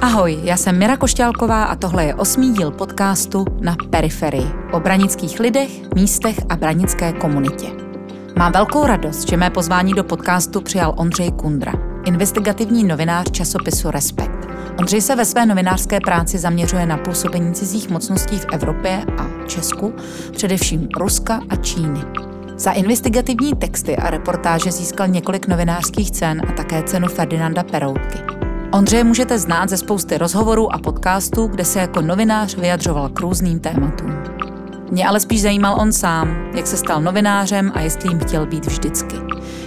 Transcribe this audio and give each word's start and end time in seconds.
Ahoj, 0.00 0.40
já 0.42 0.56
jsem 0.56 0.78
Mira 0.78 0.96
Košťálková 0.96 1.64
a 1.64 1.76
tohle 1.76 2.04
je 2.04 2.14
osmý 2.14 2.52
díl 2.52 2.70
podcastu 2.70 3.44
na 3.60 3.76
Periferii 3.90 4.50
o 4.72 4.80
branických 4.80 5.40
lidech, 5.40 5.70
místech 5.94 6.36
a 6.48 6.56
branické 6.56 7.12
komunitě. 7.12 7.66
Mám 8.38 8.52
velkou 8.52 8.86
radost, 8.86 9.28
že 9.28 9.36
mé 9.36 9.50
pozvání 9.50 9.94
do 9.94 10.04
podcastu 10.04 10.60
přijal 10.60 10.94
Ondřej 10.96 11.32
Kundra, 11.32 11.72
investigativní 12.04 12.84
novinář 12.84 13.30
časopisu 13.30 13.90
Respekt. 13.90 14.48
Ondřej 14.78 15.00
se 15.00 15.16
ve 15.16 15.24
své 15.24 15.46
novinářské 15.46 16.00
práci 16.00 16.38
zaměřuje 16.38 16.86
na 16.86 16.96
působení 16.96 17.54
cizích 17.54 17.90
mocností 17.90 18.38
v 18.38 18.46
Evropě 18.52 19.04
a 19.18 19.46
Česku, 19.46 19.94
především 20.32 20.88
Ruska 20.98 21.40
a 21.48 21.56
Číny. 21.56 22.31
Za 22.62 22.70
investigativní 22.70 23.54
texty 23.54 23.96
a 23.96 24.10
reportáže 24.10 24.72
získal 24.72 25.08
několik 25.08 25.48
novinářských 25.48 26.10
cen 26.10 26.42
a 26.48 26.52
také 26.52 26.82
cenu 26.82 27.08
Ferdinanda 27.08 27.62
Peroutky. 27.62 28.18
Ondřeje 28.72 29.04
můžete 29.04 29.38
znát 29.38 29.68
ze 29.68 29.76
spousty 29.76 30.18
rozhovorů 30.18 30.74
a 30.74 30.78
podcastů, 30.78 31.46
kde 31.46 31.64
se 31.64 31.80
jako 31.80 32.02
novinář 32.02 32.56
vyjadřoval 32.56 33.08
k 33.08 33.20
různým 33.20 33.60
tématům. 33.60 34.10
Mě 34.90 35.08
ale 35.08 35.20
spíš 35.20 35.42
zajímal 35.42 35.80
on 35.80 35.92
sám, 35.92 36.50
jak 36.54 36.66
se 36.66 36.76
stal 36.76 37.02
novinářem 37.02 37.72
a 37.74 37.80
jestli 37.80 38.08
jim 38.08 38.18
chtěl 38.18 38.46
být 38.46 38.66
vždycky. 38.66 39.16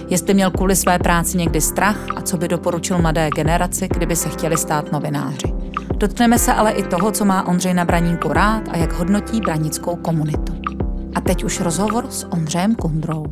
Jestli 0.08 0.34
měl 0.34 0.50
kvůli 0.50 0.76
své 0.76 0.98
práci 0.98 1.38
někdy 1.38 1.60
strach 1.60 1.98
a 2.16 2.20
co 2.20 2.36
by 2.36 2.48
doporučil 2.48 2.98
mladé 2.98 3.30
generaci, 3.30 3.88
kdyby 3.88 4.16
se 4.16 4.28
chtěli 4.28 4.56
stát 4.56 4.92
novináři. 4.92 5.54
Dotkneme 5.96 6.38
se 6.38 6.52
ale 6.52 6.72
i 6.72 6.82
toho, 6.82 7.12
co 7.12 7.24
má 7.24 7.46
Ondřej 7.46 7.74
na 7.74 7.84
Braníku 7.84 8.32
rád 8.32 8.62
a 8.70 8.76
jak 8.76 8.92
hodnotí 8.92 9.40
branickou 9.40 9.96
komunitu. 9.96 10.55
A 11.16 11.20
teď 11.20 11.44
už 11.44 11.60
rozhovor 11.60 12.06
s 12.10 12.24
Ondřejem 12.24 12.74
Kundrou. 12.74 13.26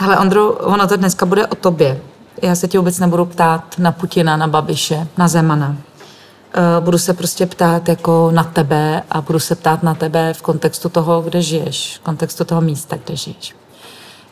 Hele, 0.00 0.18
Ondro, 0.18 0.52
ono 0.52 0.88
to 0.88 0.96
dneska 0.96 1.26
bude 1.26 1.46
o 1.46 1.54
tobě. 1.54 2.00
Já 2.42 2.54
se 2.54 2.68
tě 2.68 2.78
vůbec 2.78 2.98
nebudu 2.98 3.24
ptát 3.24 3.78
na 3.78 3.92
Putina, 3.92 4.36
na 4.36 4.48
Babiše, 4.48 5.08
na 5.18 5.28
Zemana. 5.28 5.76
Uh, 6.56 6.84
budu 6.84 6.98
se 6.98 7.14
prostě 7.14 7.46
ptát 7.46 7.88
jako 7.88 8.30
na 8.34 8.44
tebe 8.44 9.02
a 9.10 9.20
budu 9.20 9.38
se 9.38 9.54
ptát 9.54 9.82
na 9.82 9.94
tebe 9.94 10.34
v 10.34 10.42
kontextu 10.42 10.88
toho, 10.88 11.22
kde 11.22 11.42
žiješ, 11.42 11.96
v 11.96 12.00
kontextu 12.00 12.44
toho 12.44 12.60
místa, 12.60 12.96
kde 13.04 13.16
žiješ. 13.16 13.54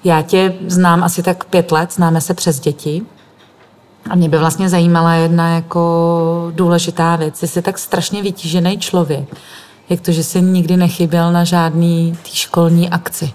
Já 0.05 0.23
tě 0.23 0.55
znám 0.67 1.05
asi 1.05 1.23
tak 1.23 1.45
pět 1.45 1.73
let, 1.73 1.93
známe 1.93 2.21
se 2.21 2.35
přes 2.35 2.61
děti 2.61 3.03
a 4.11 4.15
mě 4.15 4.29
by 4.29 4.39
vlastně 4.39 4.69
zajímala 4.69 5.15
jedna 5.15 5.55
jako 5.55 6.53
důležitá 6.55 7.17
věc. 7.17 7.43
Jsi 7.43 7.63
tak 7.63 7.79
strašně 7.79 8.23
vytížený 8.23 8.79
člověk. 8.79 9.37
Jak 9.89 10.01
to, 10.01 10.13
že 10.13 10.25
jsi 10.25 10.43
nikdy 10.43 10.77
nechyběl 10.77 11.33
na 11.33 11.45
žádný 11.45 12.19
tý 12.23 12.31
školní 12.31 12.91
akci. 12.91 13.33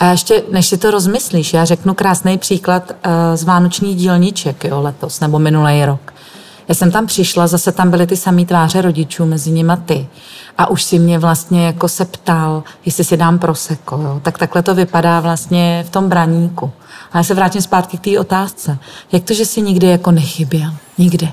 A 0.00 0.10
ještě, 0.10 0.42
než 0.52 0.66
si 0.66 0.78
to 0.78 0.90
rozmyslíš, 0.90 1.54
já 1.54 1.64
řeknu 1.64 1.94
krásný 1.94 2.38
příklad 2.38 2.90
uh, 2.90 3.12
z 3.34 3.44
Vánoční 3.44 3.94
dílniček 3.94 4.64
jo, 4.64 4.82
letos 4.82 5.20
nebo 5.20 5.38
minulý 5.38 5.84
rok. 5.84 6.14
Já 6.68 6.74
jsem 6.74 6.90
tam 6.90 7.06
přišla, 7.06 7.46
zase 7.46 7.72
tam 7.72 7.90
byly 7.90 8.06
ty 8.06 8.16
samé 8.16 8.44
tváře 8.44 8.82
rodičů, 8.82 9.26
mezi 9.26 9.50
nimi 9.50 9.72
ty. 9.84 10.06
A 10.58 10.70
už 10.70 10.82
si 10.82 10.98
mě 10.98 11.18
vlastně 11.18 11.66
jako 11.66 11.88
se 11.88 12.04
ptal, 12.04 12.62
jestli 12.84 13.04
si 13.04 13.16
dám 13.16 13.38
proseko. 13.38 14.00
Jo? 14.02 14.20
Tak 14.22 14.38
takhle 14.38 14.62
to 14.62 14.74
vypadá 14.74 15.20
vlastně 15.20 15.84
v 15.86 15.90
tom 15.90 16.08
braníku. 16.08 16.70
A 17.12 17.18
já 17.18 17.24
se 17.24 17.34
vrátím 17.34 17.62
zpátky 17.62 17.98
k 17.98 18.00
té 18.00 18.20
otázce. 18.20 18.78
Jak 19.12 19.24
to, 19.24 19.34
že 19.34 19.44
jsi 19.44 19.62
nikdy 19.62 19.86
jako 19.86 20.10
nechyběl? 20.10 20.70
Nikde. 20.98 21.28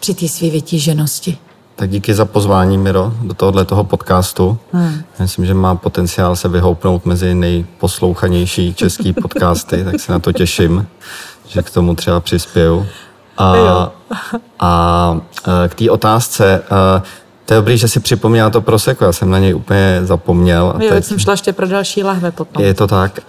Při 0.00 0.14
té 0.14 0.28
své 0.28 0.50
vytíženosti. 0.50 1.38
Tak 1.76 1.90
díky 1.90 2.14
za 2.14 2.24
pozvání, 2.24 2.78
Miro, 2.78 3.12
do 3.22 3.34
tohohle 3.34 3.64
toho 3.64 3.84
podcastu. 3.84 4.58
Hmm. 4.72 5.02
Myslím, 5.18 5.46
že 5.46 5.54
má 5.54 5.74
potenciál 5.74 6.36
se 6.36 6.48
vyhoupnout 6.48 7.06
mezi 7.06 7.34
nejposlouchanější 7.34 8.74
český 8.74 9.12
podcasty, 9.12 9.84
tak 9.84 10.00
se 10.00 10.12
na 10.12 10.18
to 10.18 10.32
těším, 10.32 10.86
že 11.48 11.62
k 11.62 11.70
tomu 11.70 11.94
třeba 11.94 12.20
přispěju. 12.20 12.86
A, 13.38 13.90
a 14.60 15.20
e, 15.64 15.68
k 15.68 15.74
té 15.74 15.90
otázce, 15.90 16.62
e, 16.64 17.02
to 17.44 17.54
je 17.54 17.58
dobrý, 17.58 17.78
že 17.78 17.88
si 17.88 18.00
připomněla 18.00 18.50
to 18.50 18.60
proseko, 18.60 19.04
já 19.04 19.12
jsem 19.12 19.30
na 19.30 19.38
něj 19.38 19.54
úplně 19.54 20.00
zapomněl. 20.02 20.74
A 20.76 20.82
jo, 20.82 20.90
teď 20.90 21.04
jsem 21.04 21.18
šla 21.18 21.32
ještě 21.32 21.52
pro 21.52 21.66
další 21.66 22.04
lahve 22.04 22.30
potom. 22.30 22.64
Je 22.64 22.74
to 22.74 22.86
tak. 22.86 23.18
E, 23.18 23.22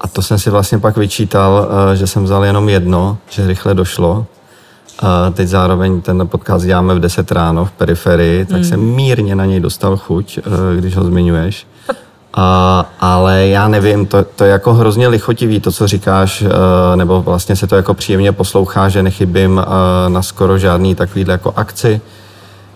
a 0.00 0.08
to 0.08 0.22
jsem 0.22 0.38
si 0.38 0.50
vlastně 0.50 0.78
pak 0.78 0.96
vyčítal, 0.96 1.68
že 1.94 2.06
jsem 2.06 2.24
vzal 2.24 2.44
jenom 2.44 2.68
jedno, 2.68 3.18
že 3.30 3.46
rychle 3.46 3.74
došlo. 3.74 4.26
A 4.98 5.30
teď 5.30 5.48
zároveň 5.48 6.00
ten 6.00 6.28
podcast 6.28 6.64
děláme 6.64 6.94
v 6.94 7.00
10 7.00 7.32
ráno 7.32 7.64
v 7.64 7.72
periferii, 7.72 8.44
tak 8.44 8.56
hmm. 8.56 8.64
jsem 8.64 8.80
mírně 8.80 9.34
na 9.34 9.44
něj 9.44 9.60
dostal 9.60 9.96
chuť, 9.96 10.38
když 10.76 10.96
ho 10.96 11.04
zmiňuješ. 11.04 11.66
A, 12.34 12.86
ale 13.00 13.46
já 13.46 13.68
nevím, 13.68 14.06
to, 14.06 14.24
to 14.36 14.44
je 14.44 14.50
jako 14.50 14.74
hrozně 14.74 15.08
lichotivý, 15.08 15.60
to, 15.60 15.72
co 15.72 15.86
říkáš, 15.86 16.42
uh, 16.42 16.48
nebo 16.94 17.22
vlastně 17.22 17.56
se 17.56 17.66
to 17.66 17.76
jako 17.76 17.94
příjemně 17.94 18.32
poslouchá, 18.32 18.88
že 18.88 19.02
nechybím 19.02 19.52
uh, 19.52 20.12
na 20.12 20.22
skoro 20.22 20.58
žádný 20.58 20.94
takovýhle 20.94 21.32
jako 21.32 21.52
akci. 21.56 22.00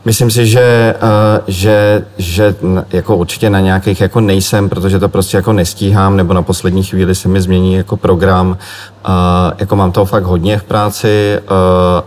Myslím 0.05 0.31
si, 0.31 0.47
že, 0.47 0.95
uh, 1.03 1.09
že, 1.47 2.05
že 2.19 2.55
jako 2.91 3.17
určitě 3.17 3.51
na 3.51 3.61
nějakých 3.61 4.01
jako 4.01 4.21
nejsem, 4.21 4.69
protože 4.69 4.99
to 4.99 5.09
prostě 5.09 5.37
jako 5.37 5.53
nestíhám, 5.53 6.17
nebo 6.17 6.33
na 6.33 6.43
poslední 6.43 6.83
chvíli 6.83 7.15
se 7.15 7.29
mi 7.29 7.41
změní 7.41 7.75
jako 7.75 7.97
program. 7.97 8.57
Jako 9.59 9.77
mám 9.77 9.93
toho 9.93 10.05
fakt 10.07 10.25
hodně 10.25 10.59
v 10.59 10.65
práci, 10.65 11.39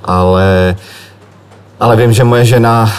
ale, 0.03 0.75
ale 1.79 1.95
vím, 1.95 2.13
že 2.13 2.23
moje 2.23 2.45
žena 2.45 2.91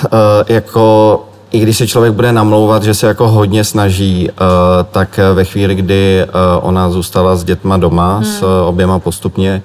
jako 0.49 1.25
i 1.53 1.61
když 1.61 1.77
se 1.77 1.87
člověk 1.87 2.13
bude 2.13 2.33
namlouvat, 2.33 2.83
že 2.83 2.95
se 2.95 3.07
jako 3.07 3.29
hodně 3.29 3.65
snaží, 3.65 4.31
uh, 4.31 4.37
tak 4.91 5.21
ve 5.35 5.45
chvíli, 5.45 5.75
kdy 5.75 6.25
uh, 6.25 6.69
ona 6.69 6.91
zůstala 6.91 7.37
s 7.37 7.45
dětma 7.45 7.77
doma, 7.77 8.15
hmm. 8.15 8.25
s 8.25 8.43
uh, 8.43 8.49
oběma 8.67 8.99
postupně, 8.99 9.63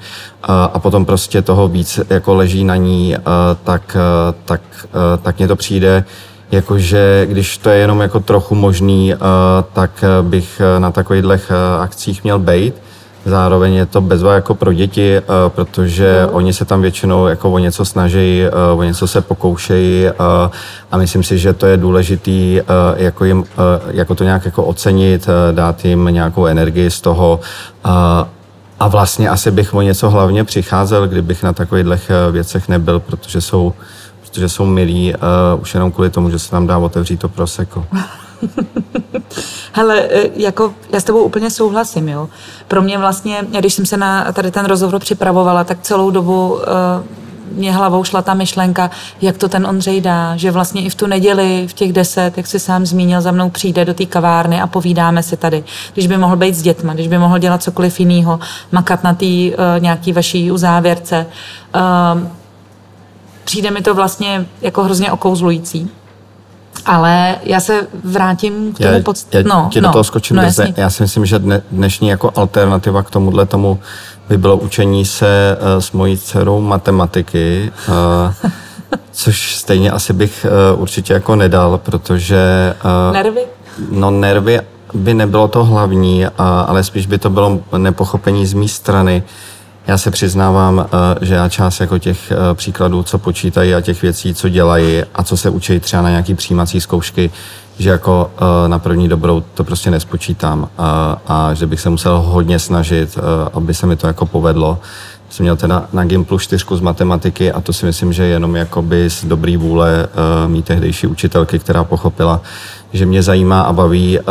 a 0.47 0.79
potom 0.79 1.06
prostě 1.06 1.41
toho 1.41 1.68
víc 1.68 2.00
jako 2.09 2.35
leží 2.35 2.63
na 2.63 2.75
ní, 2.75 3.16
tak, 3.63 3.97
tak, 4.45 4.62
tak 5.22 5.38
mně 5.38 5.47
to 5.47 5.56
přijde, 5.56 6.03
jakože 6.51 7.25
když 7.29 7.57
to 7.57 7.69
je 7.69 7.78
jenom 7.78 8.01
jako 8.01 8.19
trochu 8.19 8.56
možný, 8.56 9.13
tak 9.74 10.03
bych 10.22 10.62
na 10.79 10.91
takových 10.91 11.51
akcích 11.81 12.24
měl 12.24 12.40
být. 12.40 12.74
Zároveň 13.25 13.74
je 13.74 13.86
to 13.86 14.02
bezva 14.02 14.34
jako 14.34 14.56
pro 14.56 14.74
děti, 14.74 15.18
eh, 15.18 15.22
protože 15.47 16.25
mm. 16.28 16.36
oni 16.36 16.53
se 16.53 16.66
tam 16.66 16.81
většinou 16.81 17.28
jako 17.28 17.52
o 17.52 17.58
něco 17.58 17.86
snaží, 17.86 18.44
eh, 18.44 18.52
o 18.75 18.84
něco 18.84 19.08
se 19.08 19.22
pokoušejí 19.22 20.08
eh, 20.08 20.13
a 20.91 20.97
myslím 20.97 21.24
si, 21.24 21.38
že 21.38 21.53
to 21.53 21.66
je 21.66 21.78
důležitý 21.78 22.62
jako, 22.96 23.25
jim, 23.25 23.44
jako 23.88 24.16
to 24.16 24.24
nějak 24.24 24.46
jako 24.46 24.63
ocenit, 24.63 25.28
dát 25.52 25.86
jim 25.86 26.06
nějakou 26.06 26.46
energii 26.46 26.91
z 26.91 27.02
toho 27.02 27.40
a 28.80 28.88
vlastně 28.88 29.30
asi 29.30 29.52
bych 29.52 29.74
o 29.74 29.81
něco 29.81 30.09
hlavně 30.09 30.44
přicházel, 30.44 31.07
kdybych 31.07 31.44
na 31.44 31.53
takových 31.53 32.12
věcech 32.31 32.69
nebyl, 32.69 33.00
protože 33.00 33.42
jsou, 33.42 33.74
protože 34.22 34.50
jsou 34.50 34.66
milí 34.66 35.13
už 35.62 35.74
jenom 35.74 35.92
kvůli 35.92 36.09
tomu, 36.09 36.30
že 36.30 36.40
se 36.40 36.52
tam 36.52 36.68
dá 36.68 36.78
otevřít 36.78 37.19
to 37.19 37.30
proseko. 37.30 37.86
Hele, 39.72 40.01
e, 40.01 40.29
jako 40.35 40.73
já 40.94 41.00
s 41.00 41.03
tebou 41.03 41.23
úplně 41.23 41.50
souhlasím, 41.50 42.09
jo. 42.09 42.29
Pro 42.68 42.81
mě 42.81 42.97
vlastně, 42.97 43.38
když 43.59 43.73
jsem 43.73 43.85
se 43.85 43.97
na 43.97 44.31
tady 44.31 44.51
ten 44.51 44.66
rozhovor 44.66 45.00
připravovala, 45.00 45.63
tak 45.63 45.81
celou 45.81 46.12
dobu 46.12 46.53
uh, 46.53 46.62
mě 47.51 47.72
hlavou 47.72 48.03
šla 48.03 48.22
ta 48.22 48.34
myšlenka, 48.34 48.91
jak 49.22 49.38
to 49.38 49.50
ten 49.50 49.68
Ondřej 49.68 50.01
dá, 50.01 50.38
že 50.38 50.51
vlastně 50.51 50.84
i 50.84 50.90
v 50.90 50.95
tu 50.95 51.07
neděli, 51.07 51.68
v 51.69 51.74
těch 51.74 51.94
deset, 51.94 52.38
jak 52.38 52.47
si 52.47 52.59
sám 52.59 52.85
zmínil, 52.85 53.22
za 53.22 53.31
mnou 53.31 53.50
přijde 53.50 53.85
do 53.85 53.94
té 53.94 54.06
kavárny 54.06 54.62
a 54.62 54.68
povídáme 54.68 55.24
si 55.24 55.38
tady. 55.38 55.63
Když 55.94 56.07
by 56.07 56.18
mohl 56.18 56.35
být 56.35 56.56
s 56.56 56.62
dětma, 56.62 56.94
když 56.94 57.07
by 57.07 57.18
mohl 57.18 57.40
dělat 57.40 57.63
cokoliv 57.63 58.00
jiného, 58.00 58.40
makat 58.72 59.03
na 59.03 59.13
té 59.13 59.25
uh, 59.25 59.51
nějaký 59.80 60.13
vaší 60.13 60.51
uzávěrce. 60.51 61.25
Uh, 61.75 62.21
přijde 63.44 63.71
mi 63.71 63.81
to 63.81 63.94
vlastně 63.94 64.45
jako 64.62 64.83
hrozně 64.83 65.12
okouzlující. 65.12 65.92
Ale 66.86 67.36
já 67.44 67.60
se 67.60 67.88
vrátím 68.04 68.74
k 68.74 68.77
tomu 68.77 69.04
podstatě. 69.04 69.38
Já 69.38 69.44
no, 69.56 69.69
ti 69.72 69.81
no, 69.81 69.88
do 69.88 69.94
toho 69.94 70.04
skočím. 70.04 70.36
No, 70.36 70.44
já 70.77 70.89
si 70.89 71.04
myslím, 71.04 71.25
že 71.25 71.39
dne, 71.39 71.62
dnešní 71.72 72.07
jako 72.07 72.31
alternativa 72.36 73.04
k 73.04 73.10
tomuhle 73.10 73.45
tomu 73.45 73.80
by 74.30 74.38
bylo 74.38 74.57
učení 74.57 75.06
se 75.06 75.57
uh, 75.60 75.81
s 75.81 75.92
mojí 75.92 76.18
dcerou 76.18 76.62
matematiky, 76.62 77.72
uh, 77.88 78.51
což 79.12 79.56
stejně 79.56 79.92
asi 79.92 80.13
bych 80.13 80.45
uh, 80.74 80.81
určitě 80.81 81.13
jako 81.13 81.36
nedal, 81.36 81.77
protože... 81.77 82.74
Uh, 83.07 83.13
nervy? 83.13 83.42
No 83.92 84.12
nervy 84.12 84.60
by 84.94 85.13
nebylo 85.13 85.48
to 85.48 85.63
hlavní, 85.63 86.25
uh, 86.25 86.31
ale 86.45 86.83
spíš 86.83 87.06
by 87.06 87.18
to 87.18 87.30
bylo 87.30 87.60
nepochopení 87.78 88.45
z 88.45 88.54
mé 88.54 88.68
strany. 88.68 89.24
Uh, 89.25 89.55
já 89.87 89.97
se 89.97 90.11
přiznávám, 90.11 90.85
eh, 90.85 91.25
že 91.25 91.33
já 91.33 91.49
část 91.49 91.79
jako 91.79 91.97
těch 91.97 92.31
eh, 92.31 92.35
příkladů, 92.53 93.03
co 93.03 93.17
počítají 93.17 93.75
a 93.75 93.81
těch 93.81 94.01
věcí, 94.01 94.33
co 94.33 94.49
dělají 94.49 95.03
a 95.15 95.23
co 95.23 95.37
se 95.37 95.49
učí 95.49 95.79
třeba 95.79 96.01
na 96.01 96.09
nějaký 96.09 96.35
přijímací 96.35 96.81
zkoušky, 96.81 97.31
že 97.77 97.89
jako 97.89 98.31
uh, 98.41 98.67
na 98.67 98.79
první 98.79 99.09
dobrou 99.09 99.43
to 99.53 99.63
prostě 99.63 99.91
nespočítám 99.91 100.59
uh, 100.59 100.67
a 101.27 101.53
že 101.53 101.67
bych 101.67 101.81
se 101.81 101.89
musel 101.89 102.21
hodně 102.21 102.59
snažit, 102.59 103.17
aby 103.53 103.73
se 103.73 103.87
mi 103.87 103.95
to 103.95 104.07
jako 104.07 104.25
povedlo. 104.25 104.79
Jsem 105.35 105.43
měl 105.43 105.55
teda 105.55 105.87
na 105.93 106.05
Gimplu 106.05 106.39
čtyřku 106.39 106.77
z 106.77 106.81
matematiky 106.81 107.51
a 107.51 107.61
to 107.61 107.73
si 107.73 107.85
myslím, 107.85 108.13
že 108.13 108.23
jenom 108.23 108.55
jakoby 108.55 109.09
z 109.09 109.25
dobrý 109.25 109.57
vůle 109.57 110.07
uh, 110.07 110.51
mý 110.51 110.63
tehdejší 110.63 111.07
učitelky, 111.07 111.59
která 111.59 111.83
pochopila, 111.83 112.41
že 112.93 113.05
mě 113.05 113.23
zajímá 113.23 113.61
a 113.61 113.73
baví 113.73 114.19
uh, 114.19 114.25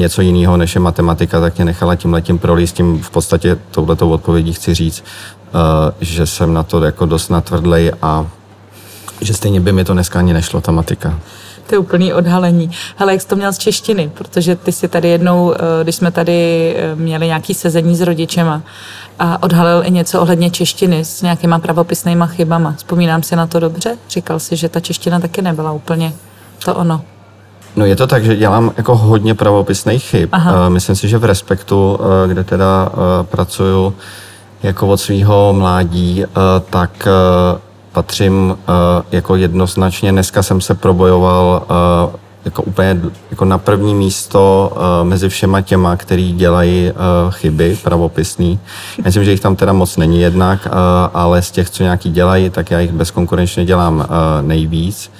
něco 0.00 0.22
jiného, 0.22 0.56
než 0.56 0.74
je 0.74 0.80
matematika, 0.80 1.40
tak 1.40 1.56
mě 1.56 1.64
nechala 1.64 1.94
tím 1.96 2.12
letím 2.12 2.38
prolíst. 2.38 2.76
Tím 2.76 3.02
v 3.02 3.10
podstatě 3.10 3.58
touhletou 3.70 4.10
odpovědí 4.10 4.52
chci 4.52 4.74
říct, 4.74 5.04
uh, 5.04 5.60
že 6.00 6.26
jsem 6.26 6.54
na 6.54 6.62
to 6.62 6.84
jako 6.84 7.06
dost 7.06 7.28
natvrdlej 7.28 7.92
a 8.02 8.26
že 9.20 9.34
stejně 9.34 9.60
by 9.60 9.72
mi 9.72 9.84
to 9.84 9.92
dneska 9.92 10.18
ani 10.18 10.32
nešlo, 10.32 10.60
ta 10.60 10.72
matika. 10.72 11.18
To 11.66 11.74
je 11.74 11.78
úplný 11.78 12.12
odhalení. 12.12 12.70
Hele, 12.96 13.12
jak 13.12 13.22
jsi 13.22 13.28
to 13.28 13.36
měl 13.36 13.52
z 13.52 13.58
češtiny? 13.58 14.10
Protože 14.14 14.56
ty 14.56 14.72
si 14.72 14.88
tady 14.88 15.08
jednou, 15.08 15.54
když 15.82 15.96
jsme 15.96 16.10
tady 16.10 16.76
měli 16.94 17.26
nějaký 17.26 17.54
sezení 17.54 17.96
s 17.96 18.00
rodičema, 18.00 18.62
a 19.18 19.42
odhalil 19.42 19.82
i 19.84 19.90
něco 19.90 20.20
ohledně 20.20 20.50
češtiny 20.50 21.04
s 21.04 21.22
nějakýma 21.22 21.58
pravopisnýma 21.58 22.26
chybama. 22.26 22.74
Vzpomínám 22.76 23.22
si 23.22 23.36
na 23.36 23.46
to 23.46 23.60
dobře? 23.60 23.96
Říkal 24.10 24.40
si, 24.40 24.56
že 24.56 24.68
ta 24.68 24.80
čeština 24.80 25.20
taky 25.20 25.42
nebyla 25.42 25.72
úplně 25.72 26.12
to 26.64 26.74
ono. 26.74 27.00
No 27.76 27.86
je 27.86 27.96
to 27.96 28.06
tak, 28.06 28.24
že 28.24 28.36
dělám 28.36 28.72
jako 28.76 28.96
hodně 28.96 29.34
pravopisných 29.34 30.04
chyb. 30.04 30.28
Aha. 30.32 30.68
Myslím 30.68 30.96
si, 30.96 31.08
že 31.08 31.18
v 31.18 31.24
Respektu, 31.24 31.98
eh, 32.00 32.28
kde 32.28 32.44
teda 32.44 32.88
eh, 32.88 33.24
pracuju 33.24 33.94
jako 34.62 34.88
od 34.88 34.96
svého 34.96 35.52
mládí, 35.52 36.24
eh, 36.24 36.28
tak 36.70 37.08
patřím 37.96 38.58
jako 39.12 39.36
jednoznačně. 39.36 40.12
Dneska 40.12 40.42
jsem 40.42 40.60
se 40.60 40.74
probojoval 40.74 41.66
jako 42.44 42.62
úplně 42.62 43.00
jako 43.30 43.44
na 43.44 43.58
první 43.58 43.94
místo 43.94 44.72
uh, 44.72 45.08
mezi 45.08 45.28
všema 45.28 45.60
těma, 45.60 45.96
který 45.96 46.32
dělají 46.32 46.90
uh, 46.90 47.32
chyby 47.32 47.78
pravopisný. 47.82 48.58
Myslím, 49.04 49.24
že 49.24 49.30
jich 49.30 49.40
tam 49.40 49.56
teda 49.56 49.72
moc 49.72 49.96
není 49.96 50.20
jednak, 50.20 50.66
uh, 50.66 50.72
ale 51.14 51.42
z 51.42 51.50
těch, 51.50 51.70
co 51.70 51.82
nějaký 51.82 52.10
dělají, 52.10 52.50
tak 52.50 52.70
já 52.70 52.80
jich 52.80 52.92
bezkonkurenčně 52.92 53.64
dělám 53.64 53.96
uh, 53.96 54.46
nejvíc. 54.46 55.10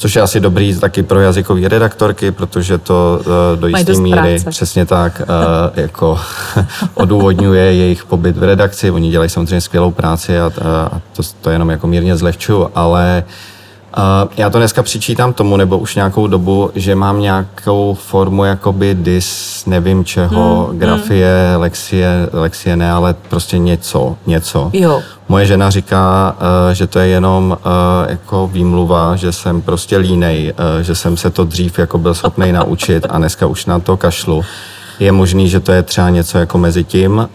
Což 0.00 0.16
je 0.16 0.22
asi 0.22 0.40
dobrý 0.40 0.78
taky 0.78 1.02
pro 1.02 1.20
jazykové 1.20 1.68
redaktorky, 1.68 2.30
protože 2.30 2.78
to 2.78 3.20
uh, 3.20 3.60
do 3.60 3.66
jisté 3.66 3.92
míry 3.92 4.34
práce. 4.40 4.50
přesně 4.50 4.86
tak 4.86 5.22
uh, 5.22 5.26
jako 5.82 6.20
odůvodňuje 6.94 7.74
jejich 7.74 8.04
pobyt 8.04 8.36
v 8.36 8.42
redakci. 8.42 8.90
Oni 8.90 9.10
dělají 9.10 9.30
samozřejmě 9.30 9.60
skvělou 9.60 9.90
práci 9.90 10.40
a, 10.40 10.52
a 10.92 11.00
to, 11.12 11.22
to 11.40 11.50
jenom 11.50 11.70
jako 11.70 11.86
mírně 11.86 12.16
zlehčuju, 12.16 12.70
ale 12.74 13.24
uh, 13.26 13.32
já 14.36 14.50
to 14.50 14.58
dneska 14.58 14.82
přičítám 14.82 15.32
tomu, 15.32 15.56
nebo 15.56 15.78
už 15.78 15.94
nějakou 15.94 16.26
dobu, 16.26 16.70
že 16.74 16.94
mám 16.94 17.20
nějakou 17.20 17.94
formu 17.94 18.44
jakoby 18.44 18.94
dis, 18.94 19.62
nevím 19.66 20.04
čeho, 20.04 20.66
hmm, 20.70 20.78
grafie, 20.78 21.48
hmm. 21.50 21.60
lexie, 21.60 22.28
lexie 22.32 22.76
ne, 22.76 22.92
ale 22.92 23.14
prostě 23.28 23.58
něco, 23.58 24.16
něco. 24.26 24.70
Jo. 24.72 25.02
Moje 25.28 25.46
žena 25.46 25.70
říká, 25.70 26.36
uh, 26.36 26.74
že 26.74 26.86
to 26.86 26.98
je 26.98 27.06
jenom 27.06 27.58
uh, 27.64 28.10
jako 28.10 28.50
výmluva, 28.52 29.16
že 29.16 29.32
jsem 29.32 29.62
prostě 29.62 29.96
línej, 29.96 30.52
uh, 30.76 30.82
že 30.82 30.94
jsem 30.94 31.16
se 31.16 31.30
to 31.30 31.44
dřív 31.44 31.78
jako 31.78 31.98
byl 31.98 32.14
schopný 32.14 32.52
naučit 32.52 33.06
a 33.10 33.18
dneska 33.18 33.46
už 33.46 33.66
na 33.66 33.78
to 33.78 33.96
kašlu. 33.96 34.44
Je 35.00 35.12
možný, 35.12 35.48
že 35.48 35.60
to 35.60 35.72
je 35.72 35.82
třeba 35.82 36.10
něco 36.10 36.38
jako 36.38 36.58
mezi 36.58 36.84
tím, 36.84 37.28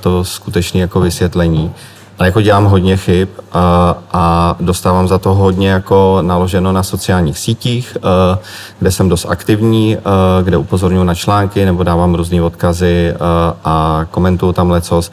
to 0.00 0.24
skutečné 0.24 0.80
jako 0.80 1.00
vysvětlení. 1.00 1.72
A 2.20 2.24
jako 2.24 2.40
dělám 2.40 2.64
hodně 2.64 2.96
chyb 2.96 3.28
a, 3.52 3.96
a 4.12 4.56
dostávám 4.60 5.08
za 5.08 5.18
to 5.18 5.34
hodně 5.34 5.68
jako 5.68 6.18
naloženo 6.22 6.72
na 6.72 6.82
sociálních 6.82 7.38
sítích, 7.38 7.96
a, 8.02 8.38
kde 8.78 8.90
jsem 8.90 9.08
dost 9.08 9.26
aktivní, 9.28 9.96
a, 9.96 10.00
kde 10.42 10.56
upozorňuji 10.56 11.04
na 11.04 11.14
články 11.14 11.64
nebo 11.64 11.82
dávám 11.82 12.14
různé 12.14 12.42
odkazy 12.42 13.14
a, 13.20 13.54
a 13.64 14.04
komentuju 14.10 14.52
tam 14.52 14.70
lecos. 14.70 15.10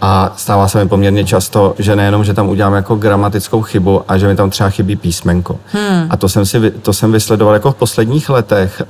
A 0.00 0.32
stává 0.36 0.68
se 0.68 0.84
mi 0.84 0.88
poměrně 0.88 1.24
často, 1.24 1.74
že 1.78 1.96
nejenom, 1.96 2.24
že 2.24 2.34
tam 2.34 2.48
udělám 2.48 2.74
jako 2.74 2.96
gramatickou 2.96 3.62
chybu 3.62 4.02
a 4.08 4.18
že 4.18 4.28
mi 4.28 4.36
tam 4.36 4.50
třeba 4.50 4.70
chybí 4.70 4.96
písmenko. 4.96 5.56
Hmm. 5.66 6.06
A 6.10 6.16
to 6.16 6.28
jsem, 6.28 6.46
si, 6.46 6.70
to 6.70 6.92
jsem 6.92 7.12
vysledoval 7.12 7.54
jako 7.54 7.72
v 7.72 7.74
posledních 7.74 8.30
letech, 8.30 8.82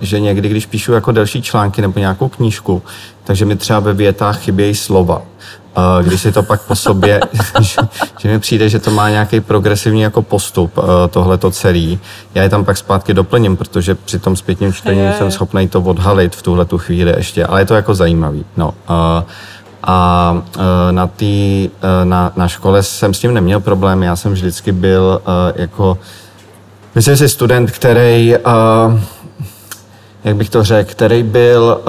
že 0.00 0.20
někdy, 0.20 0.48
když 0.48 0.66
píšu 0.66 0.92
jako 0.92 1.12
delší 1.12 1.42
články 1.42 1.82
nebo 1.82 1.98
nějakou 1.98 2.28
knížku, 2.28 2.82
takže 3.24 3.44
mi 3.44 3.56
třeba 3.56 3.80
ve 3.80 3.92
větách 3.92 4.40
chybějí 4.40 4.74
slova 4.74 5.22
když 6.02 6.20
si 6.20 6.32
to 6.32 6.42
pak 6.42 6.60
po 6.60 6.74
sobě, 6.74 7.20
že, 7.60 7.76
že 8.18 8.28
mi 8.28 8.38
přijde, 8.38 8.68
že 8.68 8.78
to 8.78 8.90
má 8.90 9.10
nějaký 9.10 9.40
progresivní 9.40 10.00
jako 10.00 10.22
postup, 10.22 10.78
tohle 11.10 11.38
to 11.38 11.50
celý. 11.50 11.98
Já 12.34 12.42
je 12.42 12.48
tam 12.48 12.64
pak 12.64 12.76
zpátky 12.76 13.14
doplním, 13.14 13.56
protože 13.56 13.94
při 13.94 14.18
tom 14.18 14.36
zpětním 14.36 14.72
čtení 14.72 15.00
je, 15.00 15.14
jsem 15.18 15.30
schopný 15.30 15.68
to 15.68 15.80
odhalit 15.80 16.36
v 16.36 16.42
tuhle 16.42 16.64
tu 16.64 16.78
chvíli 16.78 17.14
ještě, 17.16 17.46
ale 17.46 17.60
je 17.60 17.66
to 17.66 17.74
jako 17.74 17.94
zajímavý. 17.94 18.44
No. 18.56 18.74
A, 18.88 19.24
a 19.82 20.42
na, 20.90 21.06
tý, 21.06 21.70
na, 22.04 22.32
na 22.36 22.48
škole 22.48 22.82
jsem 22.82 23.14
s 23.14 23.18
tím 23.18 23.34
neměl 23.34 23.60
problém, 23.60 24.02
já 24.02 24.16
jsem 24.16 24.32
vždycky 24.32 24.72
byl 24.72 25.22
jako, 25.54 25.98
myslím 26.94 27.16
si, 27.16 27.28
student, 27.28 27.70
který, 27.70 28.34
jak 30.24 30.36
bych 30.36 30.50
to 30.50 30.64
řekl, 30.64 30.90
který 30.90 31.22
byl 31.22 31.80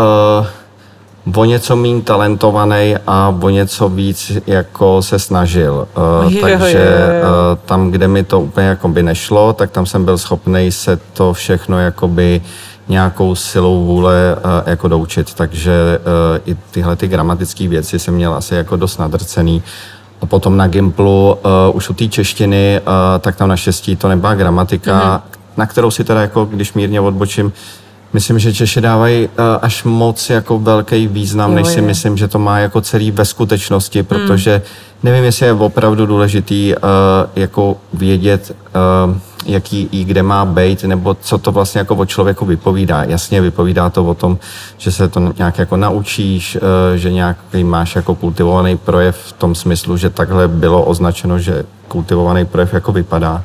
o 1.35 1.45
něco 1.45 1.75
méně 1.75 2.01
talentovaný 2.01 2.95
a 3.07 3.35
o 3.41 3.49
něco 3.49 3.89
víc 3.89 4.31
jako 4.47 5.01
se 5.01 5.19
snažil. 5.19 5.87
Uh, 6.23 6.33
je, 6.33 6.41
takže 6.41 6.77
je. 6.77 7.21
Uh, 7.21 7.57
tam, 7.65 7.91
kde 7.91 8.07
mi 8.07 8.23
to 8.23 8.41
úplně 8.41 8.67
jako 8.67 8.87
by 8.87 9.03
nešlo, 9.03 9.53
tak 9.53 9.71
tam 9.71 9.85
jsem 9.85 10.05
byl 10.05 10.17
schopný 10.17 10.71
se 10.71 10.99
to 11.13 11.33
všechno 11.33 11.79
jakoby 11.79 12.41
nějakou 12.87 13.35
silou 13.35 13.85
vůle 13.85 14.35
uh, 14.35 14.69
jako 14.69 14.87
doučit. 14.87 15.33
Takže 15.33 15.99
uh, 15.99 16.51
i 16.51 16.57
tyhle 16.71 16.95
ty 16.95 17.07
gramatické 17.07 17.67
věci 17.67 17.99
jsem 17.99 18.13
měl 18.13 18.33
asi 18.33 18.55
jako 18.55 18.75
dost 18.75 18.97
nadrcený. 18.97 19.63
A 20.21 20.25
potom 20.25 20.57
na 20.57 20.67
Gimplu, 20.67 21.37
uh, 21.69 21.75
už 21.75 21.89
u 21.89 21.93
té 21.93 22.07
češtiny, 22.07 22.81
uh, 22.81 22.93
tak 23.19 23.35
tam 23.35 23.49
naštěstí 23.49 23.95
to 23.95 24.07
nebyla 24.07 24.35
gramatika, 24.35 24.91
mm-hmm. 24.91 25.37
na 25.57 25.65
kterou 25.65 25.91
si 25.91 26.03
teda 26.03 26.21
jako, 26.21 26.45
když 26.45 26.73
mírně 26.73 27.01
odbočím, 27.01 27.53
Myslím, 28.13 28.39
že 28.39 28.53
Češi 28.53 28.81
dávají 28.81 29.27
uh, 29.27 29.31
až 29.61 29.83
moc 29.83 30.29
jako 30.29 30.59
velký 30.59 31.07
význam, 31.07 31.49
jo, 31.49 31.55
než 31.55 31.67
si 31.67 31.79
je. 31.79 31.81
myslím, 31.81 32.17
že 32.17 32.27
to 32.27 32.39
má 32.39 32.59
jako 32.59 32.81
celý 32.81 33.11
ve 33.11 33.25
skutečnosti, 33.25 33.99
hmm. 33.99 34.05
protože 34.05 34.51
hmm. 34.51 34.61
nevím, 35.03 35.23
jestli 35.23 35.45
je 35.45 35.53
opravdu 35.53 36.05
důležitý 36.05 36.73
uh, 36.75 36.81
jako 37.35 37.77
vědět, 37.93 38.55
uh, 39.05 39.17
jaký 39.45 39.89
i 39.91 40.03
kde 40.03 40.23
má 40.23 40.45
být, 40.45 40.83
nebo 40.83 41.17
co 41.21 41.37
to 41.37 41.51
vlastně 41.51 41.79
jako 41.79 41.95
o 41.95 42.05
člověku 42.05 42.45
vypovídá. 42.45 43.03
Jasně 43.03 43.41
vypovídá 43.41 43.89
to 43.89 44.05
o 44.05 44.13
tom, 44.13 44.37
že 44.77 44.91
se 44.91 45.07
to 45.07 45.33
nějak 45.37 45.57
jako 45.57 45.77
naučíš, 45.77 46.55
uh, 46.55 46.61
že 46.97 47.11
nějaký 47.11 47.63
máš 47.63 47.95
jako 47.95 48.15
kultivovaný 48.15 48.77
projev 48.77 49.17
v 49.17 49.31
tom 49.31 49.55
smyslu, 49.55 49.97
že 49.97 50.09
takhle 50.09 50.47
bylo 50.47 50.83
označeno, 50.83 51.39
že 51.39 51.63
kultivovaný 51.87 52.45
projev 52.45 52.73
jako 52.73 52.91
vypadá 52.91 53.43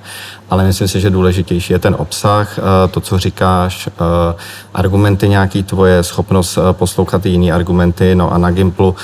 ale 0.50 0.65
myslím 0.65 0.88
si, 0.88 1.00
že 1.00 1.11
důležitější 1.11 1.73
je 1.73 1.79
ten 1.79 1.97
obsah, 1.99 2.59
eh, 2.59 2.62
to, 2.88 3.00
co 3.00 3.19
říkáš, 3.19 3.88
eh, 3.88 4.35
argumenty 4.75 5.29
nějaký 5.29 5.62
tvoje, 5.62 6.03
schopnost 6.03 6.59
eh, 6.59 6.73
poslouchat 6.73 7.26
jiný 7.26 7.53
argumenty, 7.53 8.15
no 8.15 8.33
a 8.33 8.38
na 8.38 8.50
Gimplu 8.50 8.95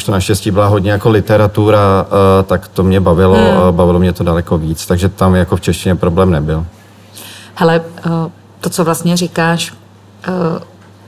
už 0.00 0.04
to 0.04 0.12
naštěstí 0.12 0.50
byla 0.50 0.66
hodně 0.66 0.90
jako 0.90 1.10
literatura, 1.10 2.06
tak 2.46 2.68
to 2.68 2.82
mě 2.82 3.00
bavilo, 3.00 3.36
hmm. 3.36 3.76
bavilo 3.76 3.98
mě 3.98 4.12
to 4.12 4.24
daleko 4.24 4.58
víc, 4.58 4.86
takže 4.86 5.08
tam 5.08 5.34
jako 5.34 5.56
v 5.56 5.60
češtině 5.60 5.94
problém 5.94 6.30
nebyl. 6.30 6.66
Hele, 7.54 7.80
to, 8.60 8.70
co 8.70 8.84
vlastně 8.84 9.16
říkáš, 9.16 9.74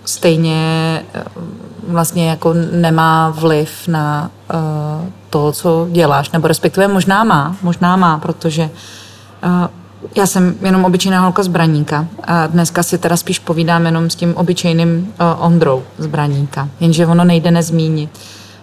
stejně 0.05 1.03
vlastně 1.89 2.31
jako 2.31 2.55
nemá 2.73 3.29
vliv 3.31 3.89
na 3.89 4.31
to, 5.31 5.53
co 5.53 5.89
děláš, 5.91 6.31
nebo 6.31 6.49
respektive 6.49 6.89
možná 6.89 7.25
má, 7.25 7.57
možná 7.63 7.97
má, 7.97 8.19
protože 8.19 8.71
já 10.17 10.27
jsem 10.27 10.55
jenom 10.63 10.85
obyčejná 10.85 11.21
holka 11.21 11.43
z 11.43 11.49
Braníka 11.49 12.07
a 12.25 12.47
dneska 12.47 12.83
si 12.83 12.99
teda 12.99 13.17
spíš 13.17 13.39
povídám 13.39 13.87
jenom 13.87 14.11
s 14.11 14.15
tím 14.15 14.35
obyčejným 14.35 15.13
Ondrou 15.39 15.83
z 15.99 16.07
Braníka. 16.07 16.69
Jenže 16.81 17.07
ono 17.07 17.25
nejde 17.25 17.51
nezmínit, 17.51 18.11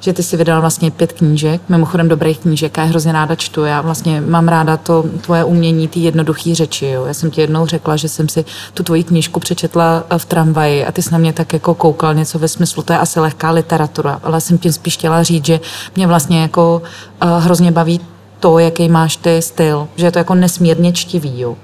že 0.09 0.13
ty 0.13 0.23
si 0.23 0.37
vydal 0.37 0.61
vlastně 0.61 0.91
pět 0.91 1.13
knížek, 1.13 1.61
mimochodem 1.69 2.07
dobrých 2.07 2.39
knížek, 2.39 2.77
já 2.77 2.83
je 2.83 2.89
hrozně 2.89 3.11
ráda 3.11 3.35
čtu. 3.35 3.65
Já 3.65 3.81
vlastně 3.81 4.21
mám 4.21 4.47
ráda 4.47 4.77
to 4.77 5.03
tvoje 5.21 5.43
umění, 5.43 5.87
ty 5.87 5.99
jednoduché 5.99 6.55
řeči. 6.55 6.85
Jo. 6.85 7.05
Já 7.05 7.13
jsem 7.13 7.31
ti 7.31 7.41
jednou 7.41 7.65
řekla, 7.65 7.95
že 7.95 8.09
jsem 8.09 8.29
si 8.29 8.45
tu 8.73 8.83
tvoji 8.83 9.03
knížku 9.03 9.39
přečetla 9.39 10.03
v 10.17 10.25
tramvaji 10.25 10.85
a 10.85 10.91
ty 10.91 11.01
jsi 11.01 11.11
na 11.11 11.17
mě 11.17 11.33
tak 11.33 11.53
jako 11.53 11.73
koukal 11.73 12.13
něco 12.13 12.39
ve 12.39 12.47
smyslu, 12.47 12.83
to 12.83 12.93
je 12.93 12.99
asi 12.99 13.19
lehká 13.19 13.51
literatura, 13.51 14.19
ale 14.23 14.41
jsem 14.41 14.57
tím 14.57 14.71
spíš 14.71 14.93
chtěla 14.93 15.23
říct, 15.23 15.45
že 15.45 15.59
mě 15.95 16.07
vlastně 16.07 16.41
jako 16.41 16.81
uh, 17.23 17.43
hrozně 17.43 17.71
baví 17.71 18.01
to, 18.39 18.59
jaký 18.59 18.89
máš 18.89 19.15
ty 19.15 19.41
styl, 19.41 19.87
že 19.95 20.05
je 20.05 20.11
to 20.11 20.17
jako 20.17 20.35
nesmírně 20.35 20.93
čtivý. 20.93 21.39
Jo. 21.39 21.57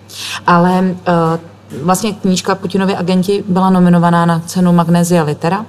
Ale 0.48 0.82
uh, 0.82 1.84
vlastně 1.84 2.14
knížka 2.14 2.56
Putinovi 2.56 2.96
agenti 2.96 3.44
byla 3.48 3.70
nominovaná 3.70 4.26
na 4.26 4.40
cenu 4.46 4.74
Magnesia 4.74 5.24
Litera 5.24 5.66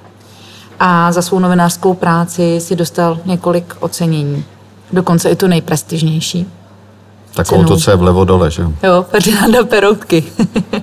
a 0.80 1.12
za 1.12 1.22
svou 1.22 1.38
novinářskou 1.38 1.94
práci 1.94 2.60
si 2.60 2.76
dostal 2.76 3.18
několik 3.24 3.74
ocenění. 3.80 4.44
Dokonce 4.92 5.30
i 5.30 5.36
tu 5.36 5.46
nejprestižnější. 5.46 6.46
Takovou 7.34 7.64
to, 7.64 7.76
co 7.76 7.90
je 7.90 7.96
vlevo 7.96 8.24
dole, 8.24 8.50
že 8.50 8.62
jo? 8.62 9.06
Ferdinanda 9.10 9.64
Peroutky. 9.64 10.24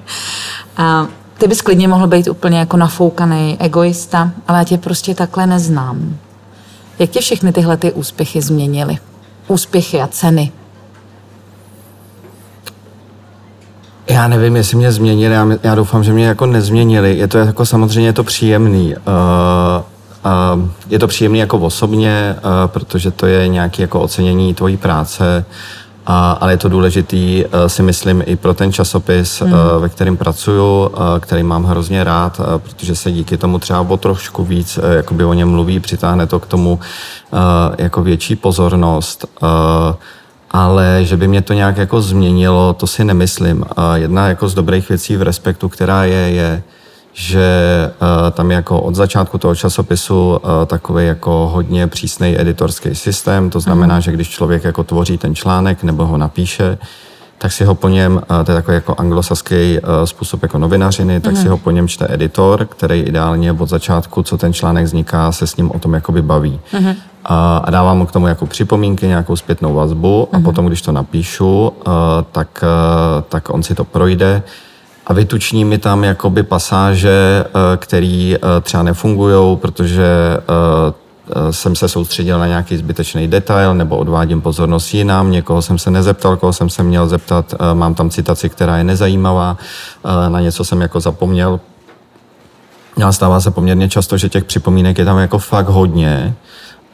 a 0.78 1.08
Ty 1.38 1.48
bys 1.48 1.62
klidně 1.62 1.88
mohl 1.88 2.08
být 2.08 2.28
úplně 2.28 2.60
jako 2.60 2.78
nafoukaný 2.78 3.58
egoista, 3.60 4.32
ale 4.48 4.58
já 4.58 4.64
tě 4.64 4.78
prostě 4.78 5.16
takhle 5.16 5.48
neznám. 5.48 6.18
Jak 7.00 7.10
tě 7.10 7.20
všechny 7.20 7.52
tyhle 7.52 7.78
ty 7.78 7.92
úspěchy 7.92 8.42
změnily? 8.42 8.98
Úspěchy 9.48 10.02
a 10.02 10.08
ceny. 10.08 10.52
Já 14.08 14.28
nevím, 14.28 14.56
jestli 14.56 14.78
mě 14.78 14.92
změnili, 14.92 15.34
já, 15.34 15.48
já 15.64 15.76
doufám, 15.76 16.04
že 16.04 16.14
mě 16.14 16.26
jako 16.26 16.46
nezměnili. 16.46 17.18
Je 17.18 17.28
to 17.28 17.38
jako 17.38 17.66
samozřejmě 17.66 18.10
je 18.10 18.14
to 18.14 18.24
příjemný. 18.24 18.96
Uh, 18.96 19.02
uh, 20.56 20.70
je 20.90 21.00
to 21.00 21.08
příjemný 21.08 21.40
jako 21.40 21.60
osobně, 21.60 22.36
uh, 22.36 22.52
protože 22.68 23.12
to 23.12 23.26
je 23.26 23.48
nějaké 23.48 23.82
jako 23.82 24.02
ocenění 24.02 24.54
tvojí 24.54 24.78
práce, 24.78 25.46
a, 26.06 26.32
ale 26.32 26.54
je 26.54 26.58
to 26.58 26.70
důležitý, 26.70 27.44
si 27.68 27.84
myslím, 27.84 28.24
i 28.26 28.36
pro 28.36 28.54
ten 28.54 28.74
časopis, 28.74 29.42
hmm. 29.42 29.54
ve 29.80 29.90
kterém 29.90 30.18
pracuju, 30.18 30.92
který 31.20 31.44
mám 31.44 31.64
hrozně 31.64 32.04
rád, 32.04 32.42
protože 32.58 32.96
se 32.96 33.12
díky 33.12 33.38
tomu 33.38 33.60
třeba 33.60 33.82
o 33.82 33.98
trošku 33.98 34.44
víc 34.44 34.80
jakoby 34.96 35.26
o 35.26 35.34
něm 35.34 35.50
mluví, 35.50 35.80
přitáhne 35.80 36.28
to 36.28 36.40
k 36.40 36.46
tomu 36.46 36.80
jako 37.78 38.04
větší 38.04 38.36
pozornost 38.36 39.26
ale 40.54 41.00
že 41.02 41.18
by 41.18 41.28
mě 41.28 41.42
to 41.42 41.54
nějak 41.54 41.78
jako 41.78 42.02
změnilo, 42.02 42.74
to 42.74 42.88
si 42.88 43.04
nemyslím. 43.04 43.66
A 43.78 43.98
jedna 43.98 44.28
jako 44.28 44.50
z 44.50 44.54
dobrých 44.54 44.90
věcí 44.90 45.18
v 45.18 45.22
Respektu, 45.22 45.70
která 45.70 46.04
je, 46.04 46.30
je, 46.30 46.64
že 47.14 47.48
uh, 48.02 48.32
tam 48.32 48.52
jako 48.52 48.82
od 48.82 48.96
začátku 48.96 49.38
toho 49.38 49.56
časopisu 49.56 50.30
uh, 50.30 50.66
takový 50.66 51.06
jako 51.06 51.50
hodně 51.54 51.88
přísný 51.88 52.42
editorský 52.42 52.96
systém, 52.96 53.50
to 53.50 53.60
znamená, 53.60 53.96
mm. 53.96 54.02
že 54.02 54.12
když 54.12 54.30
člověk 54.30 54.64
jako 54.64 54.84
tvoří 54.84 55.18
ten 55.18 55.36
článek 55.36 55.84
nebo 55.84 56.06
ho 56.06 56.18
napíše, 56.18 56.78
tak 57.44 57.52
si 57.52 57.66
ho 57.66 57.76
po 57.76 57.90
něm, 57.90 58.22
to 58.46 58.52
je 58.52 58.56
takový 58.56 58.76
jako 58.76 58.96
anglosaský 58.98 59.80
způsob 60.06 60.44
jako 60.44 60.58
novinařiny, 60.58 61.20
tak 61.20 61.34
mm. 61.34 61.42
si 61.42 61.48
ho 61.48 61.58
po 61.58 61.72
něm 61.72 61.88
čte 61.88 62.08
editor, 62.10 62.66
který 62.66 63.00
ideálně 63.00 63.52
od 63.52 63.70
začátku, 63.70 64.24
co 64.24 64.38
ten 64.38 64.54
článek 64.54 64.86
vzniká, 64.86 65.32
se 65.32 65.48
s 65.48 65.56
ním 65.56 65.72
o 65.72 65.80
tom 65.80 65.94
jakoby 65.94 66.22
baví. 66.22 66.60
Mm. 66.80 66.94
A, 67.26 67.58
a 67.58 67.72
dávám 67.72 67.98
mu 67.98 68.06
k 68.06 68.12
tomu 68.12 68.28
jako 68.28 68.46
připomínky, 68.46 69.08
nějakou 69.08 69.36
zpětnou 69.36 69.74
vazbu 69.74 70.28
mm. 70.32 70.40
a 70.40 70.44
potom, 70.44 70.66
když 70.66 70.82
to 70.82 70.92
napíšu, 70.92 71.74
tak, 72.32 72.64
tak 73.30 73.50
on 73.50 73.64
si 73.64 73.76
to 73.76 73.84
projde 73.84 74.44
a 75.08 75.14
vytuční 75.14 75.66
mi 75.66 75.78
tam 75.78 76.04
jakoby 76.04 76.44
pasáže, 76.44 77.46
které 77.78 78.36
třeba 78.62 78.84
nefungují, 78.84 79.58
protože 79.58 80.38
Eh, 80.38 81.03
jsem 81.52 81.76
se 81.76 81.90
soustředil 81.90 82.40
na 82.40 82.48
nějaký 82.48 82.78
zbytečný 82.78 83.28
detail 83.28 83.76
nebo 83.76 83.98
odvádím 83.98 84.42
pozornost 84.42 84.94
jinam, 84.94 85.32
někoho 85.32 85.62
jsem 85.62 85.78
se 85.78 85.92
nezeptal, 85.92 86.38
koho 86.38 86.54
jsem 86.54 86.70
se 86.70 86.84
měl 86.84 87.08
zeptat, 87.08 87.54
eh, 87.54 87.74
mám 87.74 87.96
tam 87.96 88.10
citaci, 88.10 88.50
která 88.50 88.78
je 88.78 88.84
nezajímavá, 88.84 89.58
eh, 89.58 90.30
na 90.30 90.40
něco 90.40 90.66
jsem 90.66 90.82
jako 90.82 91.00
zapomněl. 91.00 91.60
A 93.06 93.12
stává 93.12 93.42
se 93.42 93.52
poměrně 93.52 93.90
často, 93.90 94.18
že 94.18 94.30
těch 94.30 94.44
připomínek 94.44 94.98
je 94.98 95.06
tam 95.06 95.18
jako 95.18 95.38
fakt 95.40 95.68
hodně, 95.68 96.36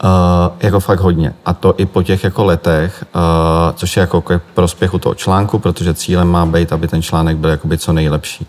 Uh, 0.03 0.55
jako 0.59 0.79
fakt 0.79 0.99
hodně. 0.99 1.33
A 1.45 1.53
to 1.53 1.73
i 1.77 1.85
po 1.85 2.03
těch 2.03 2.23
jako 2.23 2.43
letech, 2.43 3.05
uh, 3.15 3.21
což 3.75 3.97
je 3.97 4.01
jako 4.01 4.21
k 4.21 4.41
prospěchu 4.53 4.97
toho 4.99 5.15
článku, 5.15 5.59
protože 5.59 5.93
cílem 5.93 6.27
má 6.27 6.45
být, 6.45 6.73
aby 6.73 6.87
ten 6.87 7.01
článek 7.01 7.37
byl 7.37 7.49
jakoby 7.49 7.77
co 7.77 7.93
nejlepší. 7.93 8.47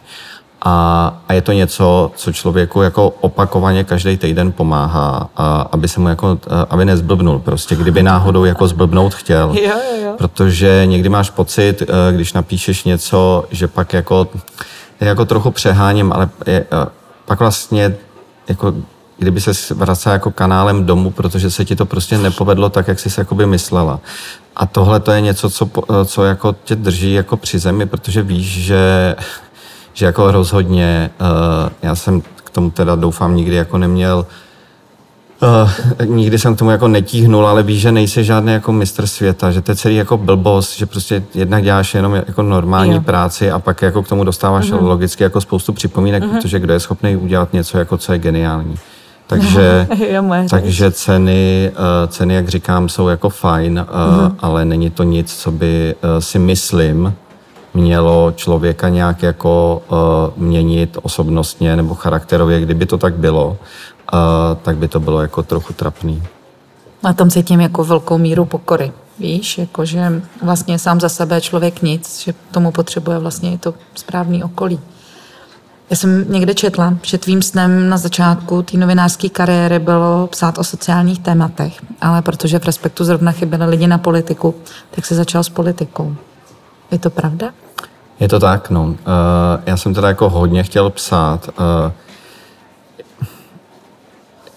A, 0.64 1.14
a 1.28 1.32
je 1.32 1.42
to 1.42 1.52
něco, 1.52 2.10
co 2.16 2.32
člověku 2.32 2.82
jako 2.82 3.08
opakovaně 3.20 3.84
každý 3.84 4.16
týden 4.16 4.52
pomáhá, 4.52 5.30
a, 5.36 5.68
aby 5.72 5.88
se 5.88 6.00
mu 6.00 6.08
jako, 6.08 6.38
aby 6.70 6.84
nezblbnul 6.84 7.38
prostě, 7.38 7.76
kdyby 7.76 8.02
náhodou 8.02 8.44
jako 8.44 8.68
zblbnout 8.68 9.14
chtěl. 9.14 9.54
Jo, 9.54 9.62
jo, 9.62 10.02
jo. 10.04 10.14
Protože 10.18 10.82
někdy 10.84 11.08
máš 11.08 11.30
pocit, 11.30 11.82
eh, 11.82 12.12
když 12.12 12.32
napíšeš 12.32 12.84
něco, 12.84 13.44
že 13.50 13.68
pak 13.68 13.92
jako, 13.92 14.28
jako 15.00 15.24
trochu 15.24 15.50
přeháním, 15.50 16.12
ale 16.12 16.28
je, 16.46 16.66
eh, 16.72 16.86
pak 17.24 17.40
vlastně 17.40 17.94
jako 18.48 18.74
kdyby 19.18 19.40
se 19.40 19.74
vracel 19.74 20.12
jako 20.12 20.30
kanálem 20.30 20.86
domů, 20.86 21.10
protože 21.10 21.50
se 21.50 21.64
ti 21.64 21.76
to 21.76 21.86
prostě 21.86 22.18
nepovedlo 22.18 22.68
tak, 22.68 22.88
jak 22.88 23.00
jsi 23.00 23.10
se 23.10 23.20
jakoby 23.20 23.46
myslela. 23.46 24.00
A 24.56 24.66
tohle 24.66 25.00
to 25.00 25.12
je 25.12 25.20
něco, 25.20 25.50
co, 25.50 25.70
eh, 25.82 26.04
co 26.04 26.24
jako 26.24 26.54
tě 26.64 26.76
drží 26.76 27.12
jako 27.12 27.36
při 27.36 27.58
zemi, 27.58 27.86
protože 27.86 28.22
víš, 28.22 28.46
že 28.46 29.16
že 30.00 30.06
jako 30.06 30.30
rozhodně, 30.30 31.10
uh, 31.20 31.70
já 31.82 31.94
jsem 31.94 32.20
k 32.20 32.50
tomu 32.50 32.70
teda 32.70 32.94
doufám 32.94 33.36
nikdy 33.36 33.56
jako 33.56 33.78
neměl, 33.78 34.26
uh, 35.42 35.70
nikdy 36.04 36.38
jsem 36.38 36.56
k 36.56 36.58
tomu 36.58 36.70
jako 36.70 36.88
netíhnul, 36.88 37.46
ale 37.46 37.62
víš, 37.62 37.80
že 37.80 37.92
nejsi 37.92 38.24
žádný 38.24 38.52
jako 38.52 38.72
mistr 38.72 39.06
světa, 39.06 39.50
že 39.50 39.60
to 39.60 39.70
je 39.70 39.76
celý 39.76 39.96
jako 39.96 40.16
blbost, 40.16 40.78
že 40.78 40.86
prostě 40.86 41.22
jednak 41.34 41.62
děláš 41.62 41.94
jenom 41.94 42.14
jako 42.14 42.42
normální 42.42 42.94
jo. 42.94 43.00
práci 43.00 43.50
a 43.50 43.58
pak 43.58 43.82
jako 43.82 44.02
k 44.02 44.08
tomu 44.08 44.24
dostáváš 44.24 44.72
mm-hmm. 44.72 44.82
logicky 44.82 45.22
jako 45.22 45.40
spoustu 45.40 45.72
připomínek, 45.72 46.22
mm-hmm. 46.22 46.32
protože 46.36 46.58
kdo 46.58 46.72
je 46.72 46.80
schopný 46.80 47.16
udělat 47.16 47.52
něco 47.52 47.78
jako 47.78 47.96
co 47.96 48.12
je 48.12 48.18
geniální. 48.18 48.76
Takže, 49.26 49.86
takže 50.50 50.90
ceny, 50.90 51.72
uh, 51.72 52.08
ceny, 52.08 52.34
jak 52.34 52.48
říkám, 52.48 52.88
jsou 52.88 53.08
jako 53.08 53.28
fajn, 53.28 53.78
uh, 53.78 53.96
mm-hmm. 53.96 54.34
ale 54.38 54.64
není 54.64 54.90
to 54.90 55.02
nic, 55.02 55.36
co 55.36 55.50
by 55.50 55.94
uh, 55.94 56.20
si 56.20 56.38
myslím, 56.38 57.14
mělo 57.74 58.32
člověka 58.36 58.88
nějak 58.88 59.22
jako 59.22 59.82
uh, 59.88 59.98
měnit 60.44 60.98
osobnostně 61.02 61.76
nebo 61.76 61.94
charakterově. 61.94 62.60
Kdyby 62.60 62.86
to 62.86 62.98
tak 62.98 63.14
bylo, 63.14 63.48
uh, 63.48 64.18
tak 64.62 64.76
by 64.76 64.88
to 64.88 65.00
bylo 65.00 65.22
jako 65.22 65.42
trochu 65.42 65.72
trapný. 65.72 66.22
A 67.02 67.12
tam 67.12 67.30
cítím 67.30 67.60
jako 67.60 67.84
velkou 67.84 68.18
míru 68.18 68.44
pokory. 68.44 68.92
Víš, 69.18 69.58
jako 69.58 69.84
že 69.84 70.22
vlastně 70.42 70.78
sám 70.78 71.00
za 71.00 71.08
sebe 71.08 71.40
člověk 71.40 71.82
nic, 71.82 72.20
že 72.20 72.34
tomu 72.50 72.72
potřebuje 72.72 73.18
vlastně 73.18 73.52
i 73.52 73.58
to 73.58 73.74
správný 73.94 74.44
okolí. 74.44 74.80
Já 75.90 75.96
jsem 75.96 76.32
někde 76.32 76.54
četla, 76.54 76.94
že 77.02 77.18
tvým 77.18 77.42
snem 77.42 77.88
na 77.88 77.96
začátku 77.96 78.62
té 78.62 78.76
novinářské 78.76 79.28
kariéry 79.28 79.78
bylo 79.78 80.26
psát 80.26 80.58
o 80.58 80.64
sociálních 80.64 81.18
tématech, 81.18 81.80
ale 82.00 82.22
protože 82.22 82.58
v 82.58 82.64
Respektu 82.64 83.04
zrovna 83.04 83.32
chyběly 83.32 83.66
lidi 83.66 83.86
na 83.86 83.98
politiku, 83.98 84.54
tak 84.90 85.06
se 85.06 85.14
začal 85.14 85.44
s 85.44 85.48
politikou. 85.48 86.16
Je 86.90 86.98
to 86.98 87.10
pravda? 87.10 87.50
Je 88.20 88.28
to 88.28 88.40
tak, 88.40 88.70
no. 88.70 88.84
Uh, 88.84 88.94
já 89.66 89.76
jsem 89.76 89.94
teda 89.94 90.08
jako 90.08 90.30
hodně 90.30 90.62
chtěl 90.62 90.90
psát. 90.90 91.48
Uh, 91.58 91.92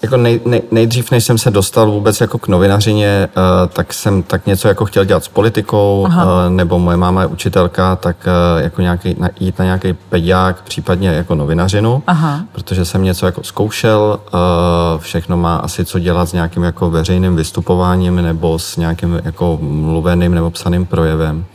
jako 0.02 0.18
nej, 0.18 0.40
nej, 0.46 0.62
nejdřív, 0.72 1.12
než 1.12 1.24
jsem 1.24 1.38
se 1.38 1.52
dostal 1.52 1.92
vůbec 1.92 2.22
jako 2.22 2.38
k 2.38 2.48
novinařině, 2.48 3.30
uh, 3.38 3.70
tak 3.74 3.94
jsem 3.94 4.24
tak 4.24 4.46
něco 4.46 4.68
jako 4.68 4.86
chtěl 4.86 5.06
dělat 5.06 5.24
s 5.24 5.28
politikou, 5.28 6.08
uh, 6.08 6.16
nebo 6.50 6.80
moje 6.80 6.98
máma 6.98 7.22
je 7.22 7.28
učitelka, 7.28 7.96
tak 7.96 8.16
uh, 8.28 8.62
jako 8.62 8.82
nějaký, 8.82 9.16
na, 9.20 9.30
jít 9.40 9.60
na 9.60 9.66
nějaký 9.66 9.94
pediák, 9.94 10.62
případně 10.62 11.10
jako 11.10 11.36
novinařinu, 11.36 12.04
Aha. 12.08 12.42
protože 12.52 12.86
jsem 12.86 13.04
něco 13.04 13.26
jako 13.26 13.44
zkoušel, 13.44 14.20
uh, 14.34 15.02
všechno 15.02 15.38
má 15.38 15.56
asi 15.56 15.86
co 15.86 16.00
dělat 16.00 16.30
s 16.30 16.34
nějakým 16.34 16.64
jako 16.64 16.90
veřejným 16.90 17.36
vystupováním 17.36 18.16
nebo 18.16 18.60
s 18.60 18.78
nějakým 18.78 19.22
jako 19.24 19.58
mluveným 19.62 20.34
nebo 20.34 20.52
psaným 20.52 20.86
projevem. 20.86 21.46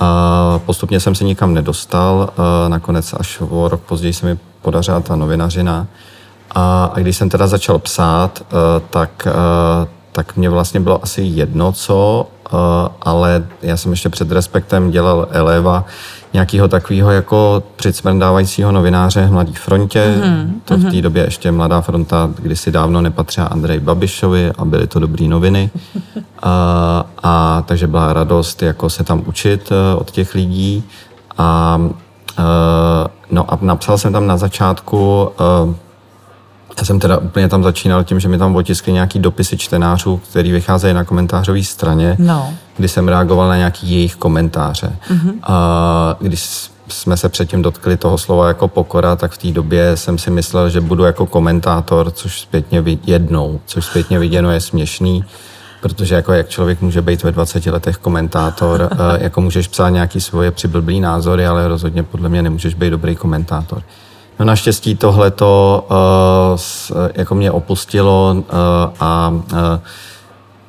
A 0.00 0.60
postupně 0.66 1.00
jsem 1.00 1.14
se 1.14 1.24
nikam 1.24 1.54
nedostal, 1.54 2.30
nakonec 2.68 3.14
až 3.18 3.42
o 3.50 3.68
rok 3.68 3.80
později 3.80 4.12
se 4.12 4.26
mi 4.26 4.38
podařila 4.62 5.00
ta 5.00 5.16
novinařina. 5.16 5.86
A, 6.50 6.84
a 6.94 6.98
když 6.98 7.16
jsem 7.16 7.28
teda 7.28 7.46
začal 7.46 7.78
psát, 7.78 8.42
tak, 8.90 9.28
tak 10.12 10.36
mě 10.36 10.50
vlastně 10.50 10.80
bylo 10.80 11.02
asi 11.02 11.22
jedno 11.22 11.72
co, 11.72 12.26
ale 13.02 13.46
já 13.62 13.76
jsem 13.76 13.90
ještě 13.90 14.08
před 14.08 14.32
Respektem 14.32 14.90
dělal 14.90 15.28
Eleva, 15.30 15.84
nějakého 16.32 16.68
takového 16.68 17.10
jako 17.10 17.62
přicmrdávajícího 17.76 18.72
novináře 18.72 19.26
v 19.26 19.32
Mladé 19.32 19.52
frontě. 19.52 20.14
Mm-hmm. 20.20 20.50
To 20.64 20.76
v 20.76 20.80
té 20.80 20.88
mhm. 20.88 21.00
době 21.00 21.24
ještě 21.24 21.52
Mladá 21.52 21.80
fronta 21.80 22.30
kdysi 22.38 22.70
dávno 22.70 23.00
nepatřila 23.00 23.46
Andrej 23.46 23.80
Babišovi 23.80 24.52
a 24.58 24.64
byly 24.64 24.86
to 24.86 24.98
dobré 24.98 25.28
noviny. 25.28 25.70
a, 26.42 27.04
a 27.22 27.62
takže 27.66 27.86
byla 27.86 28.12
radost 28.12 28.62
jako 28.62 28.90
se 28.90 29.04
tam 29.04 29.22
učit 29.26 29.72
e, 29.72 29.94
od 29.94 30.10
těch 30.10 30.34
lidí. 30.34 30.84
A, 31.38 31.80
a 32.36 32.42
e, 33.06 33.08
no 33.30 33.52
a 33.52 33.58
napsal 33.60 33.98
jsem 33.98 34.12
tam 34.12 34.26
na 34.26 34.36
začátku 34.36 35.30
e, 35.40 35.89
já 36.80 36.84
jsem 36.84 37.00
teda 37.00 37.18
úplně 37.18 37.48
tam 37.48 37.62
začínal 37.62 38.04
tím, 38.04 38.20
že 38.20 38.28
mi 38.28 38.38
tam 38.38 38.56
otiskli 38.56 38.92
nějaký 38.92 39.18
dopisy 39.18 39.56
čtenářů, 39.56 40.20
který 40.30 40.52
vycházejí 40.52 40.94
na 40.94 41.04
komentářové 41.04 41.62
straně, 41.62 42.16
no. 42.18 42.54
kdy 42.76 42.88
jsem 42.88 43.08
reagoval 43.08 43.48
na 43.48 43.56
nějaký 43.56 43.90
jejich 43.90 44.16
komentáře. 44.16 44.96
Mm-hmm. 45.10 45.32
A 45.42 46.16
když 46.20 46.70
jsme 46.88 47.16
se 47.16 47.28
předtím 47.28 47.62
dotkli 47.62 47.96
toho 47.96 48.18
slova 48.18 48.48
jako 48.48 48.68
pokora, 48.68 49.16
tak 49.16 49.32
v 49.32 49.38
té 49.38 49.52
době 49.52 49.96
jsem 49.96 50.18
si 50.18 50.30
myslel, 50.30 50.70
že 50.70 50.80
budu 50.80 51.04
jako 51.04 51.26
komentátor, 51.26 52.10
což 52.10 52.40
zpětně 52.40 52.84
jednou, 53.06 53.60
což 53.66 53.84
zpětně 53.84 54.18
viděno 54.18 54.50
je 54.50 54.60
směšný, 54.60 55.24
protože 55.82 56.14
jako 56.14 56.32
jak 56.32 56.48
člověk 56.48 56.80
může 56.80 57.02
být 57.02 57.22
ve 57.22 57.32
20 57.32 57.66
letech 57.66 57.96
komentátor, 57.96 58.90
jako 59.18 59.40
můžeš 59.40 59.68
psát 59.68 59.88
nějaký 59.88 60.20
svoje 60.20 60.50
přiblblý 60.50 61.00
názory, 61.00 61.46
ale 61.46 61.68
rozhodně 61.68 62.02
podle 62.02 62.28
mě 62.28 62.42
nemůžeš 62.42 62.74
být 62.74 62.90
dobrý 62.90 63.16
komentátor. 63.16 63.82
No 64.40 64.46
naštěstí 64.46 64.94
tohle 64.94 65.30
to 65.30 65.86
uh, 66.50 67.08
jako 67.14 67.34
mě 67.34 67.50
opustilo 67.50 68.34
uh, 68.36 68.44
a 69.00 69.28
uh, 69.52 69.58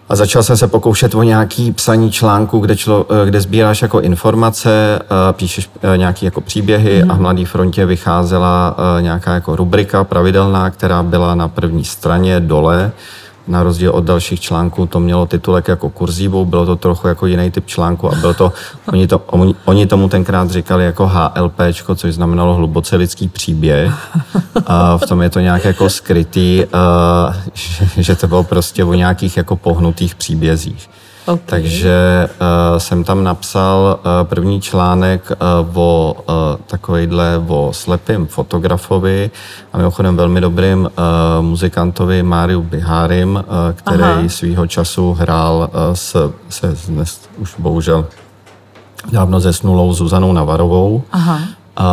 A 0.10 0.16
začal 0.16 0.44
jsem 0.44 0.58
se 0.58 0.68
pokoušet 0.68 1.16
o 1.16 1.24
nějaký 1.24 1.72
psaní 1.72 2.12
článku, 2.12 2.60
kde, 2.60 2.76
člo, 2.76 3.06
kde 3.26 3.42
sbíráš 3.42 3.82
jako 3.82 4.00
informace, 4.00 5.00
píšeš 5.32 5.70
nějaký 5.96 6.26
jako 6.26 6.42
příběhy 6.42 7.04
mm. 7.04 7.12
a 7.12 7.14
v 7.14 7.20
Mladé 7.20 7.46
frontě 7.46 7.86
vycházela 7.86 8.76
nějaká 9.02 9.34
jako 9.34 9.56
rubrika 9.56 10.04
pravidelná, 10.04 10.70
která 10.70 11.04
byla 11.04 11.36
na 11.36 11.48
první 11.48 11.86
straně 11.86 12.40
dole 12.40 12.92
na 13.48 13.64
rozdíl 13.64 13.92
od 13.92 14.04
dalších 14.04 14.40
článků 14.40 14.86
to 14.86 15.00
mělo 15.00 15.26
titulek 15.26 15.68
jako 15.68 15.90
kurzívou, 15.90 16.46
bylo 16.46 16.66
to 16.66 16.76
trochu 16.76 17.08
jako 17.08 17.26
jiný 17.26 17.52
typ 17.52 17.66
článku 17.66 18.12
a 18.12 18.16
bylo 18.16 18.34
to, 18.34 18.54
oni, 18.88 19.08
to, 19.08 19.22
oni, 19.26 19.56
oni 19.66 19.88
tomu 19.88 20.10
tenkrát 20.10 20.52
říkali 20.52 20.86
jako 20.86 21.08
HLP, 21.08 21.60
což 21.96 22.14
znamenalo 22.14 22.54
hluboce 22.54 22.96
lidský 22.96 23.28
příběh. 23.28 23.94
A 24.66 24.98
v 24.98 25.06
tom 25.06 25.22
je 25.22 25.30
to 25.30 25.40
nějak 25.40 25.66
jako 25.66 25.90
skrytý, 25.90 26.66
a, 26.74 27.34
že, 27.54 28.04
že 28.04 28.16
to 28.16 28.28
bylo 28.28 28.44
prostě 28.44 28.84
o 28.84 28.94
nějakých 28.94 29.38
jako 29.38 29.56
pohnutých 29.56 30.16
příbězích. 30.16 30.90
Okay. 31.32 31.46
Takže 31.46 32.30
uh, 32.32 32.78
jsem 32.78 33.04
tam 33.04 33.24
napsal 33.24 34.00
uh, 34.00 34.28
první 34.28 34.62
článek 34.62 35.32
uh, 35.32 35.78
o 35.78 36.16
uh, 36.18 36.34
takovýhle 36.68 37.42
o 37.48 37.70
slepým 37.74 38.28
fotografovi 38.28 39.32
a 39.74 39.78
mimochodem 39.78 40.18
velmi 40.18 40.42
dobrým 40.42 40.80
uh, 40.80 41.46
muzikantovi 41.46 42.24
Máriu 42.24 42.62
Bihárim, 42.62 43.36
uh, 43.36 43.44
který 43.76 44.04
Aha. 44.04 44.22
svýho 44.28 44.68
času 44.68 45.14
hrál 45.14 45.70
uh, 45.74 45.94
s, 45.94 46.34
se 46.50 46.76
dnes 46.88 47.22
už 47.38 47.56
bohužel 47.60 48.06
dávno 49.12 49.40
zesnulou 49.40 49.94
Zuzanou 49.94 50.34
Navarovou. 50.34 51.04
Aha. 51.12 51.36
Uh, 51.36 51.86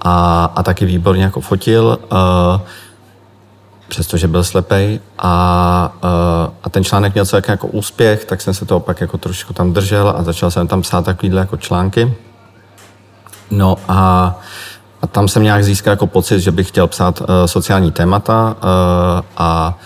a, 0.00 0.50
a 0.56 0.62
taky 0.62 0.84
výborně 0.84 1.24
jako 1.24 1.40
fotil. 1.40 1.98
Uh, 2.12 2.18
přestože 3.92 4.28
byl 4.28 4.44
slepej 4.44 5.00
a, 5.18 5.92
eh, 6.04 6.50
a 6.62 6.70
ten 6.70 6.84
článek 6.84 7.14
měl 7.14 7.26
celkem 7.26 7.52
jako 7.52 7.66
úspěch, 7.66 8.24
tak 8.24 8.40
jsem 8.40 8.54
se 8.54 8.64
toho 8.64 8.80
pak 8.80 9.00
jako 9.00 9.18
trošku 9.18 9.52
tam 9.52 9.72
držel 9.72 10.14
a 10.16 10.22
začal 10.22 10.50
jsem 10.50 10.68
tam 10.68 10.82
psát 10.82 11.04
takovýhle 11.04 11.40
jako 11.40 11.56
články. 11.56 12.14
No 13.50 13.76
a, 13.88 14.34
a 15.02 15.06
tam 15.06 15.28
jsem 15.28 15.42
nějak 15.42 15.64
získal 15.64 15.90
jako 15.90 16.06
pocit, 16.06 16.40
že 16.40 16.50
bych 16.50 16.68
chtěl 16.68 16.86
psát 16.86 17.20
uh, 17.20 17.26
sociální 17.46 17.92
témata 17.92 18.56
uh, 18.56 19.24
a 19.36 19.78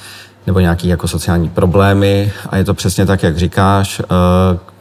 nebo 0.46 0.60
nějaký 0.60 0.88
jako 0.88 1.08
sociální 1.08 1.48
problémy 1.48 2.32
a 2.50 2.56
je 2.56 2.64
to 2.64 2.74
přesně 2.74 3.06
tak, 3.06 3.22
jak 3.22 3.38
říkáš. 3.38 4.00
Uh, 4.00 4.75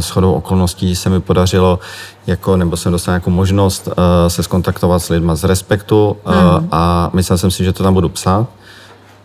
s 0.00 0.10
chodou 0.10 0.32
okolností 0.32 0.96
se 0.96 1.10
mi 1.10 1.20
podařilo, 1.20 1.78
jako, 2.26 2.56
nebo 2.56 2.76
jsem 2.76 2.92
dostal 2.92 3.14
jako 3.14 3.30
možnost 3.30 3.88
uh, 3.88 3.94
se 4.28 4.42
skontaktovat 4.42 5.02
s 5.02 5.08
lidma 5.08 5.34
z 5.34 5.44
Respektu 5.44 6.16
uh, 6.26 6.32
mm. 6.34 6.68
a 6.72 7.10
myslel 7.12 7.38
jsem 7.38 7.50
si, 7.50 7.64
že 7.64 7.72
to 7.72 7.82
tam 7.82 7.94
budu 7.94 8.08
psát. 8.08 8.46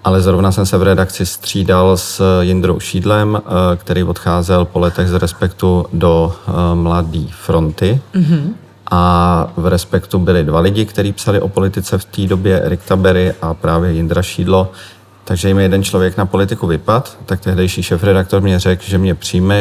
Ale 0.03 0.22
zrovna 0.22 0.51
jsem 0.51 0.65
se 0.65 0.77
v 0.77 0.84
redakci 0.84 1.25
střídal 1.25 1.98
s 1.98 2.41
Jindrou 2.41 2.80
Šídlem, 2.80 3.41
který 3.75 4.03
odcházel 4.03 4.65
po 4.65 4.80
letech 4.80 5.08
z 5.08 5.13
Respektu 5.13 5.86
do 5.94 6.34
Mladé 6.74 7.24
fronty. 7.30 8.01
Mm-hmm. 8.13 8.53
A 8.91 9.48
v 9.58 9.68
Respektu 9.68 10.20
byli 10.20 10.44
dva 10.44 10.60
lidi, 10.60 10.86
kteří 10.86 11.13
psali 11.13 11.41
o 11.41 11.50
politice 11.50 11.98
v 11.98 12.06
té 12.06 12.22
době, 12.22 12.62
Erik 12.62 12.80
Tabery 12.84 13.34
a 13.41 13.53
právě 13.53 13.91
Jindra 13.91 14.22
Šídlo. 14.22 14.72
Takže 15.32 15.48
jim 15.48 15.60
jeden 15.60 15.84
člověk 15.84 16.18
na 16.18 16.26
politiku 16.26 16.68
vypad, 16.68 17.18
tak 17.26 17.40
tehdejší 17.40 17.84
šéf-redaktor 17.84 18.42
mě 18.42 18.60
řekl, 18.60 18.84
že 18.86 18.98
mě 18.98 19.16
přijme, 19.16 19.56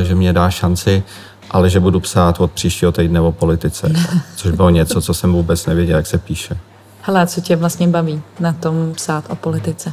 eh, 0.00 0.04
že 0.04 0.14
mě 0.14 0.32
dá 0.32 0.50
šanci, 0.50 1.02
ale 1.50 1.70
že 1.70 1.80
budu 1.80 2.00
psát 2.00 2.40
od 2.40 2.50
příštího 2.50 2.92
týdne 2.92 3.20
o 3.20 3.32
politice. 3.32 3.92
Což 4.36 4.52
bylo 4.52 4.70
něco, 4.70 5.02
co 5.02 5.14
jsem 5.14 5.32
vůbec 5.32 5.66
nevěděl, 5.66 5.96
jak 5.96 6.06
se 6.06 6.18
píše. 6.18 6.56
Hele, 7.02 7.26
co 7.26 7.40
tě 7.40 7.56
vlastně 7.56 7.88
baví 7.88 8.22
na 8.40 8.52
tom 8.52 8.92
psát 8.94 9.24
o 9.28 9.36
politice? 9.36 9.92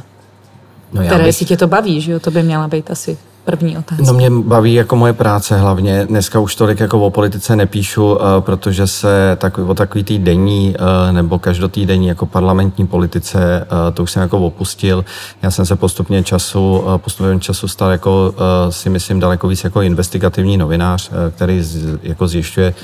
No 0.92 1.02
Které, 1.02 1.18
bych... 1.18 1.26
jestli 1.26 1.46
tě 1.46 1.56
to 1.56 1.66
baví, 1.66 2.00
že 2.00 2.12
jo, 2.12 2.20
to 2.20 2.30
by 2.30 2.42
měla 2.42 2.68
být 2.68 2.90
asi 2.90 3.18
první 3.44 3.78
otázka. 3.78 4.04
No 4.06 4.12
mě 4.12 4.30
baví 4.30 4.74
jako 4.74 4.96
moje 4.96 5.12
práce 5.12 5.58
hlavně. 5.58 6.06
Dneska 6.06 6.40
už 6.40 6.54
tolik 6.56 6.80
jako 6.80 7.00
o 7.00 7.10
politice 7.10 7.56
nepíšu, 7.56 8.18
eh, 8.20 8.40
protože 8.40 8.86
se 8.86 9.36
tak, 9.40 9.58
o 9.58 9.74
takový 9.74 10.04
tý 10.04 10.18
denní 10.18 10.74
eh, 10.78 11.12
nebo 11.12 11.38
každotýdenní 11.38 12.06
jako 12.06 12.26
parlamentní 12.26 12.86
politice, 12.86 13.66
eh, 13.66 13.92
to 13.92 14.02
už 14.02 14.10
jsem 14.10 14.22
jako 14.22 14.38
opustil. 14.38 15.04
Já 15.42 15.50
jsem 15.50 15.66
se 15.66 15.76
postupně 15.76 16.22
času, 16.22 16.84
postupně 16.96 17.40
času 17.40 17.68
stal 17.68 17.90
jako 17.90 18.34
si 18.70 18.90
myslím 18.90 19.20
daleko 19.20 19.48
víc 19.48 19.64
jako 19.64 19.82
investigativní 19.82 20.56
novinář, 20.56 21.10
který 21.36 21.62
jako 22.02 22.28
zjišťuje 22.28 22.74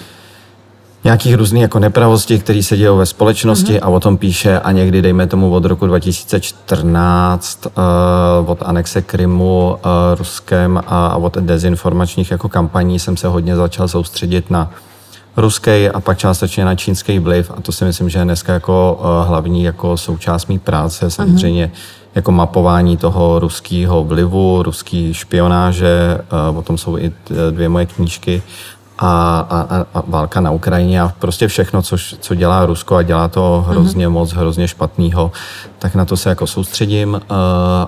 nějakých 1.04 1.34
různých 1.34 1.62
jako 1.62 1.78
nepravostí, 1.78 2.38
které 2.38 2.62
se 2.62 2.76
dějí 2.76 2.96
ve 2.96 3.06
společnosti 3.06 3.72
mm-hmm. 3.72 3.86
a 3.86 3.88
o 3.88 4.00
tom 4.00 4.16
píše 4.16 4.60
a 4.60 4.72
někdy, 4.72 5.02
dejme 5.02 5.26
tomu, 5.26 5.50
od 5.50 5.64
roku 5.64 5.86
2014, 5.86 7.66
uh, 7.66 7.72
eh, 7.76 8.50
od 8.50 8.62
anexe 8.62 9.02
Krymu 9.02 9.70
uh, 9.70 10.18
Ruskem 10.18 10.78
a, 10.86 11.06
a 11.06 11.16
od 11.16 11.36
dezinformačních 11.36 12.30
jako 12.30 12.48
kampaní 12.48 12.98
jsem 12.98 13.16
se 13.16 13.28
hodně 13.28 13.56
začal 13.56 13.88
soustředit 13.88 14.50
na 14.50 14.70
ruský 15.36 15.88
a 15.88 16.00
pak 16.00 16.18
částečně 16.18 16.64
na 16.64 16.74
čínský 16.74 17.18
vliv 17.18 17.50
a 17.56 17.60
to 17.60 17.72
si 17.72 17.84
myslím, 17.84 18.08
že 18.08 18.18
je 18.18 18.24
dneska 18.24 18.52
jako 18.52 18.98
uh, 19.00 19.28
hlavní 19.28 19.64
jako 19.64 19.96
součást 19.96 20.46
mý 20.46 20.58
práce, 20.58 21.04
mhm. 21.04 21.10
samozřejmě 21.10 21.66
mm-hmm. 21.66 22.08
jako 22.14 22.32
mapování 22.32 22.96
toho 22.96 23.38
ruského 23.38 24.04
vlivu, 24.04 24.62
ruský 24.62 25.14
špionáže, 25.14 26.18
uh, 26.50 26.58
o 26.58 26.62
tom 26.62 26.78
jsou 26.78 26.98
i 26.98 27.12
dvě 27.50 27.68
moje 27.68 27.86
knížky 27.86 28.42
a, 28.98 29.46
a, 29.50 29.86
a 29.94 30.02
válka 30.06 30.40
na 30.40 30.50
Ukrajině 30.50 31.02
a 31.02 31.12
prostě 31.18 31.48
všechno, 31.48 31.82
co, 31.82 31.96
co 32.20 32.34
dělá 32.34 32.66
Rusko 32.66 32.96
a 32.96 33.02
dělá 33.02 33.28
to 33.28 33.64
hrozně 33.68 34.08
mm-hmm. 34.08 34.12
moc, 34.12 34.32
hrozně 34.32 34.68
špatného, 34.68 35.32
tak 35.78 35.94
na 35.94 36.04
to 36.04 36.16
se 36.16 36.28
jako 36.28 36.46
soustředím 36.46 37.14
uh, 37.14 37.20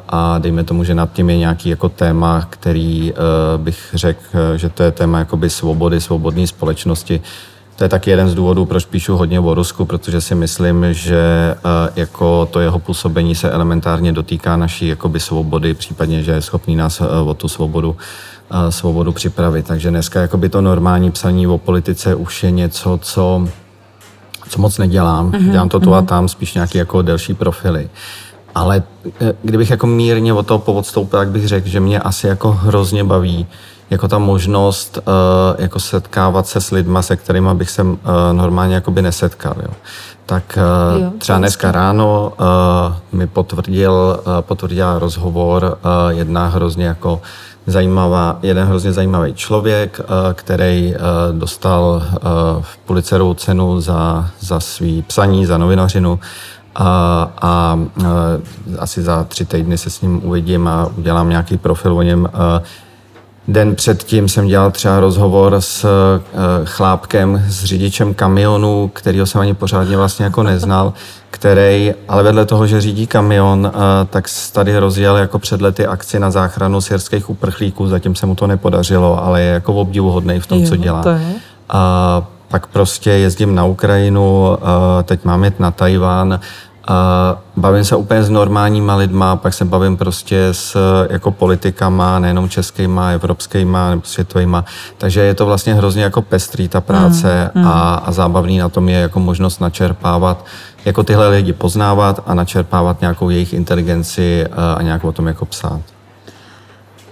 a 0.08 0.38
dejme 0.38 0.64
tomu, 0.64 0.84
že 0.84 0.94
nad 0.94 1.12
tím 1.12 1.30
je 1.30 1.38
nějaký 1.38 1.68
jako 1.68 1.88
téma, 1.88 2.46
který 2.50 3.12
uh, 3.12 3.18
bych 3.64 3.90
řekl, 3.94 4.22
že 4.56 4.68
to 4.68 4.82
je 4.82 4.90
téma 4.90 5.18
jakoby 5.18 5.50
svobody, 5.50 6.00
svobodné 6.00 6.46
společnosti. 6.46 7.20
To 7.76 7.84
je 7.84 7.88
taky 7.88 8.10
jeden 8.10 8.28
z 8.28 8.34
důvodů, 8.34 8.64
proč 8.64 8.84
píšu 8.84 9.16
hodně 9.16 9.40
o 9.40 9.54
Rusku, 9.54 9.84
protože 9.84 10.20
si 10.20 10.34
myslím, 10.34 10.86
že 10.90 11.54
uh, 11.64 11.70
jako 11.96 12.48
to 12.50 12.60
jeho 12.60 12.78
působení 12.78 13.34
se 13.34 13.50
elementárně 13.50 14.12
dotýká 14.12 14.56
naší 14.56 14.88
jakoby 14.88 15.20
svobody, 15.20 15.74
případně, 15.74 16.22
že 16.22 16.32
je 16.32 16.42
schopný 16.42 16.76
nás 16.76 17.00
uh, 17.00 17.06
o 17.28 17.34
tu 17.34 17.48
svobodu 17.48 17.96
svobodu 18.70 19.12
připravit. 19.12 19.66
Takže 19.66 19.90
dneska 19.90 20.20
jakoby 20.20 20.48
to 20.48 20.60
normální 20.60 21.10
psaní 21.10 21.46
o 21.46 21.58
politice 21.58 22.14
už 22.14 22.42
je 22.42 22.50
něco, 22.50 22.98
co, 23.02 23.48
co 24.48 24.60
moc 24.60 24.78
nedělám. 24.78 25.30
Mm-hmm. 25.30 25.50
Dělám 25.50 25.68
to 25.68 25.80
tu 25.80 25.90
mm-hmm. 25.90 25.94
a 25.94 26.00
mhm. 26.00 26.06
tam, 26.06 26.28
spíš 26.28 26.54
nějaké 26.54 26.78
jako 26.78 27.02
delší 27.02 27.34
profily. 27.34 27.90
Ale 28.54 28.82
e, 29.20 29.34
kdybych 29.42 29.70
jako 29.70 29.86
mírně 29.86 30.32
od 30.32 30.46
toho 30.46 30.58
povodstoupil, 30.58 31.18
tak 31.18 31.28
bych 31.28 31.48
řekl, 31.48 31.68
že 31.68 31.80
mě 31.80 32.00
asi 32.00 32.26
jako 32.26 32.52
hrozně 32.52 33.04
baví 33.04 33.46
jako 33.90 34.08
ta 34.08 34.18
možnost 34.18 34.98
uh, 34.98 35.12
jako 35.58 35.80
setkávat 35.80 36.46
se 36.46 36.60
s 36.60 36.70
lidma, 36.70 37.02
se 37.02 37.16
kterými 37.16 37.48
bych 37.54 37.70
se 37.70 37.82
uh, 37.82 37.98
normálně 38.32 38.74
jakoby 38.74 39.02
nesetkal. 39.02 39.54
Jo. 39.62 39.70
Tak 40.26 40.58
uh, 40.96 41.02
jo, 41.02 41.10
třeba 41.18 41.38
dneska 41.38 41.72
ráno 41.72 42.32
uh, 42.40 43.18
mi 43.18 43.26
potvrdil, 43.26 43.92
uh, 43.92 44.32
potvrdila 44.40 44.98
rozhovor 44.98 45.78
uh, 45.84 46.18
jedna 46.18 46.46
hrozně 46.46 46.86
jako 46.86 47.22
zajímavá, 47.70 48.38
jeden 48.42 48.66
hrozně 48.66 48.92
zajímavý 48.92 49.34
člověk, 49.34 50.00
eh, 50.00 50.34
který 50.34 50.94
eh, 50.94 50.98
dostal 51.32 52.02
eh, 52.02 52.18
Pulitzerovu 52.86 53.34
cenu 53.34 53.80
za, 53.80 54.30
za 54.40 54.60
svý 54.60 55.02
psaní, 55.02 55.46
za 55.46 55.58
novinařinu 55.58 56.20
a, 56.74 57.30
a, 57.42 57.78
asi 58.78 59.02
za 59.02 59.24
tři 59.24 59.44
týdny 59.44 59.78
se 59.78 59.90
s 59.90 60.00
ním 60.00 60.20
uvidím 60.24 60.68
a 60.68 60.90
udělám 60.96 61.28
nějaký 61.28 61.58
profil 61.58 61.96
o 61.96 62.02
něm. 62.02 62.28
Den 63.48 63.74
předtím 63.74 64.28
jsem 64.28 64.46
dělal 64.46 64.70
třeba 64.70 65.00
rozhovor 65.00 65.56
s 65.58 65.86
chlápkem, 66.64 67.44
s 67.48 67.64
řidičem 67.64 68.14
kamionu, 68.14 68.90
kterýho 68.94 69.26
jsem 69.26 69.40
ani 69.40 69.54
pořádně 69.54 69.96
vlastně 69.96 70.24
jako 70.24 70.42
neznal, 70.42 70.92
který, 71.30 71.94
ale 72.08 72.22
vedle 72.22 72.46
toho, 72.46 72.66
že 72.66 72.80
řídí 72.80 73.06
kamion, 73.06 73.72
eh, 73.74 73.78
tak 74.10 74.24
tady 74.52 74.78
rozjel 74.78 75.16
jako 75.16 75.38
před 75.38 75.62
lety 75.62 75.86
akci 75.86 76.20
na 76.20 76.30
záchranu 76.30 76.80
syrských 76.80 77.30
uprchlíků, 77.30 77.86
zatím 77.86 78.14
se 78.14 78.26
mu 78.26 78.34
to 78.34 78.46
nepodařilo, 78.46 79.24
ale 79.24 79.42
je 79.42 79.52
jako 79.52 79.74
obdivuhodný 79.74 80.40
v 80.40 80.46
tom, 80.46 80.58
jo, 80.58 80.68
co 80.68 80.76
dělá. 80.76 81.02
To 81.02 81.08
je. 81.08 81.32
A 81.68 82.22
pak 82.48 82.66
prostě 82.66 83.10
jezdím 83.10 83.54
na 83.54 83.64
Ukrajinu, 83.64 84.56
eh, 84.56 85.02
teď 85.02 85.24
mám 85.24 85.44
jet 85.44 85.60
na 85.60 85.70
Tajván, 85.70 86.40
a 86.90 87.38
bavím 87.56 87.84
se 87.84 87.96
úplně 87.96 88.22
s 88.22 88.30
normálníma 88.30 88.94
lidma, 88.94 89.36
pak 89.36 89.54
se 89.54 89.64
bavím 89.64 89.96
prostě 89.96 90.48
s 90.52 90.76
jako 91.10 91.30
politikama, 91.30 92.18
nejenom 92.18 92.48
českýma, 92.48 93.10
evropskýma 93.10 93.90
nebo 93.90 94.02
světovýma. 94.04 94.64
Takže 94.98 95.20
je 95.20 95.34
to 95.34 95.46
vlastně 95.46 95.74
hrozně 95.74 96.02
jako 96.02 96.22
pestrý 96.22 96.68
ta 96.68 96.80
práce 96.80 97.50
mm, 97.54 97.62
mm. 97.62 97.68
A, 97.68 97.94
a 97.94 98.12
zábavný 98.12 98.58
na 98.58 98.68
tom 98.68 98.88
je 98.88 98.98
jako 98.98 99.20
možnost 99.20 99.60
načerpávat, 99.60 100.44
jako 100.84 101.02
tyhle 101.02 101.28
lidi 101.28 101.52
poznávat 101.52 102.22
a 102.26 102.34
načerpávat 102.34 103.00
nějakou 103.00 103.30
jejich 103.30 103.52
inteligenci 103.52 104.44
eh, 104.44 104.48
a 104.76 104.82
nějak 104.82 105.04
o 105.04 105.12
tom 105.12 105.26
jako 105.26 105.44
psát. 105.44 105.80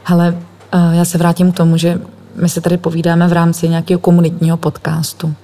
Hele, 0.04 0.34
eh, 0.72 0.96
já 0.96 1.04
se 1.04 1.18
vrátím 1.18 1.52
k 1.52 1.56
tomu, 1.56 1.76
že 1.76 2.00
my 2.34 2.48
se 2.48 2.60
tady 2.60 2.76
povídáme 2.76 3.28
v 3.28 3.32
rámci 3.32 3.68
nějakého 3.68 4.00
komunitního 4.00 4.56
podcastu. 4.56 5.34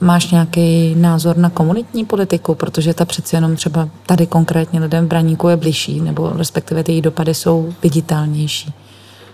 Máš 0.00 0.30
nějaký 0.30 0.94
názor 0.94 1.36
na 1.36 1.50
komunitní 1.50 2.04
politiku, 2.04 2.54
protože 2.54 2.94
ta 2.94 3.04
přeci 3.04 3.36
jenom 3.36 3.56
třeba 3.56 3.88
tady 4.06 4.26
konkrétně 4.26 4.80
lidem 4.80 5.04
v 5.04 5.08
Braníku 5.08 5.48
je 5.48 5.56
bližší, 5.56 6.00
nebo 6.00 6.32
respektive 6.36 6.84
ty 6.84 6.92
její 6.92 7.02
dopady 7.02 7.34
jsou 7.34 7.72
viditelnější. 7.82 8.72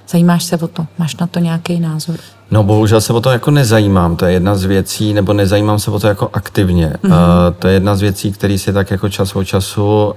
Zajímáš 0.08 0.44
se 0.44 0.56
o 0.56 0.68
to? 0.68 0.86
Máš 0.98 1.16
na 1.16 1.26
to 1.26 1.38
nějaký 1.38 1.80
názor? 1.80 2.16
No 2.50 2.62
bohužel 2.62 3.00
se 3.00 3.12
o 3.12 3.20
to 3.20 3.30
jako 3.30 3.50
nezajímám, 3.50 4.16
to 4.16 4.26
je 4.26 4.32
jedna 4.32 4.54
z 4.54 4.64
věcí, 4.64 5.14
nebo 5.14 5.32
nezajímám 5.32 5.78
se 5.78 5.90
o 5.90 5.98
to 6.00 6.06
jako 6.06 6.30
aktivně. 6.32 6.92
Mm-hmm. 7.02 7.08
Uh, 7.08 7.54
to 7.58 7.68
je 7.68 7.74
jedna 7.74 7.96
z 7.96 8.00
věcí, 8.00 8.32
který 8.32 8.58
si 8.58 8.72
tak 8.72 8.90
jako 8.90 9.08
čas 9.08 9.36
od 9.36 9.44
času 9.44 9.82
uh, 9.82 10.14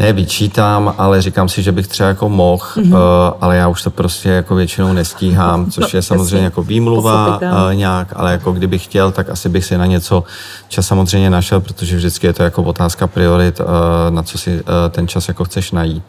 ne 0.00 0.12
vyčítám, 0.12 0.94
ale 0.98 1.22
říkám 1.22 1.48
si, 1.48 1.62
že 1.62 1.72
bych 1.72 1.86
třeba 1.86 2.08
jako 2.08 2.28
mohl, 2.28 2.64
mm-hmm. 2.76 2.92
uh, 2.92 2.98
ale 3.40 3.56
já 3.56 3.68
už 3.68 3.82
to 3.82 3.90
prostě 3.90 4.28
jako 4.28 4.54
většinou 4.54 4.92
nestíhám, 4.92 5.70
což 5.70 5.92
no, 5.92 5.98
je 5.98 6.02
samozřejmě 6.02 6.44
jako 6.44 6.62
výmluva 6.62 7.36
uh, 7.36 7.74
nějak, 7.74 8.12
ale 8.16 8.32
jako 8.32 8.52
kdybych 8.52 8.84
chtěl, 8.84 9.12
tak 9.12 9.30
asi 9.30 9.48
bych 9.48 9.64
si 9.64 9.78
na 9.78 9.86
něco 9.86 10.24
čas 10.68 10.86
samozřejmě 10.86 11.30
našel, 11.30 11.60
protože 11.60 11.96
vždycky 11.96 12.26
je 12.26 12.32
to 12.32 12.42
jako 12.42 12.62
otázka 12.62 13.06
priorit, 13.06 13.60
uh, 13.60 13.66
na 14.10 14.22
co 14.22 14.38
si 14.38 14.54
uh, 14.54 14.60
ten 14.90 15.08
čas 15.08 15.28
jako 15.28 15.44
chceš 15.44 15.72
najít 15.72 16.02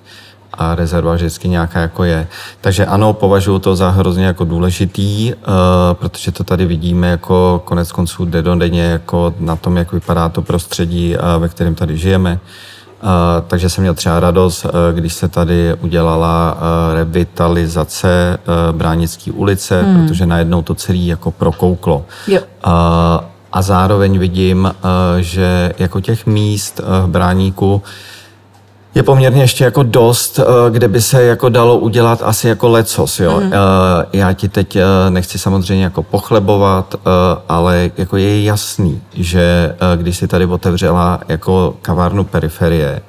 a 0.53 0.75
rezerva 0.75 1.13
vždycky 1.13 1.49
nějaká 1.49 1.79
jako 1.79 2.03
je. 2.03 2.27
Takže 2.61 2.85
ano, 2.85 3.13
považuji 3.13 3.59
to 3.59 3.75
za 3.75 3.89
hrozně 3.89 4.25
jako 4.25 4.45
důležitý, 4.45 5.33
uh, 5.33 5.43
protože 5.93 6.31
to 6.31 6.43
tady 6.43 6.65
vidíme 6.65 7.07
jako 7.07 7.61
konec 7.65 7.91
konců 7.91 8.25
denně 8.25 8.83
jako 8.83 9.33
na 9.39 9.55
tom, 9.55 9.77
jak 9.77 9.91
vypadá 9.91 10.29
to 10.29 10.41
prostředí, 10.41 11.15
uh, 11.15 11.41
ve 11.41 11.49
kterém 11.49 11.75
tady 11.75 11.97
žijeme. 11.97 12.31
Uh, 12.33 12.39
takže 13.47 13.69
jsem 13.69 13.81
měl 13.81 13.93
třeba 13.93 14.19
radost, 14.19 14.65
uh, 14.65 14.71
když 14.91 15.13
se 15.13 15.27
tady 15.27 15.73
udělala 15.81 16.55
uh, 16.55 16.93
revitalizace 16.93 18.37
Bránické 18.71 19.31
ulice, 19.31 19.81
hmm. 19.81 20.07
protože 20.07 20.25
najednou 20.25 20.61
to 20.61 20.75
celé 20.75 20.97
jako 20.97 21.31
prokouklo. 21.31 22.05
Jo. 22.27 22.39
A 23.53 23.61
zároveň 23.61 24.19
vidím, 24.19 24.73
že 25.19 25.73
jako 25.79 25.99
těch 25.99 26.25
míst 26.25 26.81
v 27.03 27.07
Bráníku 27.07 27.81
je 28.95 29.03
poměrně 29.03 29.41
ještě 29.41 29.63
jako 29.63 29.83
dost, 29.83 30.39
kde 30.69 30.87
by 30.87 31.01
se 31.01 31.23
jako 31.23 31.49
dalo 31.49 31.77
udělat 31.77 32.21
asi 32.23 32.47
jako 32.47 32.69
lecos, 32.69 33.19
jo. 33.19 33.39
Mm. 33.39 33.51
Já 34.13 34.33
ti 34.33 34.49
teď 34.49 34.77
nechci 35.09 35.39
samozřejmě 35.39 35.83
jako 35.83 36.03
pochlebovat, 36.03 36.95
ale 37.49 37.91
jako 37.97 38.17
je 38.17 38.43
jasný, 38.43 39.01
že 39.13 39.75
když 39.95 40.17
si 40.17 40.27
tady 40.27 40.45
otevřela 40.45 41.19
jako 41.27 41.75
kavárnu 41.81 42.23
periferie, 42.23 43.01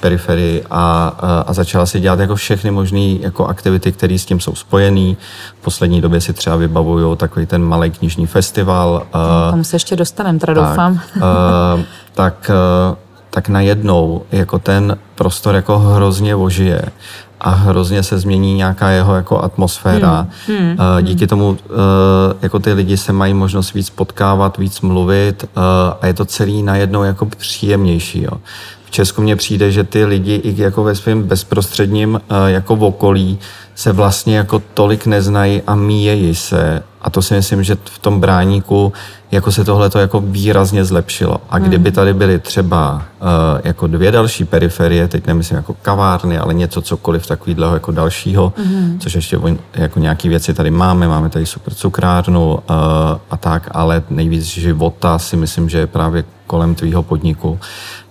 periferii 0.00 0.64
a, 0.70 1.08
a 1.46 1.52
začala 1.52 1.86
si 1.86 2.00
dělat 2.00 2.20
jako 2.20 2.36
všechny 2.36 2.70
možné 2.70 3.14
jako 3.20 3.46
aktivity, 3.46 3.92
které 3.92 4.18
s 4.18 4.24
tím 4.24 4.40
jsou 4.40 4.54
spojené. 4.54 5.14
V 5.60 5.64
poslední 5.64 6.00
době 6.00 6.20
si 6.20 6.32
třeba 6.32 6.56
vybavují 6.56 7.16
takový 7.16 7.46
ten 7.46 7.64
malý 7.64 7.90
knižní 7.90 8.26
festival. 8.26 9.06
Tam 9.50 9.64
se 9.64 9.76
ještě 9.76 9.96
dostaneme, 9.96 10.38
teda 10.38 10.54
doufám. 10.54 11.00
tak 12.14 12.50
tak 12.50 12.50
najednou 13.48 14.22
jako 14.32 14.58
ten 14.58 14.98
prostor 15.14 15.54
jako 15.54 15.78
hrozně 15.78 16.36
ožije 16.36 16.82
a 17.40 17.50
hrozně 17.50 18.02
se 18.02 18.18
změní 18.18 18.54
nějaká 18.54 18.90
jeho 18.90 19.14
jako 19.14 19.44
atmosféra. 19.44 20.26
Hmm. 20.46 20.58
Hmm. 20.58 20.76
Díky 21.02 21.26
tomu 21.26 21.56
jako 22.42 22.58
ty 22.58 22.72
lidi 22.72 22.96
se 22.96 23.12
mají 23.12 23.34
možnost 23.34 23.74
víc 23.74 23.90
potkávat, 23.90 24.58
víc 24.58 24.80
mluvit 24.80 25.44
a 26.00 26.06
je 26.06 26.14
to 26.14 26.24
celý 26.24 26.62
najednou 26.62 27.02
jako 27.02 27.26
příjemnější. 27.26 28.22
Jo. 28.22 28.32
V 28.84 28.90
Česku 28.90 29.22
mně 29.22 29.36
přijde, 29.36 29.70
že 29.72 29.84
ty 29.84 30.04
lidi 30.04 30.34
i 30.34 30.62
jako 30.62 30.84
ve 30.84 30.94
svém 30.94 31.22
bezprostředním 31.22 32.20
jako 32.46 32.76
v 32.76 32.84
okolí 32.84 33.38
se 33.74 33.92
vlastně 33.92 34.36
jako 34.36 34.62
tolik 34.74 35.06
neznají 35.06 35.62
a 35.66 35.74
míjejí 35.74 36.34
se. 36.34 36.82
A 37.02 37.10
to 37.10 37.22
si 37.22 37.34
myslím, 37.34 37.62
že 37.62 37.76
v 37.84 37.98
tom 37.98 38.20
bráníku 38.20 38.92
jako 39.30 39.52
se 39.52 39.64
tohle 39.64 39.90
to 39.90 39.98
jako 39.98 40.20
výrazně 40.20 40.84
zlepšilo. 40.84 41.36
A 41.50 41.58
kdyby 41.58 41.88
hmm. 41.88 41.94
tady 41.94 42.14
byly 42.14 42.38
třeba 42.38 42.94
uh, 42.94 43.28
jako 43.64 43.86
dvě 43.86 44.12
další 44.12 44.44
periferie, 44.44 45.08
teď 45.08 45.26
nemyslím 45.26 45.56
jako 45.56 45.74
kavárny, 45.82 46.38
ale 46.38 46.54
něco 46.54 46.82
cokoliv 46.82 47.26
takového 47.26 47.74
jako 47.74 47.92
dalšího, 47.92 48.52
mm. 48.58 48.98
což 49.00 49.14
ještě 49.14 49.40
jako 49.74 49.98
nějaký 49.98 50.28
věci 50.28 50.54
tady 50.54 50.70
máme, 50.70 51.08
máme 51.08 51.28
tady 51.28 51.46
super 51.46 51.74
cukrárnu 51.74 52.54
uh, 52.54 52.60
a 53.30 53.36
tak, 53.36 53.68
ale 53.70 54.02
nejvíc 54.10 54.44
života 54.44 55.18
si 55.18 55.36
myslím, 55.36 55.68
že 55.68 55.78
je 55.78 55.86
právě 55.86 56.24
kolem 56.46 56.74
tvýho 56.74 57.02
podniku 57.02 57.58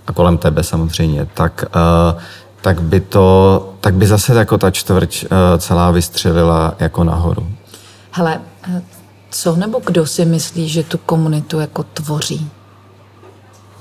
a 0.07 0.11
kolem 0.11 0.37
tebe 0.37 0.63
samozřejmě, 0.63 1.27
tak 1.33 1.65
uh, 2.13 2.21
tak 2.61 2.81
by 2.81 2.99
to, 2.99 3.69
tak 3.81 3.93
by 3.93 4.07
zase 4.07 4.33
jako 4.33 4.57
ta 4.57 4.71
čtvrť 4.71 5.23
uh, 5.23 5.29
celá 5.57 5.91
vystřelila 5.91 6.73
jako 6.79 7.03
nahoru. 7.03 7.47
Hele, 8.11 8.39
co 9.29 9.55
nebo 9.55 9.81
kdo 9.85 10.05
si 10.05 10.25
myslí, 10.25 10.69
že 10.69 10.83
tu 10.83 10.97
komunitu 10.97 11.59
jako 11.59 11.83
tvoří? 11.83 12.49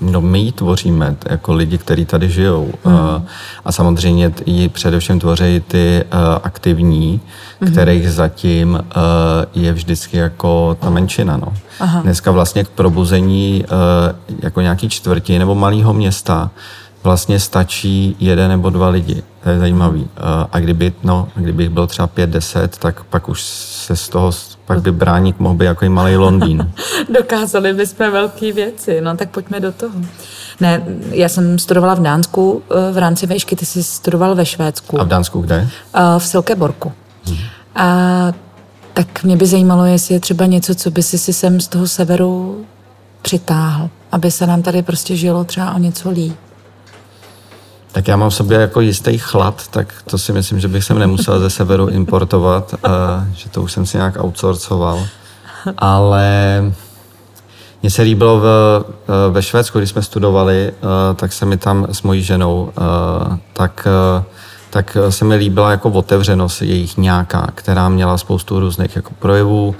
No 0.01 0.21
my 0.21 0.39
ji 0.39 0.51
tvoříme 0.51 1.15
jako 1.29 1.53
lidi, 1.53 1.77
kteří 1.77 2.05
tady 2.05 2.29
žijou. 2.29 2.73
Hmm. 2.83 3.25
A 3.65 3.71
samozřejmě 3.71 4.33
ji 4.45 4.69
především 4.69 5.19
tvoří 5.19 5.63
ty 5.67 6.03
aktivní, 6.43 7.21
hmm. 7.61 7.71
kterých 7.71 8.11
zatím 8.11 8.85
je 9.53 9.73
vždycky 9.73 10.17
jako 10.17 10.77
ta 10.79 10.89
menšina. 10.89 11.37
No. 11.37 11.53
Aha. 11.79 12.01
Dneska 12.01 12.31
vlastně 12.31 12.63
k 12.63 12.69
probuzení 12.69 13.63
jako 14.43 14.61
nějaký 14.61 14.89
čtvrti 14.89 15.39
nebo 15.39 15.55
malého 15.55 15.93
města 15.93 16.51
vlastně 17.03 17.39
stačí 17.39 18.15
jeden 18.19 18.49
nebo 18.49 18.69
dva 18.69 18.89
lidi. 18.89 19.23
To 19.43 19.49
je 19.49 19.59
zajímavý. 19.59 20.07
A 20.51 20.59
kdyby, 20.59 20.93
no, 21.03 21.27
kdybych 21.35 21.69
byl 21.69 21.87
třeba 21.87 22.07
pět, 22.07 22.29
deset, 22.29 22.77
tak 22.77 23.03
pak 23.03 23.29
už 23.29 23.41
se 23.41 23.95
z 23.95 24.09
toho, 24.09 24.31
pak 24.67 24.81
by 24.81 24.91
bráník 24.91 25.39
mohl 25.39 25.55
být 25.55 25.65
jako 25.65 25.85
i 25.85 25.89
malý 25.89 26.15
Londýn. 26.15 26.71
Dokázali 27.09 27.73
bychom 27.73 28.11
velké 28.11 28.51
věci, 28.51 29.01
no 29.01 29.17
tak 29.17 29.29
pojďme 29.29 29.59
do 29.59 29.71
toho. 29.71 29.93
Ne, 30.59 30.83
já 31.11 31.29
jsem 31.29 31.59
studovala 31.59 31.93
v 31.93 32.01
Dánsku 32.01 32.63
eh, 32.71 32.91
v 32.91 32.97
rámci 32.97 33.27
vejšky, 33.27 33.55
ty 33.55 33.65
jsi 33.65 33.83
studoval 33.83 34.35
ve 34.35 34.45
Švédsku. 34.45 35.01
A 35.01 35.03
v 35.03 35.07
Dánsku 35.07 35.41
kde? 35.41 35.67
Eh, 35.95 36.01
v 36.17 36.25
Silkeborku. 36.25 36.91
Hmm. 37.25 37.37
A 37.75 38.33
tak 38.93 39.23
mě 39.23 39.37
by 39.37 39.45
zajímalo, 39.45 39.85
jestli 39.85 40.13
je 40.13 40.19
třeba 40.19 40.45
něco, 40.45 40.75
co 40.75 40.91
by 40.91 41.03
si 41.03 41.17
si 41.17 41.33
sem 41.33 41.59
z 41.59 41.67
toho 41.67 41.87
severu 41.87 42.65
přitáhl, 43.21 43.89
aby 44.11 44.31
se 44.31 44.47
nám 44.47 44.61
tady 44.61 44.81
prostě 44.81 45.15
žilo 45.15 45.43
třeba 45.43 45.73
o 45.73 45.77
něco 45.77 46.09
líp. 46.09 46.35
Tak 47.97 48.07
já 48.07 48.17
mám 48.17 48.29
v 48.29 48.35
sobě 48.35 48.57
jako 48.61 48.81
jistý 48.81 49.17
chlad, 49.17 49.67
tak 49.67 49.93
to 50.09 50.17
si 50.17 50.33
myslím, 50.33 50.59
že 50.59 50.67
bych 50.67 50.83
sem 50.83 50.99
nemusel 50.99 51.39
ze 51.39 51.49
severu 51.49 51.87
importovat, 51.87 52.75
že 53.33 53.49
to 53.49 53.61
už 53.61 53.71
jsem 53.71 53.85
si 53.85 53.97
nějak 53.97 54.23
outsourcoval. 54.23 55.07
Ale 55.77 56.63
mně 57.81 57.89
se 57.89 58.01
líbilo 58.01 58.39
v, 58.39 58.45
ve 59.31 59.41
Švédsku, 59.41 59.77
když 59.77 59.89
jsme 59.89 60.01
studovali, 60.01 60.71
tak 61.15 61.33
se 61.33 61.45
mi 61.45 61.57
tam 61.57 61.87
s 61.91 62.01
mojí 62.01 62.23
ženou, 62.23 62.71
tak, 63.53 63.87
tak 64.69 64.97
se 65.09 65.25
mi 65.25 65.35
líbila 65.35 65.71
jako 65.71 65.89
otevřenost 65.89 66.61
jejich 66.61 66.97
nějaká, 66.97 67.47
která 67.55 67.89
měla 67.89 68.17
spoustu 68.17 68.59
různých 68.59 68.95
jako 68.95 69.13
projevů, 69.19 69.75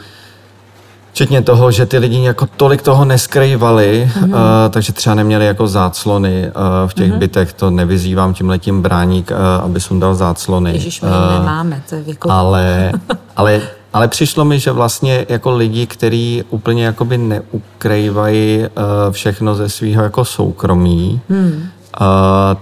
Včetně 1.18 1.42
toho, 1.42 1.72
že 1.72 1.86
ty 1.86 1.98
lidi 1.98 2.24
jako 2.24 2.48
tolik 2.58 2.82
toho 2.82 3.06
neskrývali, 3.06 4.10
mm-hmm. 4.14 4.30
uh, 4.30 4.40
takže 4.70 4.94
třeba 4.94 5.16
neměli 5.16 5.46
jako 5.46 5.68
záclony 5.68 6.52
uh, 6.56 6.90
v 6.90 6.94
těch 6.94 7.12
mm-hmm. 7.12 7.18
bytech, 7.18 7.54
to 7.54 7.70
nevyzývám 7.70 8.34
tím 8.34 8.50
letím 8.50 8.82
bráník, 8.82 9.32
uh, 9.32 9.38
aby 9.66 9.80
dal 10.00 10.16
záclony. 10.16 10.72
Ježiš, 10.72 11.02
my 11.02 11.08
uh, 11.08 11.40
nemáme, 11.40 11.82
to 11.90 11.96
je 11.96 12.04
jako... 12.06 12.32
Ale, 12.32 12.92
ale, 13.36 13.62
ale 13.94 14.08
přišlo 14.08 14.46
mi, 14.46 14.60
že 14.60 14.72
vlastně 14.72 15.26
jako 15.30 15.56
lidi, 15.56 15.88
kteří 15.88 16.44
úplně 16.50 16.86
jakoby 16.86 17.18
neukrývají 17.18 18.60
uh, 18.60 18.66
všechno 19.12 19.56
ze 19.56 19.70
svého 19.70 20.04
jako 20.04 20.26
soukromí, 20.26 21.22
mm 21.30 21.70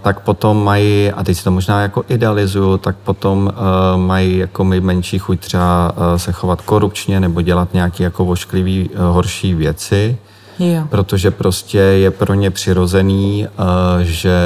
tak 0.02 0.20
potom 0.20 0.64
mají, 0.64 1.12
a 1.12 1.24
teď 1.24 1.38
si 1.38 1.44
to 1.44 1.52
možná 1.52 1.82
jako 1.82 2.04
idealizuju, 2.08 2.78
tak 2.78 2.96
potom 2.96 3.52
uh, 3.54 4.02
mají 4.02 4.38
jako 4.38 4.64
my 4.64 4.82
menší 4.82 5.20
chuť 5.20 5.40
třeba 5.40 5.92
uh, 5.98 6.18
se 6.18 6.32
chovat 6.32 6.62
korupčně 6.62 7.20
nebo 7.20 7.42
dělat 7.42 7.74
nějaké 7.74 8.04
jako 8.04 8.26
vošklivý 8.26 8.90
uh, 8.90 9.00
horší 9.00 9.54
věci, 9.54 10.18
jo. 10.60 10.84
protože 10.90 11.32
prostě 11.32 11.78
je 11.78 12.12
pro 12.12 12.34
ně 12.34 12.52
přirozený, 12.52 13.48
uh, 13.60 13.66
že 14.02 14.40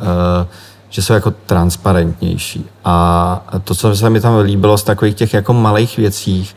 uh, 0.00 0.46
že 0.88 1.02
jsou 1.02 1.12
jako 1.12 1.30
transparentnější. 1.30 2.66
A 2.84 3.60
to, 3.64 3.74
co 3.74 3.96
se 3.96 4.10
mi 4.10 4.20
tam 4.20 4.38
líbilo 4.38 4.78
z 4.78 4.82
takových 4.82 5.14
těch 5.14 5.34
jako 5.34 5.52
malých 5.52 5.96
věcí, 5.96 6.48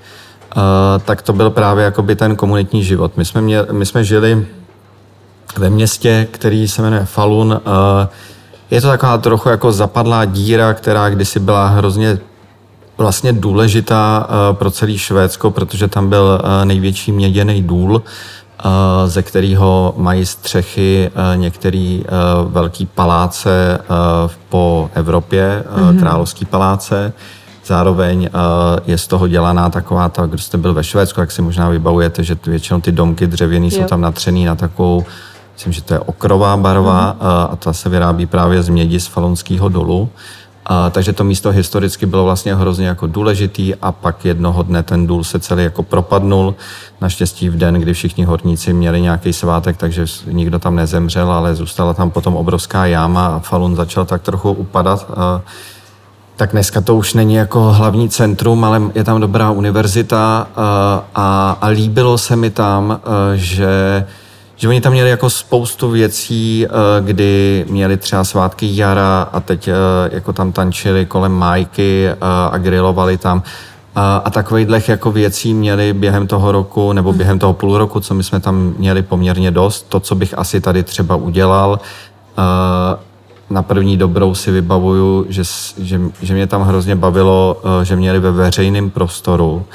uh, 0.56 0.62
tak 1.06 1.22
to 1.22 1.34
byl 1.34 1.50
právě 1.50 1.86
jakoby 1.86 2.16
ten 2.16 2.36
komunitní 2.36 2.84
život. 2.84 3.18
My 3.18 3.26
jsme, 3.26 3.42
měli, 3.42 3.68
my 3.72 3.86
jsme 3.86 4.04
žili 4.04 4.46
ve 5.58 5.70
městě, 5.70 6.28
který 6.32 6.68
se 6.68 6.82
jmenuje 6.82 7.06
Falun. 7.06 7.62
Eh, 7.66 8.08
je 8.72 8.82
to 8.82 8.88
taková 8.88 9.18
trochu 9.18 9.50
jako 9.50 9.72
zapadlá 9.72 10.26
díra, 10.26 10.74
která 10.74 11.10
kdysi 11.10 11.40
byla 11.40 11.68
hrozně 11.68 12.18
vlastně 12.98 13.34
důležitá 13.34 14.28
eh, 14.30 14.54
pro 14.54 14.72
celý 14.72 14.98
Švédsko, 14.98 15.52
protože 15.52 15.88
tam 15.88 16.10
byl 16.10 16.42
eh, 16.44 16.66
největší 16.66 17.12
měděný 17.12 17.64
důl, 17.64 18.02
ze 19.06 19.22
kterého 19.24 19.94
mají 19.98 20.26
střechy 20.26 21.12
některé 21.36 22.00
velké 22.48 22.86
paláce 22.96 23.80
po 24.50 24.90
Evropě, 24.94 25.64
mm-hmm. 25.76 26.00
královský 26.00 26.46
paláce 26.46 27.14
zároveň 27.66 28.30
je 28.86 28.98
z 28.98 29.08
toho 29.08 29.28
dělaná 29.28 29.70
taková 29.70 30.10
ta, 30.10 30.26
kdo 30.26 30.38
jste 30.38 30.58
byl 30.58 30.74
ve 30.74 30.84
Švédsku, 30.84 31.20
jak 31.20 31.32
si 31.32 31.42
možná 31.42 31.70
vybavujete, 31.70 32.24
že 32.24 32.38
většinou 32.46 32.82
ty 32.82 32.92
domky 32.92 33.28
dřevěný 33.28 33.72
jsou 33.72 33.84
tam 33.84 34.02
natřený 34.02 34.46
na 34.46 34.56
takovou 34.56 35.06
myslím, 35.60 35.74
že 35.74 35.82
to 35.82 35.94
je 35.94 36.00
okrová 36.00 36.58
barva 36.58 37.14
mm. 37.14 37.28
a 37.52 37.56
ta 37.56 37.74
se 37.74 37.90
vyrábí 37.90 38.26
právě 38.26 38.64
z 38.64 38.70
mědi 38.70 39.00
z 39.00 39.08
Falonského 39.08 39.70
dolu. 39.70 40.10
A, 40.66 40.90
takže 40.90 41.14
to 41.14 41.24
místo 41.24 41.52
historicky 41.52 42.06
bylo 42.06 42.24
vlastně 42.24 42.56
hrozně 42.56 42.88
jako 42.88 43.08
důležitý 43.08 43.76
a 43.76 43.92
pak 43.92 44.26
jednoho 44.26 44.64
dne 44.64 44.84
ten 44.84 45.08
důl 45.08 45.24
se 45.24 45.40
celý 45.40 45.64
jako 45.64 45.84
propadnul. 45.84 46.56
Naštěstí 47.02 47.50
v 47.50 47.58
den, 47.58 47.76
kdy 47.76 47.94
všichni 47.94 48.24
horníci 48.24 48.74
měli 48.74 49.02
nějaký 49.02 49.34
svátek, 49.34 49.78
takže 49.78 50.06
nikdo 50.32 50.60
tam 50.60 50.76
nezemřel, 50.76 51.32
ale 51.32 51.56
zůstala 51.56 51.94
tam 51.94 52.10
potom 52.12 52.36
obrovská 52.36 52.86
jáma 52.86 53.28
a 53.28 53.40
Falun 53.40 53.76
začal 53.76 54.06
tak 54.06 54.22
trochu 54.22 54.52
upadat. 54.52 55.12
A, 55.18 55.42
tak 56.36 56.52
dneska 56.52 56.82
to 56.82 56.96
už 56.96 57.14
není 57.14 57.34
jako 57.34 57.74
hlavní 57.74 58.10
centrum, 58.10 58.64
ale 58.64 58.82
je 58.96 59.04
tam 59.04 59.22
dobrá 59.22 59.52
univerzita 59.52 60.48
a, 60.56 61.04
a, 61.16 61.58
a 61.62 61.68
líbilo 61.68 62.18
se 62.18 62.36
mi 62.36 62.50
tam, 62.50 63.00
že 63.36 64.06
že 64.60 64.68
oni 64.68 64.82
tam 64.82 64.92
měli 64.92 65.10
jako 65.10 65.30
spoustu 65.30 65.90
věcí, 65.90 66.66
eh, 66.66 66.70
kdy 67.02 67.66
měli 67.70 67.98
třeba 67.98 68.24
svátky 68.24 68.78
jara 68.78 69.30
a 69.34 69.40
teď 69.40 69.68
eh, 69.68 69.74
jako 70.12 70.34
tam 70.34 70.52
tančili 70.52 71.06
kolem 71.06 71.32
májky 71.32 72.08
eh, 72.08 72.16
a 72.52 72.58
grilovali 72.58 73.18
tam. 73.18 73.44
A, 73.96 74.30
takovýchhle 74.30 74.82
jako 74.88 75.12
věcí 75.12 75.54
měli 75.54 75.94
během 75.94 76.28
toho 76.28 76.52
roku 76.52 76.94
nebo 76.94 77.14
během 77.14 77.40
toho 77.40 77.54
půl 77.54 77.78
roku, 77.78 78.00
co 78.00 78.14
my 78.14 78.24
jsme 78.24 78.40
tam 78.40 78.74
měli 78.78 79.02
poměrně 79.02 79.52
dost. 79.52 79.86
To, 79.90 80.00
co 80.00 80.16
bych 80.16 80.38
asi 80.38 80.62
tady 80.62 80.84
třeba 80.84 81.16
udělal, 81.16 81.80
na 83.50 83.64
první 83.64 83.98
dobrou 83.98 84.36
si 84.36 84.52
vybavuju, 84.52 85.26
že, 85.30 85.44
že, 85.78 86.02
že 86.22 86.34
mě 86.34 86.48
tam 86.48 86.62
hrozně 86.62 86.96
bavilo, 86.96 87.62
že 87.84 87.96
měli 87.96 88.20
ve 88.20 88.32
veřejném 88.32 88.90
prostoru, 88.90 89.66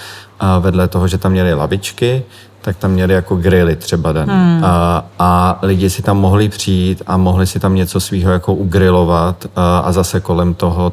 vedle 0.58 0.88
toho, 0.88 1.08
že 1.08 1.18
tam 1.18 1.32
měli 1.32 1.54
lavičky, 1.54 2.22
tak 2.60 2.76
tam 2.76 2.90
měli 2.90 3.14
jako 3.14 3.36
grily 3.36 3.76
třeba 3.76 4.12
den. 4.12 4.30
Hmm. 4.30 4.64
A, 4.64 5.04
a 5.18 5.58
lidi 5.62 5.90
si 5.90 6.02
tam 6.02 6.18
mohli 6.18 6.48
přijít 6.48 7.02
a 7.06 7.16
mohli 7.16 7.46
si 7.46 7.60
tam 7.60 7.74
něco 7.74 8.00
svého 8.00 8.32
jako 8.32 8.54
ugrilovat 8.54 9.46
a, 9.56 9.78
a 9.78 9.92
zase 9.92 10.20
kolem 10.20 10.54
toho 10.54 10.92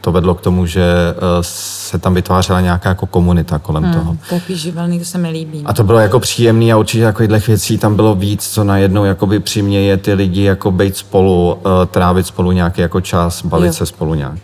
to 0.00 0.12
vedlo 0.12 0.34
k 0.34 0.40
tomu, 0.40 0.66
že 0.66 0.82
e, 0.82 1.14
se 1.40 1.98
tam 1.98 2.14
vytvářela 2.14 2.60
nějaká 2.60 2.88
jako 2.88 3.06
komunita 3.06 3.58
kolem 3.58 3.84
hmm, 3.84 3.92
toho. 3.92 4.16
Takový 4.30 4.56
živelný, 4.56 4.98
to 4.98 5.04
se 5.04 5.18
mi 5.18 5.30
líbí. 5.30 5.62
A 5.66 5.72
to 5.72 5.84
bylo 5.84 5.98
jako 5.98 6.20
příjemný 6.20 6.72
a 6.72 6.76
určitě 6.76 7.04
takových 7.04 7.46
věcí 7.46 7.78
tam 7.78 7.96
bylo 7.96 8.14
víc, 8.14 8.48
co 8.48 8.64
najednou 8.64 9.04
jakoby 9.04 9.40
přiměje 9.40 9.96
ty 9.96 10.14
lidi 10.14 10.42
jako 10.42 10.70
být 10.70 10.96
spolu, 10.96 11.58
e, 11.82 11.86
trávit 11.86 12.26
spolu 12.26 12.52
nějaký 12.52 12.80
jako 12.80 13.00
čas, 13.00 13.44
bavit 13.44 13.66
jo. 13.66 13.72
se 13.72 13.86
spolu 13.86 14.14
nějak 14.14 14.38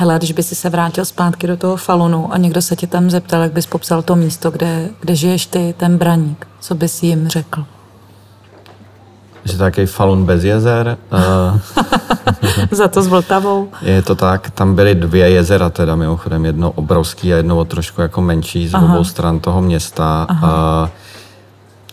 hele, 0.00 0.18
když 0.18 0.32
by 0.32 0.42
si 0.42 0.54
se 0.54 0.70
vrátil 0.70 1.04
zpátky 1.04 1.46
do 1.46 1.56
toho 1.56 1.76
Falunu 1.76 2.32
a 2.32 2.36
někdo 2.36 2.62
se 2.62 2.76
tě 2.76 2.86
tam 2.86 3.10
zeptal, 3.10 3.42
jak 3.42 3.52
bys 3.52 3.66
popsal 3.66 4.02
to 4.02 4.16
místo, 4.16 4.50
kde, 4.50 4.88
kde 5.00 5.14
žiješ 5.14 5.46
ty, 5.46 5.74
ten 5.76 5.98
braník, 5.98 6.46
co 6.60 6.74
bys 6.74 7.02
jim 7.02 7.28
řekl? 7.28 7.64
Že 9.44 9.52
to 9.52 9.58
takový 9.58 9.86
Falun 9.86 10.24
bez 10.24 10.44
jezer. 10.44 10.98
Za 12.70 12.88
to 12.88 13.02
s 13.02 13.06
Vltavou. 13.06 13.68
Je 13.82 14.02
to 14.02 14.14
tak, 14.14 14.50
tam 14.50 14.74
byly 14.74 14.94
dvě 14.94 15.30
jezera 15.30 15.70
teda 15.70 15.96
mimochodem, 15.96 16.44
jedno 16.44 16.70
obrovský 16.70 17.34
a 17.34 17.36
jedno 17.36 17.64
trošku 17.64 18.00
jako 18.00 18.20
menší 18.20 18.68
z 18.68 18.74
obou 18.74 19.04
stran 19.04 19.40
toho 19.40 19.62
města. 19.62 20.26
Aha. 20.28 20.90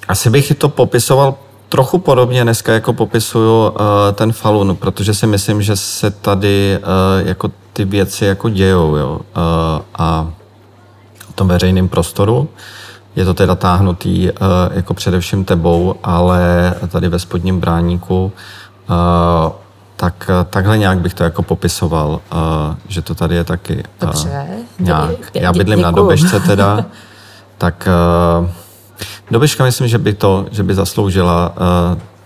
Asi 0.07 0.29
bych 0.29 0.53
to 0.57 0.69
popisoval 0.69 1.35
trochu 1.69 1.97
podobně 1.97 2.43
dneska, 2.43 2.73
jako 2.73 2.93
popisuju 2.93 3.69
uh, 3.69 3.75
ten 4.13 4.31
Falun, 4.31 4.75
protože 4.75 5.13
si 5.13 5.27
myslím, 5.27 5.61
že 5.61 5.75
se 5.75 6.11
tady 6.11 6.79
uh, 6.79 7.27
jako 7.27 7.51
ty 7.77 7.85
věci 7.85 8.25
jako 8.25 8.49
dějou, 8.49 8.95
jo. 8.95 9.19
Uh, 9.37 9.81
a 9.97 10.31
v 11.29 11.33
tom 11.33 11.47
veřejném 11.47 11.87
prostoru 11.87 12.49
je 13.15 13.25
to 13.25 13.33
teda 13.33 13.55
táhnutý 13.55 14.31
uh, 14.31 14.37
jako 14.71 14.93
především 14.93 15.45
tebou, 15.45 15.95
ale 16.03 16.73
tady 16.87 17.09
ve 17.09 17.19
spodním 17.19 17.59
bráníku 17.59 18.31
uh, 18.89 19.51
tak 19.95 20.29
takhle 20.49 20.77
nějak 20.77 20.99
bych 20.99 21.13
to 21.13 21.23
jako 21.23 21.43
popisoval, 21.43 22.21
že 22.87 23.01
to 23.01 23.15
tady 23.15 23.35
je 23.35 23.43
taky. 23.43 23.83
Dobře. 24.01 24.47
Nějak. 24.79 25.11
Já 25.33 25.53
bydlím 25.53 25.81
na 25.81 25.91
Dobešce 25.91 26.39
teda, 26.39 26.85
tak 27.57 27.87
Dobeška 29.31 29.63
myslím, 29.63 29.87
že 29.87 29.97
by 29.97 30.13
to, 30.13 30.45
že 30.51 30.63
by 30.63 30.75
zasloužila, 30.75 31.53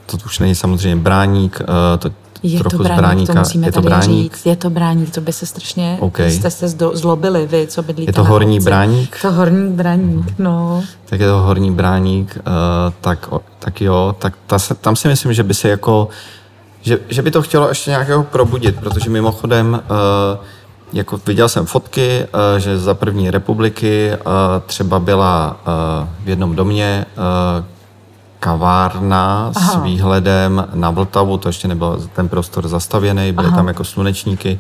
to 0.06 0.18
už 0.26 0.40
není 0.40 0.56
samozřejmě 0.56 0.96
bráník, 0.96 1.62
to 2.00 2.10
je 2.44 2.60
trochu 2.60 2.78
to 2.78 2.84
bráník, 2.84 3.28
to 3.28 3.36
musíme 3.36 3.68
je 3.68 3.72
to 3.72 3.82
bráník? 3.82 4.34
říct. 4.34 4.46
Je 4.46 4.56
to 4.56 4.70
bráník, 4.70 5.14
to 5.14 5.22
by 5.22 5.34
se 5.34 5.46
strašně, 5.46 5.98
okay. 6.00 6.32
jste 6.32 6.52
se 6.52 6.68
zlobili 6.94 7.46
vy, 7.46 7.68
co 7.68 7.84
bydlíte 7.84 8.10
Je 8.10 8.14
to 8.14 8.24
horní 8.24 8.58
obci. 8.58 8.66
bráník? 8.66 9.18
To 9.22 9.32
horní 9.32 9.72
bráník, 9.72 10.34
no. 10.40 10.84
Tak 11.06 11.20
je 11.20 11.28
to 11.28 11.38
horní 11.38 11.72
bráník, 11.72 12.38
uh, 12.38 12.44
tak, 13.02 13.30
tak 13.60 13.82
jo, 13.82 14.16
tak 14.20 14.34
ta 14.48 14.60
se, 14.60 14.76
tam 14.76 14.96
si 14.96 15.08
myslím, 15.08 15.34
že 15.34 15.44
by 15.44 15.54
se 15.54 15.70
jako, 15.70 16.08
že, 16.82 17.00
že 17.10 17.22
by 17.22 17.32
to 17.32 17.42
chtělo 17.42 17.70
ještě 17.70 17.90
nějakého 17.90 18.24
probudit, 18.24 18.80
protože 18.80 19.10
mimochodem 19.10 19.74
uh, 19.74 20.46
jako 20.94 21.20
viděl 21.26 21.50
jsem 21.50 21.66
fotky, 21.66 22.26
uh, 22.34 22.60
že 22.60 22.78
za 22.78 22.94
první 22.94 23.32
republiky 23.32 24.12
třeba 24.66 25.00
byla 25.00 25.60
v 26.24 26.30
jednom 26.30 26.56
domě 26.56 27.06
kavárna 28.42 29.52
Aha. 29.56 29.72
s 29.74 29.84
výhledem 29.84 30.68
na 30.74 30.90
Vltavu, 30.90 31.38
to 31.38 31.50
ještě 31.50 31.68
nebyl 31.68 32.08
ten 32.14 32.30
prostor 32.30 32.68
zastavěný, 32.68 33.32
byly 33.32 33.48
Aha. 33.48 33.56
tam 33.56 33.68
jako 33.68 33.84
slunečníky, 33.84 34.60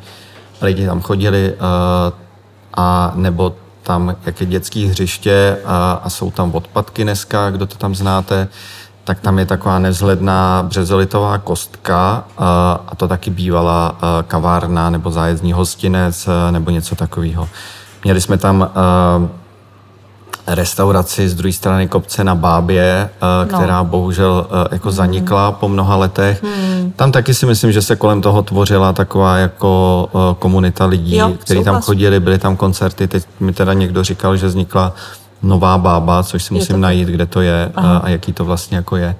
lidi 0.61 0.85
tam 0.85 1.01
chodili 1.01 1.53
a 2.77 3.11
nebo 3.15 3.55
tam 3.83 4.15
jak 4.25 4.41
je 4.41 4.47
dětské 4.47 4.79
hřiště 4.79 5.57
a, 5.65 6.01
a 6.03 6.09
jsou 6.09 6.31
tam 6.31 6.55
odpadky 6.55 7.03
dneska, 7.03 7.49
kdo 7.49 7.67
to 7.67 7.75
tam 7.75 7.95
znáte, 7.95 8.47
tak 9.03 9.19
tam 9.19 9.39
je 9.39 9.45
taková 9.45 9.79
nevzhledná 9.79 10.63
březolitová 10.63 11.37
kostka 11.37 12.23
a, 12.37 12.79
a 12.87 12.95
to 12.95 13.07
taky 13.07 13.29
bývala 13.29 13.95
kavárna 14.27 14.89
nebo 14.89 15.11
zájezdní 15.11 15.53
hostinec 15.53 16.29
nebo 16.51 16.71
něco 16.71 16.95
takového. 16.95 17.49
Měli 18.03 18.21
jsme 18.21 18.37
tam 18.37 18.69
restauraci 20.47 21.29
z 21.29 21.35
druhé 21.35 21.53
strany 21.53 21.87
kopce 21.87 22.23
na 22.23 22.35
Bábě, 22.35 23.09
no. 23.21 23.57
která 23.57 23.83
bohužel 23.83 24.47
jako 24.71 24.87
hmm. 24.87 24.95
zanikla 24.95 25.51
po 25.51 25.69
mnoha 25.69 25.95
letech. 25.95 26.43
Hmm. 26.43 26.93
Tam 26.95 27.11
taky 27.11 27.33
si 27.33 27.45
myslím, 27.45 27.71
že 27.71 27.81
se 27.81 27.95
kolem 27.95 28.21
toho 28.21 28.41
tvořila 28.41 28.93
taková 28.93 29.37
jako 29.37 30.09
komunita 30.39 30.85
lidí, 30.85 31.17
jo, 31.17 31.33
kteří 31.39 31.63
tam 31.63 31.81
chodili, 31.81 32.19
byly 32.19 32.37
tam 32.37 32.57
koncerty. 32.57 33.07
Teď 33.07 33.23
mi 33.39 33.53
teda 33.53 33.73
někdo 33.73 34.03
říkal, 34.03 34.37
že 34.37 34.47
vznikla 34.47 34.93
nová 35.43 35.77
bába, 35.77 36.23
což 36.23 36.43
si 36.43 36.53
musím 36.53 36.81
najít, 36.81 37.07
kde 37.07 37.25
to 37.25 37.41
je 37.41 37.71
Aha. 37.75 37.97
a 37.97 38.09
jaký 38.09 38.33
to 38.33 38.45
vlastně 38.45 38.77
jako 38.77 38.95
je. 38.95 39.15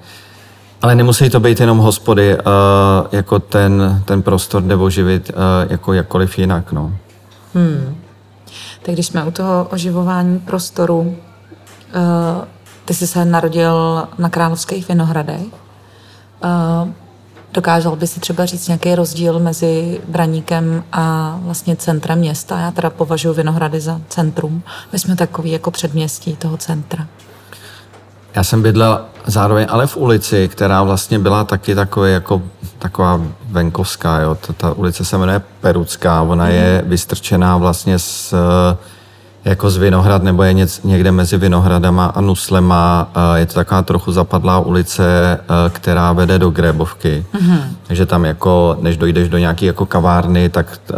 Ale 0.82 0.96
nemusí 0.96 1.30
to 1.30 1.40
být 1.40 1.60
jenom 1.60 1.78
hospody, 1.78 2.38
jako 3.12 3.40
ten, 3.40 4.02
ten 4.06 4.22
prostor 4.22 4.64
nebo 4.64 4.90
živit 4.90 5.32
uh, 5.34 5.72
jako 5.72 5.94
jakkoliv 5.94 6.40
jinak. 6.40 6.72
No. 6.72 6.94
Hmm. 7.54 7.96
Tak 8.82 8.94
když 8.94 9.08
jsme 9.08 9.24
u 9.24 9.32
toho 9.32 9.68
oživování 9.72 10.40
prostoru, 10.40 11.00
uh, 11.00 11.16
ty 12.86 12.94
jsi 12.94 13.08
se 13.08 13.26
narodil 13.26 14.08
na 14.18 14.30
Královských 14.30 14.88
Vinohradech. 14.88 15.42
Uh, 15.44 16.90
Dokázal 17.54 17.96
by 17.96 18.08
si 18.08 18.20
třeba 18.20 18.46
říct 18.46 18.68
nějaký 18.68 18.96
rozdíl 18.96 19.40
mezi 19.40 20.02
Braníkem 20.08 20.84
a 20.92 21.36
vlastně 21.42 21.76
centrem 21.76 22.20
města? 22.20 22.60
Já 22.60 22.72
teda 22.72 22.90
považuji 22.90 23.34
Vinohrady 23.34 23.80
za 23.80 24.02
centrum. 24.10 24.64
My 24.92 25.00
jsme 25.00 25.16
takový 25.16 25.52
jako 25.52 25.72
předměstí 25.72 26.36
toho 26.36 26.58
centra. 26.58 27.08
Já 28.36 28.44
jsem 28.44 28.62
bydlel 28.62 29.06
zároveň 29.26 29.66
ale 29.70 29.88
v 29.88 29.98
ulici, 29.98 30.48
která 30.48 30.84
vlastně 30.84 31.20
byla 31.20 31.44
taky 31.44 31.76
takový 31.76 32.12
jako 32.12 32.42
taková 32.80 33.22
venkovská. 33.50 34.20
Jo. 34.20 34.36
Ta, 34.36 34.54
ta 34.54 34.74
ulice 34.74 35.06
se 35.06 35.18
jmenuje 35.18 35.42
Perucká. 35.62 36.22
Ona 36.22 36.46
mm. 36.46 36.52
je 36.52 36.84
vystrčená 36.86 37.58
vlastně 37.58 38.00
z 38.00 38.34
jako 39.46 39.70
z 39.70 39.78
Vinohrad, 39.78 40.24
nebo 40.24 40.44
je 40.44 40.54
něc, 40.54 40.84
někde 40.84 41.12
mezi 41.12 41.38
Vinohradama 41.38 42.06
a 42.06 42.22
Nuslema. 42.22 43.12
Je 43.36 43.46
to 43.46 43.54
taková 43.54 43.82
trochu 43.82 44.12
zapadlá 44.12 44.60
ulice, 44.60 45.04
eh, 45.38 45.70
která 45.70 46.14
vede 46.14 46.40
do 46.40 46.50
Grébovky. 46.50 47.26
Mm-hmm. 47.34 47.62
Takže 47.88 48.06
tam 48.06 48.26
jako, 48.26 48.78
než 48.82 48.98
dojdeš 48.98 49.30
do 49.30 49.38
nějaké 49.38 49.66
jako 49.66 49.86
kavárny, 49.86 50.50
tak 50.50 50.80
eh, 50.90 50.94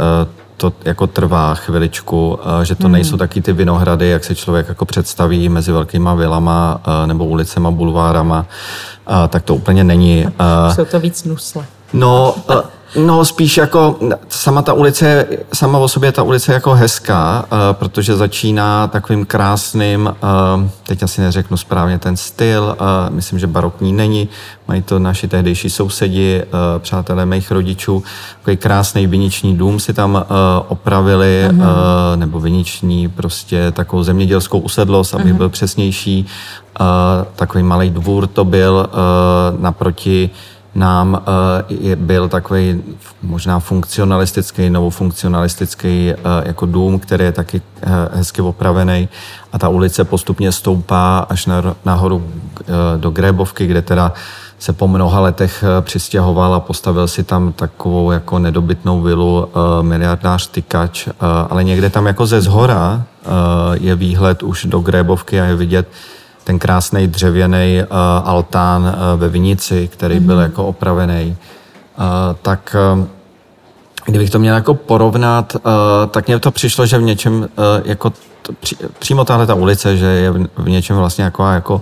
to 0.57 0.73
jako 0.85 1.07
trvá 1.07 1.55
chviličku, 1.55 2.39
eh, 2.61 2.65
že 2.65 2.75
to 2.75 2.83
mm-hmm. 2.83 2.91
nejsou 2.91 3.17
taky 3.17 3.41
ty 3.41 3.53
Vinohrady, 3.53 4.09
jak 4.09 4.23
se 4.23 4.35
člověk 4.35 4.67
jako 4.67 4.85
představí 4.85 5.49
mezi 5.49 5.71
velkýma 5.71 6.13
vilama 6.13 6.81
nebo 7.05 7.25
ulicema, 7.25 7.71
bulvárama, 7.71 8.45
tak 9.29 9.43
to 9.43 9.55
úplně 9.55 9.83
není. 9.83 10.27
Jsou 10.75 10.85
to 10.85 10.99
víc 10.99 11.23
nusle. 11.23 11.65
No, 11.93 12.35
No 12.95 13.25
spíš 13.25 13.57
jako 13.57 13.99
sama 14.29 14.61
ta 14.61 14.73
ulice, 14.73 15.27
sama 15.53 15.77
o 15.77 15.87
sobě 15.87 16.11
ta 16.11 16.23
ulice 16.23 16.51
je 16.51 16.53
jako 16.53 16.73
hezká, 16.73 17.45
uh, 17.51 17.57
protože 17.71 18.15
začíná 18.15 18.87
takovým 18.87 19.25
krásným, 19.25 20.05
uh, 20.05 20.69
teď 20.87 21.03
asi 21.03 21.21
neřeknu 21.21 21.57
správně 21.57 21.99
ten 21.99 22.17
styl, 22.17 22.77
uh, 22.79 23.15
myslím, 23.15 23.39
že 23.39 23.47
barokní 23.47 23.93
není, 23.93 24.29
mají 24.67 24.81
to 24.81 24.99
naši 24.99 25.27
tehdejší 25.27 25.69
sousedi, 25.69 26.43
uh, 26.43 26.49
přátelé 26.79 27.25
mých 27.25 27.51
rodičů, 27.51 28.03
takový 28.39 28.57
krásný 28.57 29.07
viniční 29.07 29.57
dům 29.57 29.79
si 29.79 29.93
tam 29.93 30.15
uh, 30.15 30.21
opravili, 30.67 31.49
uh, 31.51 31.59
nebo 32.15 32.39
viniční, 32.39 33.07
prostě 33.07 33.71
takovou 33.71 34.03
zemědělskou 34.03 34.59
usedlost, 34.59 35.15
aby 35.15 35.31
uh 35.31 35.37
byl 35.37 35.49
přesnější, 35.49 36.25
uh, 36.79 36.85
takový 37.35 37.63
malý 37.63 37.89
dvůr 37.89 38.27
to 38.27 38.45
byl 38.45 38.89
uh, 39.53 39.61
naproti 39.61 40.29
nám 40.75 41.23
uh, 41.69 41.95
byl 41.95 42.29
takový 42.29 42.83
možná 43.23 43.59
funkcionalistický, 43.59 44.69
novofunkcionalistický 44.69 46.13
uh, 46.13 46.47
jako 46.47 46.65
dům, 46.65 46.99
který 46.99 47.25
je 47.25 47.31
taky 47.31 47.61
uh, 47.61 47.91
hezky 48.13 48.41
opravený 48.41 49.09
a 49.53 49.59
ta 49.59 49.69
ulice 49.69 50.03
postupně 50.03 50.51
stoupá 50.51 51.19
až 51.29 51.45
na, 51.45 51.75
nahoru 51.85 52.23
do 52.97 53.09
Grébovky, 53.09 53.67
kde 53.67 53.81
teda 53.81 54.13
se 54.59 54.73
po 54.73 54.87
mnoha 54.87 55.19
letech 55.19 55.63
přistěhoval 55.81 56.53
a 56.53 56.59
postavil 56.59 57.07
si 57.07 57.23
tam 57.23 57.53
takovou 57.53 58.11
jako 58.11 58.39
nedobytnou 58.39 59.01
vilu 59.01 59.49
miliardář 59.81 60.47
Tykač, 60.47 61.07
ale 61.49 61.63
někde 61.63 61.89
tam 61.89 62.05
jako 62.05 62.25
ze 62.25 62.41
zhora 62.41 63.03
je 63.73 63.95
výhled 63.95 64.43
už 64.43 64.65
do 64.65 64.79
Grébovky 64.79 65.41
a 65.41 65.45
je 65.45 65.55
vidět 65.55 65.87
ten 66.43 66.59
krásný 66.59 67.07
dřevěný 67.07 67.81
uh, 67.81 67.97
altán 68.29 68.83
uh, 68.83 69.19
ve 69.19 69.29
Vinici, 69.29 69.89
který 69.93 70.15
mm-hmm. 70.15 70.25
byl 70.25 70.35
mhm. 70.35 70.43
jako 70.43 70.65
opravený, 70.65 71.37
uh, 71.97 72.03
tak 72.41 72.75
uh, 72.95 73.05
kdybych 74.05 74.29
to 74.29 74.39
měl 74.39 74.55
jako 74.55 74.73
porovnat, 74.73 75.55
uh, 75.55 75.61
tak 76.09 76.27
mně 76.27 76.39
to 76.39 76.51
přišlo, 76.51 76.85
že 76.85 76.97
v 76.97 77.01
něčem 77.01 77.33
uh, 77.33 77.47
jako 77.85 78.09
t- 78.09 78.15
při, 78.59 78.75
přímo 78.99 79.25
tahle 79.25 79.47
ta 79.47 79.53
ulice, 79.53 79.97
že 79.97 80.05
je 80.05 80.31
v, 80.31 80.47
v 80.57 80.69
něčem 80.69 80.97
vlastně 80.97 81.23
jako, 81.23 81.45
jako 81.45 81.81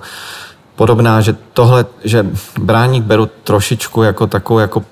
podobná, 0.75 1.21
že 1.21 1.35
tohle, 1.53 1.85
že 2.03 2.25
bráník 2.59 3.03
beru 3.03 3.29
trošičku 3.43 4.03
jako 4.03 4.27
takovou 4.27 4.59
jako 4.59 4.83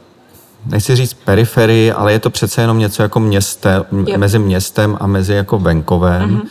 nechci 0.66 0.96
říct 0.96 1.14
periferii, 1.14 1.92
ale 1.92 2.12
je 2.12 2.20
to 2.20 2.30
přece 2.30 2.62
jenom 2.62 2.80
něco 2.80 3.04
jako 3.04 3.20
měste, 3.20 3.84
mezi 4.18 4.40
městem 4.40 4.98
a 5.00 5.08
mezi 5.08 5.34
jako 5.34 5.60
venkovem. 5.60 6.30
Mm-hmm 6.30 6.48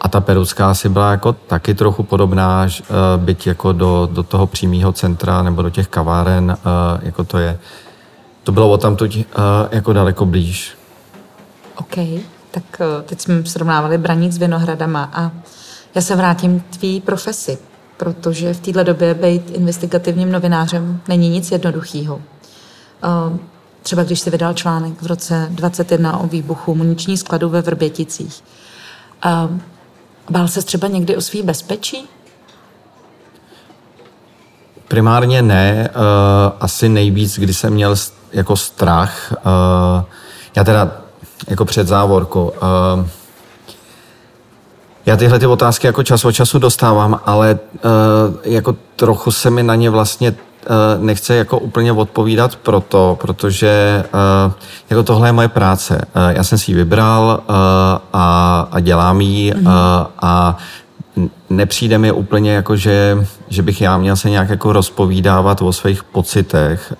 a 0.00 0.08
ta 0.08 0.20
perucká 0.20 0.70
asi 0.70 0.88
byla 0.88 1.10
jako 1.10 1.32
taky 1.32 1.74
trochu 1.74 2.02
podobná, 2.02 2.66
eh, 2.66 2.84
byť 3.16 3.46
jako 3.46 3.72
do, 3.72 4.08
do 4.12 4.22
toho 4.22 4.46
přímého 4.46 4.92
centra 4.92 5.42
nebo 5.42 5.62
do 5.62 5.70
těch 5.70 5.88
kaváren, 5.88 6.56
eh, 6.58 7.00
jako 7.02 7.24
to 7.24 7.38
je. 7.38 7.58
To 8.42 8.52
bylo 8.52 8.70
o 8.70 8.78
tamtud 8.78 9.16
eh, 9.16 9.24
jako 9.70 9.92
daleko 9.92 10.26
blíž. 10.26 10.78
OK, 11.76 11.96
tak 12.50 12.64
teď 13.04 13.20
jsme 13.20 13.44
srovnávali 13.44 13.98
Braník 13.98 14.32
s 14.32 14.38
Vinohradama 14.38 15.10
a 15.12 15.30
já 15.94 16.02
se 16.02 16.16
vrátím 16.16 16.60
k 16.60 16.76
tvý 16.76 17.00
profesi, 17.00 17.58
protože 17.96 18.54
v 18.54 18.60
této 18.60 18.84
době 18.84 19.14
být 19.14 19.50
investigativním 19.50 20.32
novinářem 20.32 21.00
není 21.08 21.28
nic 21.28 21.50
jednoduchého. 21.50 22.20
Třeba 23.82 24.02
když 24.02 24.20
si 24.20 24.30
vydal 24.30 24.54
článek 24.54 25.02
v 25.02 25.06
roce 25.06 25.46
21 25.50 26.18
o 26.18 26.26
výbuchu 26.26 26.74
muniční 26.74 27.16
skladu 27.16 27.48
ve 27.48 27.62
Vrběticích. 27.62 28.42
Bál 30.30 30.48
se 30.48 30.62
třeba 30.62 30.88
někdy 30.88 31.16
o 31.16 31.20
svý 31.20 31.42
bezpečí? 31.42 32.08
Primárně 34.88 35.42
ne. 35.42 35.90
Uh, 35.90 36.02
asi 36.60 36.88
nejvíc, 36.88 37.38
kdy 37.38 37.54
jsem 37.54 37.72
měl 37.72 37.96
jako 38.32 38.56
strach. 38.56 39.32
Uh, 39.32 40.04
já 40.56 40.64
teda 40.64 40.90
jako 41.48 41.64
před 41.64 41.86
závorkou. 41.86 42.52
Uh, 42.96 43.06
já 45.06 45.16
tyhle 45.16 45.38
ty 45.38 45.46
otázky 45.46 45.86
jako 45.86 46.02
čas 46.02 46.24
od 46.24 46.32
času 46.32 46.58
dostávám, 46.58 47.20
ale 47.24 47.58
jako 48.44 48.76
trochu 48.96 49.30
se 49.30 49.50
mi 49.50 49.62
na 49.62 49.74
ně 49.74 49.90
vlastně 49.90 50.34
Eh, 50.34 50.47
nechce 51.00 51.34
jako 51.34 51.58
úplně 51.58 51.92
odpovídat 51.92 52.56
proto, 52.56 53.18
protože 53.20 54.04
eh, 54.06 54.52
jako 54.90 55.02
tohle 55.02 55.28
je 55.28 55.32
moje 55.32 55.48
práce. 55.48 56.00
Eh, 56.14 56.34
já 56.36 56.44
jsem 56.44 56.58
si 56.58 56.70
ji 56.70 56.74
vybral 56.74 57.40
a, 58.12 58.68
a 58.72 58.80
dělám 58.80 59.20
ji 59.20 59.54
mm. 59.54 59.66
a 60.22 60.56
nepřijde 61.50 61.98
mi 61.98 62.12
úplně 62.12 62.52
jako, 62.52 62.76
že, 62.76 63.26
že 63.48 63.62
bych 63.62 63.80
já 63.80 63.98
měl 63.98 64.16
se 64.16 64.30
nějak 64.30 64.48
jako 64.48 64.72
rozpovídávat 64.72 65.62
o 65.62 65.72
svých 65.72 66.04
pocitech, 66.04 66.92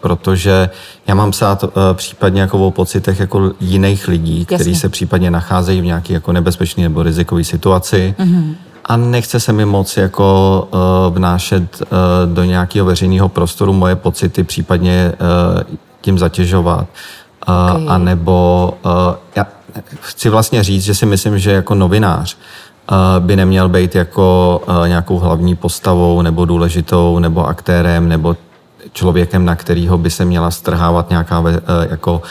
protože 0.00 0.70
já 1.06 1.14
mám 1.14 1.30
psát 1.30 1.64
případně 1.92 2.40
jako 2.40 2.66
o 2.66 2.70
pocitech 2.70 3.20
jako 3.20 3.52
jiných 3.60 4.08
lidí, 4.08 4.44
kteří 4.44 4.74
se 4.74 4.88
případně 4.88 5.30
nacházejí 5.30 5.80
v 5.80 5.84
nějaké 5.84 6.12
jako 6.12 6.32
nebezpečné 6.32 6.82
nebo 6.82 7.02
rizikové 7.02 7.44
situaci. 7.44 8.14
Mm-hmm 8.18 8.54
a 8.90 8.96
nechce 8.96 9.40
se 9.40 9.52
mi 9.52 9.64
moc 9.64 9.96
jako 9.96 10.68
uh, 10.70 11.14
vnášet 11.16 11.82
uh, 11.82 12.34
do 12.34 12.44
nějakého 12.44 12.86
veřejného 12.86 13.28
prostoru 13.28 13.72
moje 13.72 13.96
pocity, 13.96 14.44
případně 14.44 15.12
uh, 15.12 15.76
tím 16.00 16.18
zatěžovat. 16.18 16.86
Uh, 17.48 17.76
okay. 17.76 17.86
A 17.88 17.98
nebo 17.98 18.70
uh, 18.84 18.90
já 19.36 19.46
chci 20.00 20.28
vlastně 20.28 20.62
říct, 20.62 20.84
že 20.84 20.94
si 20.94 21.06
myslím, 21.06 21.38
že 21.38 21.52
jako 21.52 21.74
novinář 21.74 22.36
uh, 22.90 22.96
by 23.18 23.36
neměl 23.36 23.68
být 23.68 23.94
jako 23.94 24.60
uh, 24.68 24.88
nějakou 24.88 25.18
hlavní 25.18 25.56
postavou 25.56 26.22
nebo 26.22 26.44
důležitou 26.44 27.18
nebo 27.18 27.46
aktérem 27.46 28.08
nebo 28.08 28.36
člověkem, 28.92 29.44
na 29.44 29.54
kterého 29.54 29.98
by 29.98 30.10
se 30.10 30.24
měla 30.24 30.50
strhávat 30.50 31.10
nějaká 31.10 31.40
uh, 31.40 31.48
jako 31.90 32.22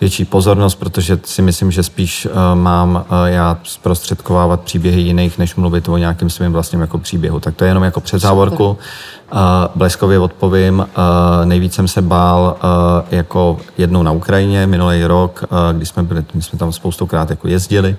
větší 0.00 0.24
pozornost, 0.24 0.74
protože 0.74 1.18
si 1.24 1.42
myslím, 1.42 1.70
že 1.70 1.82
spíš 1.82 2.26
uh, 2.26 2.32
mám 2.54 2.94
uh, 3.10 3.24
já 3.26 3.58
zprostředkovávat 3.62 4.60
příběhy 4.60 5.00
jiných, 5.00 5.38
než 5.38 5.54
mluvit 5.54 5.88
o 5.88 5.96
nějakém 5.96 6.30
svém 6.30 6.52
vlastním 6.52 6.80
jako 6.80 6.98
příběhu. 6.98 7.40
Tak 7.40 7.54
to 7.54 7.64
je 7.64 7.70
jenom 7.70 7.82
jako 7.82 8.00
před 8.00 8.18
závorku. 8.18 8.68
Uh, 8.68 9.38
bleskově 9.74 10.18
odpovím. 10.18 10.86
Nejvíc 11.44 11.74
jsem 11.74 11.88
se 11.88 12.02
bál 12.02 12.56
jako 13.10 13.58
jednou 13.78 14.02
na 14.02 14.12
Ukrajině 14.12 14.66
minulý 14.66 15.04
rok, 15.04 15.44
uh, 15.50 15.76
kdy 15.76 15.86
jsme 15.86 16.02
byli, 16.02 16.24
my 16.34 16.42
jsme 16.42 16.58
tam 16.58 16.72
spoustukrát 16.72 17.30
jako 17.30 17.48
jezdili. 17.48 17.96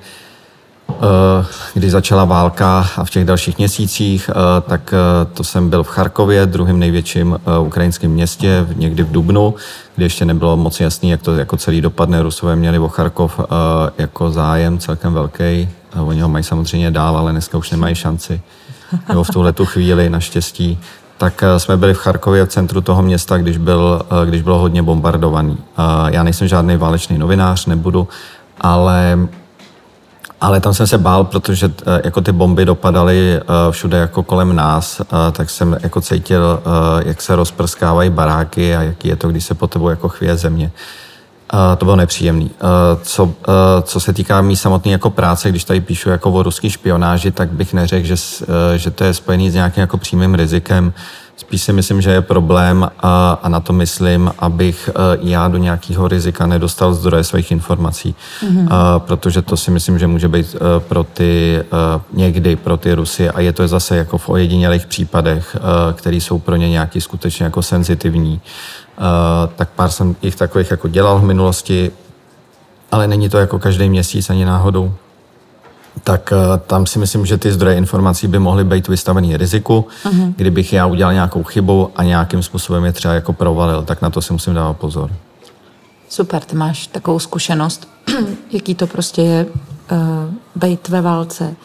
Eh, 1.03 1.45
když 1.73 1.91
začala 1.91 2.25
válka 2.25 2.87
a 2.97 3.03
v 3.03 3.09
těch 3.09 3.25
dalších 3.25 3.57
měsících, 3.57 4.29
eh, 4.29 4.61
tak 4.61 4.93
eh, 4.93 5.25
to 5.33 5.43
jsem 5.43 5.69
byl 5.69 5.83
v 5.83 5.87
Charkově, 5.87 6.45
druhým 6.45 6.79
největším 6.79 7.39
ukrajinském 7.59 8.11
městě, 8.11 8.67
někdy 8.75 9.03
v 9.03 9.11
Dubnu, 9.11 9.55
kde 9.95 10.05
ještě 10.05 10.25
nebylo 10.25 10.57
moc 10.57 10.79
jasný, 10.79 11.09
jak 11.09 11.21
to 11.21 11.35
jako 11.35 11.57
celý 11.57 11.81
dopadne. 11.81 12.23
Rusové 12.23 12.55
měli 12.55 12.79
o 12.79 12.87
Charkov 12.87 13.39
jako 13.97 14.31
zájem 14.31 14.79
celkem 14.79 15.13
velký. 15.13 15.69
Oni 15.99 16.21
ho 16.21 16.29
mají 16.29 16.43
samozřejmě 16.43 16.91
dál, 16.91 17.17
ale 17.17 17.31
dneska 17.31 17.57
už 17.57 17.71
nemají 17.71 17.95
šanci. 17.95 18.41
Nebo 19.09 19.23
v 19.23 19.29
tuhle 19.29 19.53
tu 19.53 19.65
chvíli 19.65 20.09
naštěstí. 20.09 20.79
Tak 21.17 21.43
jsme 21.57 21.77
byli 21.77 21.93
v 21.93 21.97
Charkově 21.97 22.45
v 22.45 22.49
centru 22.49 22.81
toho 22.81 23.01
města, 23.01 23.37
když, 23.37 23.57
byl, 23.57 24.01
když 24.25 24.41
bylo 24.41 24.59
hodně 24.59 24.83
bombardovaný. 24.83 25.57
Já 26.07 26.23
nejsem 26.23 26.47
žádný 26.47 26.77
válečný 26.77 27.17
novinář, 27.17 27.65
nebudu, 27.65 28.07
ale 28.61 29.17
ale 30.41 30.59
tam 30.59 30.73
jsem 30.73 30.87
se 30.87 30.97
bál, 30.97 31.23
protože 31.23 31.71
eh, 31.85 32.01
jako 32.03 32.21
ty 32.21 32.31
bomby 32.31 32.65
dopadaly 32.65 33.35
eh, 33.35 33.41
všude 33.71 33.97
jako 33.97 34.23
kolem 34.23 34.55
nás, 34.55 35.01
eh, 35.01 35.31
tak 35.31 35.49
jsem 35.49 35.77
jako 35.83 36.01
cítil, 36.01 36.61
jak 37.05 37.21
se 37.21 37.35
rozprskávají 37.35 38.09
baráky 38.09 38.75
a 38.75 38.81
jaký 38.81 39.07
je 39.07 39.15
to, 39.15 39.29
když 39.29 39.45
se 39.45 39.53
po 39.53 39.67
tebou 39.67 39.89
jako 39.89 40.09
chvěje 40.09 40.37
země. 40.37 40.71
To 41.77 41.85
bylo 41.85 41.95
nepříjemný. 41.95 42.51
Co, 43.01 43.33
co 43.81 43.99
se 43.99 44.13
týká 44.13 44.41
mý 44.41 44.55
samotné 44.55 44.91
jako 44.91 45.09
práce, 45.09 45.49
když 45.49 45.63
tady 45.63 45.81
píšu 45.81 46.09
jako 46.09 46.31
o 46.31 46.43
ruský 46.43 46.69
špionáži, 46.69 47.31
tak 47.31 47.49
bych 47.49 47.73
neřekl, 47.73 48.07
že, 48.07 48.15
že 48.75 48.91
to 48.91 49.03
je 49.03 49.13
spojený 49.13 49.51
s 49.51 49.53
nějakým 49.53 49.81
jako 49.81 49.97
přímým 49.97 50.35
rizikem. 50.35 50.93
Spíš 51.41 51.63
si 51.63 51.73
myslím, 51.73 52.01
že 52.01 52.11
je 52.11 52.21
problém 52.21 52.89
a, 52.99 53.39
a 53.43 53.49
na 53.49 53.59
to 53.59 53.73
myslím, 53.73 54.31
abych 54.39 54.89
e, 54.89 55.17
já 55.21 55.47
do 55.47 55.57
nějakého 55.57 56.07
rizika 56.07 56.45
nedostal 56.45 56.93
zdroje 56.93 57.23
svých 57.23 57.51
informací, 57.51 58.15
mm-hmm. 58.41 58.67
a, 58.69 58.99
protože 58.99 59.41
to 59.41 59.57
si 59.57 59.71
myslím, 59.71 59.99
že 59.99 60.07
může 60.07 60.27
být 60.27 60.55
e, 60.55 60.79
pro 60.79 61.03
ty 61.03 61.57
e, 61.57 61.63
někdy 62.13 62.55
pro 62.55 62.77
ty 62.77 62.93
Rusy 62.93 63.29
a 63.29 63.39
je 63.39 63.53
to 63.53 63.67
zase 63.67 63.97
jako 63.97 64.17
v 64.17 64.29
ojedinělých 64.29 64.85
případech, 64.85 65.57
které 65.93 66.15
jsou 66.15 66.39
pro 66.39 66.55
ně 66.55 66.69
nějaký 66.69 67.01
skutečně 67.01 67.43
jako 67.43 67.61
senzitivní. 67.61 68.41
Tak 69.55 69.69
pár 69.69 69.89
jsem 69.89 70.15
jich 70.21 70.35
takových 70.35 70.71
jako 70.71 70.87
dělal 70.87 71.19
v 71.19 71.23
minulosti, 71.23 71.91
ale 72.91 73.07
není 73.07 73.29
to 73.29 73.37
jako 73.37 73.59
každý 73.59 73.89
měsíc 73.89 74.29
ani 74.29 74.45
náhodou 74.45 74.93
tak 76.03 76.33
uh, 76.33 76.57
tam 76.57 76.85
si 76.85 76.99
myslím, 76.99 77.25
že 77.25 77.37
ty 77.37 77.51
zdroje 77.51 77.77
informací 77.77 78.27
by 78.27 78.39
mohly 78.39 78.63
být 78.63 78.87
vystavený 78.87 79.37
riziku. 79.37 79.87
Uh-huh. 80.03 80.33
Kdybych 80.37 80.73
já 80.73 80.85
udělal 80.85 81.13
nějakou 81.13 81.43
chybu 81.43 81.91
a 81.95 82.03
nějakým 82.03 82.43
způsobem 82.43 82.85
je 82.85 82.91
třeba 82.91 83.13
jako 83.13 83.33
provalil, 83.33 83.83
tak 83.83 84.01
na 84.01 84.09
to 84.09 84.21
si 84.21 84.33
musím 84.33 84.53
dávat 84.53 84.77
pozor. 84.77 85.11
Super, 86.09 86.43
ty 86.43 86.55
máš 86.55 86.87
takovou 86.87 87.19
zkušenost, 87.19 87.87
jaký 88.51 88.75
to 88.75 88.87
prostě 88.87 89.21
je 89.21 89.45
uh, 89.45 89.97
být 90.55 90.89
ve 90.89 91.01
válce. 91.01 91.55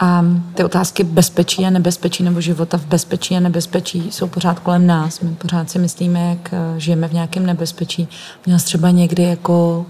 A 0.00 0.24
ty 0.54 0.64
otázky 0.64 1.04
bezpečí 1.04 1.66
a 1.66 1.70
nebezpečí 1.70 2.22
nebo 2.22 2.40
života 2.40 2.78
v 2.78 2.86
bezpečí 2.86 3.36
a 3.36 3.40
nebezpečí 3.40 4.12
jsou 4.12 4.26
pořád 4.26 4.58
kolem 4.58 4.86
nás. 4.86 5.20
My 5.20 5.34
pořád 5.34 5.70
si 5.70 5.78
myslíme, 5.78 6.30
jak 6.30 6.54
eh, 6.54 6.80
žijeme 6.80 7.08
v 7.08 7.12
nějakém 7.12 7.46
nebezpečí. 7.46 8.08
Měl 8.46 8.58
jsi 8.58 8.64
třeba 8.64 8.90
někdy 8.90 9.22
jako 9.22 9.86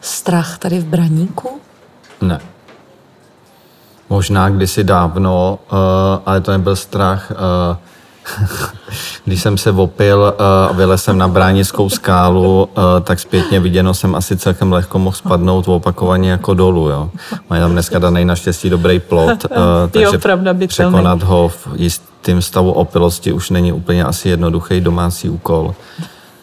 strach 0.00 0.58
tady 0.58 0.78
v 0.78 0.84
Braníku? 0.84 1.60
Ne. 2.20 2.40
Možná 4.14 4.48
kdysi 4.48 4.84
dávno, 4.84 5.58
uh, 5.72 5.78
ale 6.26 6.40
to 6.40 6.50
nebyl 6.52 6.76
strach. 6.76 7.32
Uh, 7.70 7.76
Když 9.24 9.42
jsem 9.42 9.58
se 9.58 9.70
opil 9.70 10.34
a 10.68 10.72
vylez 10.72 11.04
jsem 11.04 11.18
na 11.18 11.28
bránickou 11.28 11.88
skálu, 11.90 12.68
tak 13.02 13.20
zpětně 13.20 13.60
viděno 13.60 13.94
jsem 13.94 14.14
asi 14.14 14.36
celkem 14.36 14.72
lehko 14.72 14.98
mohl 14.98 15.16
spadnout 15.16 15.68
opakovaně 15.68 16.30
jako 16.30 16.54
dolů. 16.54 16.88
Jo. 16.88 17.10
Mají 17.50 17.62
tam 17.62 17.72
dneska 17.72 17.98
daný 17.98 18.24
naštěstí 18.24 18.70
dobrý 18.70 19.00
plot, 19.00 19.46
takže 19.90 20.04
jo, 20.04 20.18
pravda, 20.22 20.54
překonat 20.66 21.22
ho 21.22 21.48
v 21.48 21.68
jistým 21.76 22.42
stavu 22.42 22.72
opilosti 22.72 23.32
už 23.32 23.50
není 23.50 23.72
úplně 23.72 24.04
asi 24.04 24.28
jednoduchý 24.28 24.80
domácí 24.80 25.28
úkol 25.28 25.74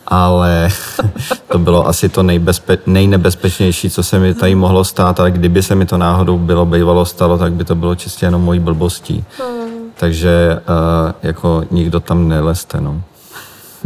ale 0.07 0.69
to 1.51 1.59
bylo 1.59 1.87
asi 1.87 2.09
to 2.09 2.23
nejbezpe- 2.23 2.79
nejnebezpečnější, 2.85 3.89
co 3.89 4.03
se 4.03 4.19
mi 4.19 4.33
tady 4.33 4.55
mohlo 4.55 4.83
stát, 4.83 5.19
ale 5.19 5.31
kdyby 5.31 5.63
se 5.63 5.75
mi 5.75 5.85
to 5.85 5.97
náhodou 5.97 6.37
bylo 6.37 6.65
bývalo 6.65 7.05
stalo, 7.05 7.37
tak 7.37 7.53
by 7.53 7.65
to 7.65 7.75
bylo 7.75 7.95
čistě 7.95 8.25
jenom 8.25 8.41
mojí 8.41 8.59
blbostí. 8.59 9.25
Hmm. 9.39 9.61
Takže 9.95 10.61
uh, 10.69 11.11
jako 11.23 11.63
nikdo 11.71 11.99
tam 11.99 12.27
neleste, 12.27 12.81
no. 12.81 13.01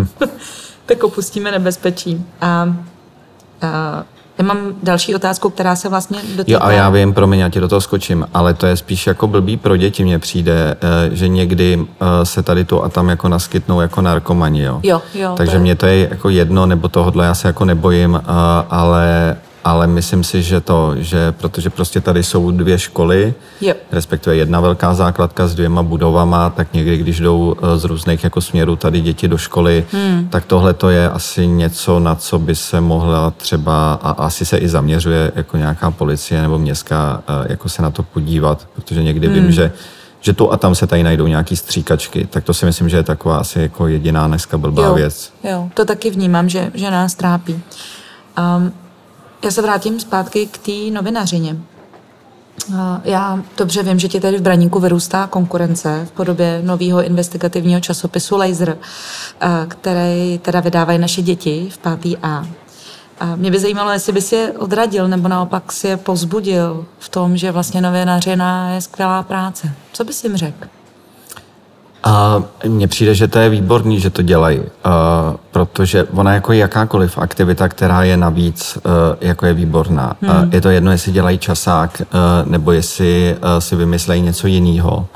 tak 0.85 1.03
opustíme 1.03 1.51
nebezpečí. 1.51 2.25
A, 2.41 2.75
a 3.61 4.03
já 4.37 4.43
mám 4.45 4.57
další 4.83 5.15
otázku, 5.15 5.49
která 5.49 5.75
se 5.75 5.89
vlastně 5.89 6.19
dotýká... 6.35 6.57
Jo, 6.57 6.59
a 6.61 6.71
já 6.71 6.89
vím, 6.89 7.13
promiň, 7.13 7.39
já 7.39 7.49
ti 7.49 7.59
do 7.59 7.67
toho 7.67 7.81
skočím, 7.81 8.27
ale 8.33 8.53
to 8.53 8.65
je 8.65 8.77
spíš 8.77 9.07
jako 9.07 9.27
blbý 9.27 9.57
pro 9.57 9.77
děti 9.77 10.03
mně 10.03 10.19
přijde, 10.19 10.75
eh, 10.81 11.15
že 11.15 11.27
někdy 11.27 11.79
eh, 12.01 12.25
se 12.25 12.43
tady 12.43 12.65
tu 12.65 12.83
a 12.83 12.89
tam 12.89 13.09
jako 13.09 13.29
naskytnou 13.29 13.81
jako 13.81 14.01
narkomani, 14.01 14.61
jo. 14.61 14.79
Jo, 14.83 15.01
jo. 15.13 15.33
Takže 15.37 15.59
mně 15.59 15.75
to 15.75 15.85
je 15.85 16.09
jako 16.09 16.29
jedno, 16.29 16.65
nebo 16.65 16.87
tohodle 16.87 17.25
já 17.25 17.33
se 17.33 17.47
jako 17.47 17.65
nebojím, 17.65 18.21
ale 18.69 19.35
ale 19.65 19.87
myslím 19.87 20.23
si, 20.23 20.43
že 20.43 20.61
to, 20.61 20.93
že 20.97 21.31
protože 21.31 21.69
prostě 21.69 22.01
tady 22.01 22.23
jsou 22.23 22.51
dvě 22.51 22.79
školy, 22.79 23.33
yep. 23.61 23.83
respektive 23.91 24.35
jedna 24.35 24.59
velká 24.59 24.93
základka 24.93 25.47
s 25.47 25.55
dvěma 25.55 25.83
budovama, 25.83 26.49
tak 26.49 26.73
někdy, 26.73 26.97
když 26.97 27.19
jdou 27.19 27.55
eh, 27.57 27.77
z 27.77 27.83
různých 27.83 28.23
jako 28.23 28.41
směrů 28.41 28.75
tady 28.75 29.01
děti 29.01 29.27
do 29.27 29.37
školy, 29.37 29.85
hmm. 29.91 30.27
tak 30.29 30.45
tohle 30.45 30.73
to 30.73 30.89
je 30.89 31.09
asi 31.09 31.47
něco, 31.47 31.99
na 31.99 32.15
co 32.15 32.39
by 32.39 32.55
se 32.55 32.81
mohla 32.81 33.31
třeba, 33.31 33.93
a 33.93 34.11
asi 34.11 34.45
se 34.45 34.57
i 34.57 34.67
zaměřuje 34.69 35.31
jako 35.35 35.57
nějaká 35.57 35.91
policie 35.91 36.41
nebo 36.41 36.59
městská, 36.59 37.23
eh, 37.27 37.51
jako 37.51 37.69
se 37.69 37.81
na 37.81 37.91
to 37.91 38.03
podívat, 38.03 38.67
protože 38.75 39.03
někdy 39.03 39.27
hmm. 39.27 39.35
vím, 39.35 39.51
že 39.51 39.71
že 40.21 40.33
tu 40.33 40.53
a 40.53 40.57
tam 40.57 40.75
se 40.75 40.87
tady 40.87 41.03
najdou 41.03 41.27
nějaký 41.27 41.57
stříkačky, 41.57 42.27
tak 42.29 42.43
to 42.43 42.53
si 42.53 42.65
myslím, 42.65 42.89
že 42.89 42.97
je 42.97 43.03
taková 43.03 43.37
asi 43.37 43.59
jako 43.59 43.87
jediná 43.87 44.27
dneska 44.27 44.57
blbá 44.57 44.83
jo, 44.83 44.93
věc. 44.93 45.33
Jo, 45.43 45.69
to 45.73 45.85
taky 45.85 46.09
vnímám, 46.09 46.49
že, 46.49 46.71
že 46.73 46.91
nás 46.91 47.15
trápí. 47.15 47.61
Um, 48.57 48.73
já 49.45 49.51
se 49.51 49.61
vrátím 49.61 49.99
zpátky 49.99 50.45
k 50.45 50.57
té 50.57 50.91
novinařině. 50.91 51.57
Já 53.03 53.39
dobře 53.57 53.83
vím, 53.83 53.99
že 53.99 54.07
ti 54.07 54.19
tady 54.19 54.37
v 54.37 54.41
Braníku 54.41 54.79
vyrůstá 54.79 55.27
konkurence 55.27 56.05
v 56.05 56.11
podobě 56.11 56.61
nového 56.63 57.03
investigativního 57.03 57.79
časopisu 57.79 58.37
Laser, 58.37 58.77
který 59.67 60.39
teda 60.41 60.59
vydávají 60.59 60.99
naše 60.99 61.21
děti 61.21 61.69
v 61.73 61.77
5. 61.77 62.17
A. 62.23 62.45
A 63.19 63.35
mě 63.35 63.51
by 63.51 63.59
zajímalo, 63.59 63.91
jestli 63.91 64.13
bys 64.13 64.31
je 64.31 64.51
odradil, 64.51 65.07
nebo 65.07 65.27
naopak 65.27 65.71
si 65.71 65.87
je 65.87 65.97
pozbudil 65.97 66.85
v 66.99 67.09
tom, 67.09 67.37
že 67.37 67.51
vlastně 67.51 67.81
novinařina 67.81 68.69
je 68.69 68.81
skvělá 68.81 69.23
práce. 69.23 69.71
Co 69.93 70.03
bys 70.03 70.23
jim 70.23 70.37
řekl? 70.37 70.67
A 72.05 72.43
mně 72.67 72.87
přijde, 72.87 73.15
že 73.15 73.27
to 73.27 73.39
je 73.39 73.49
výborný, 73.49 73.99
že 73.99 74.09
to 74.09 74.21
dělají, 74.21 74.59
uh, 74.59 74.65
protože 75.51 76.03
ona 76.03 76.33
jako 76.33 76.53
jakákoliv 76.53 77.17
aktivita, 77.17 77.67
která 77.67 78.03
je 78.03 78.17
navíc, 78.17 78.77
uh, 78.77 78.91
jako 79.21 79.45
je 79.45 79.53
výborná. 79.53 80.15
Hmm. 80.21 80.43
Uh, 80.43 80.53
je 80.53 80.61
to 80.61 80.69
jedno, 80.69 80.91
jestli 80.91 81.11
dělají 81.11 81.37
časák, 81.37 82.01
nebo 82.45 82.71
jestli 82.71 83.37
si 83.59 83.75
vymyslejí 83.75 84.21
něco 84.21 84.47
jiného 84.47 85.07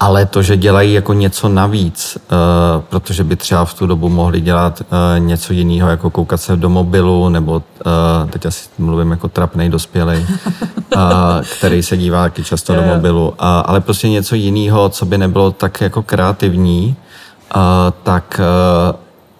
ale 0.00 0.26
to, 0.26 0.42
že 0.42 0.56
dělají 0.56 0.92
jako 0.92 1.12
něco 1.12 1.48
navíc, 1.48 2.18
uh, 2.18 2.82
protože 2.82 3.24
by 3.24 3.36
třeba 3.36 3.64
v 3.64 3.74
tu 3.74 3.86
dobu 3.86 4.08
mohli 4.08 4.40
dělat 4.40 4.80
uh, 4.80 5.24
něco 5.24 5.52
jiného, 5.52 5.90
jako 5.90 6.10
koukat 6.10 6.40
se 6.40 6.56
do 6.56 6.68
mobilu, 6.68 7.28
nebo 7.28 7.52
uh, 7.52 8.30
teď 8.30 8.46
asi 8.46 8.68
mluvím 8.78 9.10
jako 9.10 9.28
trapnej 9.28 9.68
dospělej, 9.68 10.26
uh, 10.96 11.00
který 11.58 11.82
se 11.82 11.96
dívá 11.96 12.22
taky 12.22 12.44
často 12.44 12.74
do 12.74 12.82
mobilu, 12.82 13.34
ale 13.38 13.80
prostě 13.80 14.08
něco 14.08 14.34
jiného, 14.34 14.88
co 14.88 15.06
by 15.06 15.18
nebylo 15.18 15.50
tak 15.50 15.80
jako 15.80 16.02
kreativní, 16.02 16.96
tak, 18.02 18.40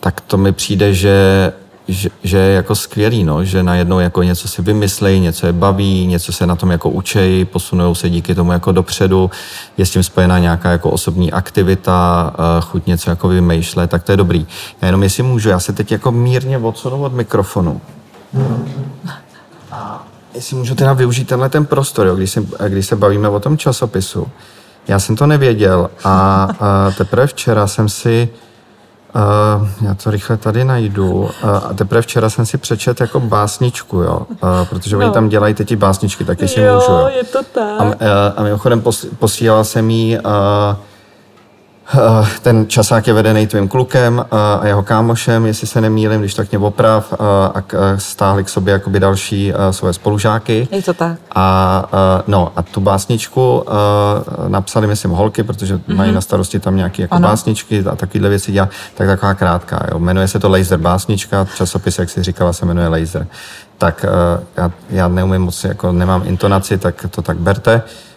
tak 0.01 0.21
to 0.21 0.37
mi 0.37 0.53
přijde, 0.53 0.95
že 0.95 1.53
že, 1.89 2.09
že 2.23 2.39
je 2.39 2.55
jako 2.55 2.75
skvělý, 2.75 3.25
no, 3.25 3.45
že 3.45 3.63
najednou 3.63 4.01
jako 4.01 4.23
něco 4.23 4.49
si 4.49 4.63
vymyslejí, 4.63 5.21
něco 5.21 5.47
je 5.47 5.53
baví, 5.53 6.07
něco 6.07 6.33
se 6.33 6.47
na 6.47 6.57
tom 6.57 6.71
jako 6.71 6.91
učejí, 6.91 7.45
posunou 7.45 7.95
se 7.95 8.11
díky 8.11 8.35
tomu 8.35 8.53
jako 8.53 8.73
dopředu, 8.73 9.31
je 9.77 9.87
s 9.87 9.91
tím 9.91 10.03
spojená 10.03 10.39
nějaká 10.39 10.71
jako 10.71 10.91
osobní 10.91 11.33
aktivita, 11.33 12.33
eh, 12.35 12.61
chuť 12.61 12.87
něco 12.87 13.11
jako 13.11 13.29
vymýšlet, 13.29 13.91
tak 13.91 14.03
to 14.03 14.13
je 14.13 14.17
dobrý. 14.17 14.47
Já 14.83 14.87
jenom 14.87 15.03
jestli 15.03 15.23
můžu, 15.23 15.49
já 15.49 15.61
se 15.61 15.73
teď 15.73 15.93
jako 15.93 16.13
mírně 16.13 16.59
odsunu 16.59 17.03
od 17.03 17.13
mikrofonu. 17.13 17.81
A 19.73 20.07
jestli 20.35 20.57
můžu 20.57 20.75
teda 20.75 20.93
využít 20.93 21.29
tenhle 21.29 21.49
ten 21.49 21.67
prostor, 21.67 22.07
jo, 22.07 22.17
když, 22.17 22.31
se, 22.31 22.43
když 22.69 22.87
se 22.87 22.97
bavíme 22.97 23.29
o 23.29 23.41
tom 23.41 23.59
časopisu. 23.59 24.29
Já 24.89 24.99
jsem 24.99 25.17
to 25.17 25.27
nevěděl 25.27 25.91
a, 26.05 26.49
a 26.61 26.91
teprve 26.99 27.27
včera 27.27 27.67
jsem 27.67 27.89
si 27.89 28.29
Uh, 29.15 29.69
já 29.87 29.95
to 29.95 30.11
rychle 30.11 30.37
tady 30.37 30.65
najdu. 30.65 31.13
Uh, 31.13 31.29
a 31.43 31.75
teprve 31.75 32.03
včera 32.03 32.31
jsem 32.31 32.47
si 32.47 32.59
přečet 32.59 33.01
jako 33.01 33.21
básničku, 33.21 33.97
jo. 33.97 34.27
Uh, 34.31 34.49
protože 34.71 34.97
no. 34.97 35.05
oni 35.05 35.13
tam 35.13 35.29
dělají 35.29 35.55
teď 35.55 35.77
básničky, 35.77 36.25
tak 36.25 36.41
jestli 36.41 36.63
jo, 36.63 36.75
můžu. 36.75 36.93
Jo, 36.93 37.09
je 37.17 37.25
to 37.25 37.43
tak. 37.55 37.81
A, 37.81 37.85
uh, 37.85 37.93
a 38.37 38.43
mimochodem 38.43 38.83
posílala 39.19 39.65
jsem 39.65 39.91
jí 39.91 40.19
uh, 40.19 40.23
ten 42.43 42.67
časák 42.69 43.07
je 43.07 43.13
vedený 43.13 43.47
tvým 43.47 43.69
klukem 43.69 44.25
eh, 44.25 44.37
a 44.61 44.67
jeho 44.67 44.83
kámošem, 44.83 45.47
jestli 45.47 45.67
se 45.67 45.81
nemýlím, 45.81 46.21
když 46.21 46.35
tak 46.35 46.51
mě 46.51 46.59
oprav, 46.59 47.13
eh, 47.13 47.17
a 47.55 47.63
stáhli 47.97 48.45
k 48.45 48.49
sobě 48.49 48.73
jakoby 48.73 49.01
další 49.01 49.53
svoje 49.71 49.93
spolužáky. 49.93 50.69
Je 50.71 50.83
to 50.83 50.95
tak. 50.95 51.19
A, 51.35 51.89
no, 52.27 52.53
a 52.57 52.63
tu 52.63 52.81
básničku 52.81 53.65
napsali, 54.49 54.87
myslím, 54.87 55.11
holky, 55.11 55.43
protože 55.43 55.77
mm-hmm. 55.77 55.97
mají 55.97 56.13
na 56.13 56.21
starosti 56.21 56.61
tam 56.61 56.77
nějaké 56.77 57.03
jako 57.03 57.19
básničky 57.19 57.85
a 57.85 57.97
takovéhle 57.97 58.29
věci 58.29 58.53
dělá, 58.53 58.69
tak 58.95 59.07
taková 59.07 59.35
krátká. 59.35 59.87
Jo. 59.93 59.99
Jmenuje 59.99 60.29
se 60.29 60.39
to 60.39 60.49
Laser 60.49 60.79
básnička, 60.79 61.47
časopis, 61.57 61.99
jak 61.99 62.11
si 62.11 62.23
říkala, 62.23 62.53
se 62.53 62.67
jmenuje 62.67 62.89
Laser. 62.89 63.27
Tak 63.79 64.05
já, 64.57 64.71
já 64.91 65.09
neumím 65.09 65.43
moc, 65.43 65.65
jako 65.65 65.93
nemám 65.93 66.23
intonaci, 66.25 66.79
tak 66.79 67.07
to 67.11 67.23
tak 67.23 67.37
berte. 67.37 67.75
Uh, 67.75 68.08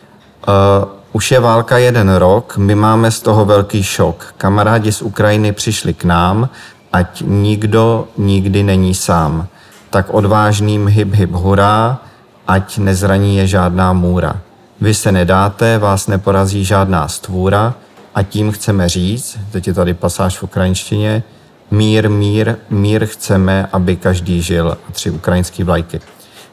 už 1.14 1.32
je 1.32 1.40
válka 1.40 1.78
jeden 1.78 2.16
rok, 2.16 2.58
my 2.58 2.76
máme 2.76 3.12
z 3.12 3.22
toho 3.22 3.46
velký 3.46 3.84
šok. 3.84 4.34
Kamarádi 4.38 4.92
z 4.92 5.02
Ukrajiny 5.02 5.52
přišli 5.52 5.94
k 5.94 6.04
nám, 6.04 6.50
ať 6.94 7.24
nikdo 7.26 8.08
nikdy 8.18 8.64
není 8.64 8.96
sám. 8.96 9.48
Tak 9.90 10.06
odvážným 10.10 10.88
hyb 10.88 11.14
hyb 11.14 11.32
hurá, 11.32 12.00
ať 12.48 12.78
nezraní 12.78 13.38
je 13.38 13.48
žádná 13.48 13.94
můra. 13.94 14.40
Vy 14.82 14.94
se 14.94 15.12
nedáte, 15.12 15.78
vás 15.78 16.08
neporazí 16.08 16.66
žádná 16.66 17.08
stvůra 17.08 17.74
a 18.16 18.24
tím 18.24 18.52
chceme 18.52 18.90
říct, 18.90 19.40
teď 19.52 19.68
je 19.68 19.74
tady 19.74 19.94
pasáž 19.94 20.38
v 20.38 20.44
ukrajinštině, 20.44 21.24
mír, 21.72 22.10
mír, 22.10 22.56
mír 22.70 23.06
chceme, 23.06 23.68
aby 23.72 23.96
každý 23.96 24.42
žil. 24.42 24.78
Tři 24.92 25.12
ukrajinské 25.12 25.64
vlajky. 25.64 26.00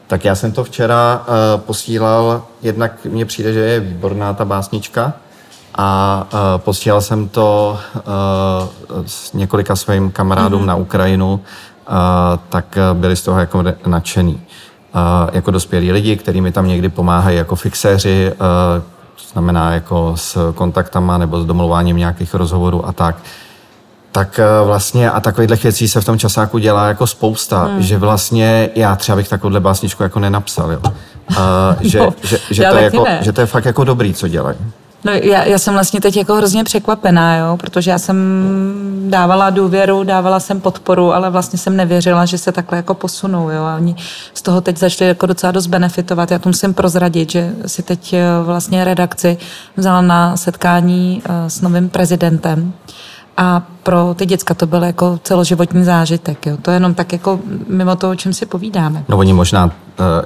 Tak 0.09 0.25
já 0.25 0.35
jsem 0.35 0.51
to 0.51 0.63
včera 0.63 1.21
uh, 1.27 1.61
posílal, 1.61 2.43
jednak 2.61 3.05
mně 3.05 3.25
přijde, 3.25 3.53
že 3.53 3.59
je 3.59 3.79
výborná 3.79 4.33
ta 4.33 4.45
básnička 4.45 5.13
a 5.75 6.23
uh, 6.33 6.39
posílal 6.57 7.01
jsem 7.01 7.29
to 7.29 7.79
uh, 7.95 8.01
s 9.05 9.33
několika 9.33 9.75
svým 9.75 10.11
kamarádům 10.11 10.61
mm-hmm. 10.61 10.65
na 10.65 10.75
Ukrajinu, 10.75 11.33
uh, 11.33 11.95
tak 12.49 12.77
byli 12.93 13.15
z 13.15 13.21
toho 13.21 13.39
jako 13.39 13.63
nadšený. 13.85 14.33
Uh, 14.95 15.29
jako 15.31 15.51
dospělí 15.51 15.91
lidi, 15.91 16.15
kteří 16.15 16.41
mi 16.41 16.51
tam 16.51 16.67
někdy 16.67 16.89
pomáhají 16.89 17.37
jako 17.37 17.55
fixéři, 17.55 18.31
uh, 18.31 18.37
to 19.15 19.23
znamená 19.31 19.73
jako 19.73 20.13
s 20.15 20.53
kontaktama 20.53 21.17
nebo 21.17 21.41
s 21.41 21.45
domluváním 21.45 21.97
nějakých 21.97 22.33
rozhovorů 22.33 22.87
a 22.87 22.91
tak, 22.91 23.15
tak 24.11 24.39
eh, 24.39 24.65
vlastně 24.65 25.11
a 25.11 25.19
takovýchhle 25.19 25.55
věcí 25.55 25.87
se 25.87 26.01
v 26.01 26.05
tom 26.05 26.19
časáku 26.19 26.57
dělá 26.57 26.87
jako 26.87 27.07
spousta, 27.07 27.63
hmm. 27.63 27.81
že 27.81 27.97
vlastně 27.97 28.69
já 28.75 28.95
třeba 28.95 29.15
bych 29.15 29.29
takovouhle 29.29 29.59
básničku 29.59 30.03
jako 30.03 30.19
nenapsal, 30.19 30.71
jo. 30.71 30.79
Uh, 31.29 31.35
že, 31.81 31.99
no, 31.99 32.13
že, 32.23 32.39
že, 32.51 32.63
to 32.63 32.75
je 32.75 32.83
jako, 32.83 33.05
že 33.21 33.31
to 33.31 33.41
je 33.41 33.47
fakt 33.47 33.65
jako 33.65 33.83
dobrý, 33.83 34.13
co 34.13 34.27
dělají. 34.27 34.57
No 35.03 35.11
já, 35.11 35.43
já 35.43 35.59
jsem 35.59 35.73
vlastně 35.73 36.01
teď 36.01 36.17
jako 36.17 36.35
hrozně 36.35 36.63
překvapená, 36.63 37.37
jo, 37.37 37.57
protože 37.57 37.91
já 37.91 37.99
jsem 37.99 38.17
dávala 39.09 39.49
důvěru, 39.49 40.03
dávala 40.03 40.39
jsem 40.39 40.61
podporu, 40.61 41.13
ale 41.13 41.29
vlastně 41.29 41.59
jsem 41.59 41.75
nevěřila, 41.75 42.25
že 42.25 42.37
se 42.37 42.51
takhle 42.51 42.77
jako 42.77 42.93
posunou, 42.93 43.49
jo, 43.49 43.63
a 43.63 43.75
oni 43.75 43.95
z 44.33 44.41
toho 44.41 44.61
teď 44.61 44.77
začali 44.77 45.07
jako 45.07 45.25
docela 45.25 45.51
dost 45.51 45.67
benefitovat. 45.67 46.31
Já 46.31 46.39
to 46.39 46.49
musím 46.49 46.73
prozradit, 46.73 47.31
že 47.31 47.53
si 47.65 47.83
teď 47.83 48.13
eh, 48.13 48.23
vlastně 48.43 48.83
redakci 48.83 49.37
vzala 49.77 50.01
na 50.01 50.37
setkání 50.37 51.21
eh, 51.25 51.49
s 51.49 51.61
novým 51.61 51.89
prezidentem 51.89 52.73
a 53.39 53.63
pro 53.83 54.15
ty 54.17 54.25
děcka 54.25 54.53
to 54.53 54.65
byl 54.65 54.83
jako 54.83 55.19
celoživotní 55.23 55.83
zážitek. 55.83 56.45
Jo. 56.45 56.57
To 56.61 56.71
je 56.71 56.75
jenom 56.75 56.93
tak 56.93 57.13
jako 57.13 57.39
mimo 57.67 57.95
to, 57.95 58.09
o 58.09 58.15
čem 58.15 58.33
si 58.33 58.45
povídáme. 58.45 59.05
No 59.09 59.17
oni 59.17 59.33
možná 59.33 59.65
uh, 59.65 59.71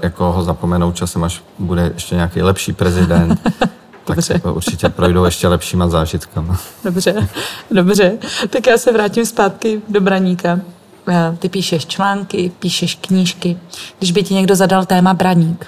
jako 0.02 0.32
ho 0.32 0.44
zapomenou 0.44 0.92
časem, 0.92 1.24
až 1.24 1.44
bude 1.60 1.92
ještě 1.94 2.16
nějaký 2.16 2.42
lepší 2.42 2.74
prezident. 2.74 3.42
tak 4.06 4.22
se 4.22 4.34
určitě 4.34 4.90
projdou 4.90 5.26
ještě 5.26 5.48
lepšíma 5.48 5.88
zážitkama. 5.88 6.58
Dobře, 6.84 7.28
dobře. 7.72 8.18
Tak 8.50 8.68
já 8.68 8.78
se 8.78 8.92
vrátím 8.92 9.26
zpátky 9.26 9.82
do 9.90 10.02
Braníka. 10.02 10.60
Eh, 11.10 11.38
ty 11.40 11.50
píšeš 11.50 11.86
články, 11.86 12.52
píšeš 12.60 12.96
knížky. 13.02 13.58
Když 13.98 14.12
by 14.12 14.24
ti 14.24 14.34
někdo 14.34 14.56
zadal 14.56 14.86
téma 14.86 15.14
Braník, 15.14 15.66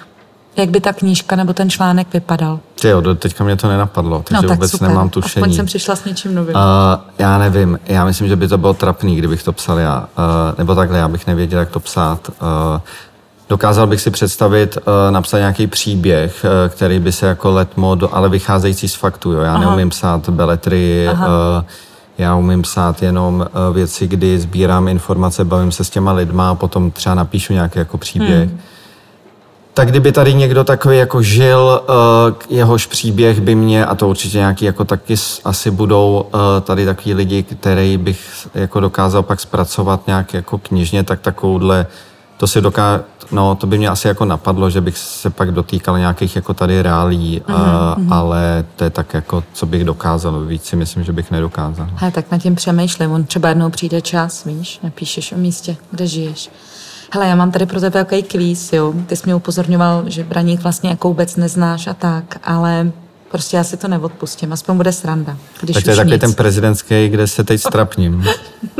jak 0.56 0.70
by 0.70 0.80
ta 0.80 0.92
knížka 0.92 1.36
nebo 1.36 1.52
ten 1.52 1.70
článek 1.70 2.12
vypadal? 2.12 2.60
Ty 2.80 2.88
jo, 2.88 3.14
teďka 3.14 3.44
mě 3.44 3.56
to 3.56 3.68
nenapadlo, 3.68 4.22
takže 4.28 4.42
no, 4.42 4.48
tak 4.48 4.58
vůbec 4.58 4.70
super. 4.70 4.88
nemám 4.88 5.08
tušení. 5.08 5.42
Aspoň 5.42 5.56
jsem 5.56 5.66
přišla 5.66 5.96
s 5.96 6.04
něčím 6.04 6.34
novým. 6.34 6.54
Uh, 6.54 6.62
já 7.18 7.38
nevím, 7.38 7.78
já 7.86 8.04
myslím, 8.04 8.28
že 8.28 8.36
by 8.36 8.48
to 8.48 8.58
bylo 8.58 8.74
trapný, 8.74 9.16
kdybych 9.16 9.42
to 9.42 9.52
psal 9.52 9.78
já. 9.78 9.98
Uh, 10.18 10.24
nebo 10.58 10.74
takhle, 10.74 10.98
já 10.98 11.08
bych 11.08 11.26
nevěděl, 11.26 11.58
jak 11.58 11.70
to 11.70 11.80
psát. 11.80 12.28
Uh, 12.28 12.80
Dokázal 13.48 13.86
bych 13.86 14.00
si 14.00 14.10
představit 14.10 14.76
uh, 14.76 14.82
napsat 15.10 15.38
nějaký 15.38 15.66
příběh, 15.66 16.44
uh, 16.44 16.74
který 16.74 16.98
by 16.98 17.12
se 17.12 17.26
jako 17.26 17.50
letmo, 17.50 17.94
do, 17.94 18.14
ale 18.14 18.28
vycházející 18.28 18.88
z 18.88 18.94
faktu. 18.94 19.32
Jo. 19.32 19.40
Já 19.40 19.54
Aha. 19.54 19.60
neumím 19.60 19.88
psát 19.90 20.28
beletry, 20.28 21.08
uh, 21.12 21.18
já 22.18 22.34
umím 22.36 22.62
psát 22.62 23.02
jenom 23.02 23.34
uh, 23.68 23.74
věci, 23.74 24.06
kdy 24.06 24.38
sbírám 24.40 24.88
informace, 24.88 25.44
bavím 25.44 25.72
se 25.72 25.84
s 25.84 25.90
těma 25.90 26.12
lidma 26.12 26.50
a 26.50 26.54
potom 26.54 26.90
třeba 26.90 27.14
napíšu 27.14 27.52
nějaký 27.52 27.78
jako 27.78 27.98
příběh. 27.98 28.48
Hmm. 28.48 28.60
Tak 29.76 29.88
kdyby 29.88 30.12
tady 30.12 30.34
někdo 30.34 30.64
takový 30.64 30.98
jako 30.98 31.22
žil, 31.22 31.82
uh, 31.88 32.56
jehož 32.56 32.86
příběh 32.86 33.40
by 33.40 33.54
mě, 33.54 33.86
a 33.86 33.94
to 33.94 34.08
určitě 34.08 34.38
nějaký 34.38 34.64
jako 34.64 34.84
taky 34.84 35.14
asi 35.44 35.70
budou 35.70 36.26
uh, 36.34 36.40
tady 36.62 36.84
takový 36.84 37.14
lidi, 37.14 37.42
který 37.42 37.96
bych 37.96 38.48
jako 38.54 38.80
dokázal 38.80 39.22
pak 39.22 39.40
zpracovat 39.40 40.06
nějak 40.06 40.34
jako 40.34 40.58
knižně, 40.58 41.02
tak 41.02 41.20
takovouhle 41.20 41.86
to 42.36 42.46
si 42.46 42.60
doká, 42.60 43.00
no 43.32 43.54
to 43.54 43.66
by 43.66 43.78
mě 43.78 43.88
asi 43.88 44.08
jako 44.08 44.24
napadlo, 44.24 44.70
že 44.70 44.80
bych 44.80 44.98
se 44.98 45.30
pak 45.30 45.50
dotýkal 45.50 45.98
nějakých 45.98 46.36
jako 46.36 46.54
tady 46.54 46.82
reálí, 46.82 47.42
mm-hmm. 47.48 48.12
ale 48.12 48.64
to 48.76 48.84
je 48.84 48.90
tak 48.90 49.14
jako, 49.14 49.44
co 49.52 49.66
bych 49.66 49.84
dokázal, 49.84 50.40
víc 50.40 50.64
si 50.64 50.76
myslím, 50.76 51.04
že 51.04 51.12
bych 51.12 51.30
nedokázal. 51.30 51.88
He, 51.94 52.10
tak 52.10 52.30
nad 52.30 52.42
tím 52.42 52.54
přemýšlím, 52.54 53.10
on 53.10 53.24
třeba 53.24 53.48
jednou 53.48 53.70
přijde 53.70 54.00
čas, 54.00 54.44
víš, 54.44 54.80
napíšeš 54.82 55.32
o 55.32 55.36
místě, 55.36 55.76
kde 55.90 56.06
žiješ. 56.06 56.50
Hele, 57.16 57.28
já 57.28 57.34
mám 57.34 57.50
tady 57.50 57.66
pro 57.66 57.80
tebe 57.80 57.90
takový 58.04 58.22
kvíz, 58.22 58.72
jo. 58.72 58.94
Ty 59.06 59.16
jsi 59.16 59.22
mě 59.24 59.34
upozorňoval, 59.34 60.04
že 60.06 60.24
Braník 60.24 60.62
vlastně 60.62 60.90
jako 60.90 61.08
vůbec 61.08 61.36
neznáš 61.36 61.86
a 61.86 61.94
tak, 61.94 62.40
ale 62.44 62.92
Prostě 63.30 63.56
já 63.56 63.64
si 63.64 63.76
to 63.76 63.88
neodpustím, 63.88 64.52
aspoň 64.52 64.76
bude 64.76 64.92
sranda. 64.92 65.36
Když 65.60 65.74
tak 65.74 65.84
to 65.84 65.90
je 65.90 65.96
takový 65.96 66.18
ten 66.18 66.34
prezidentský, 66.34 67.08
kde 67.08 67.26
se 67.26 67.44
teď 67.44 67.60
strapním. 67.60 68.24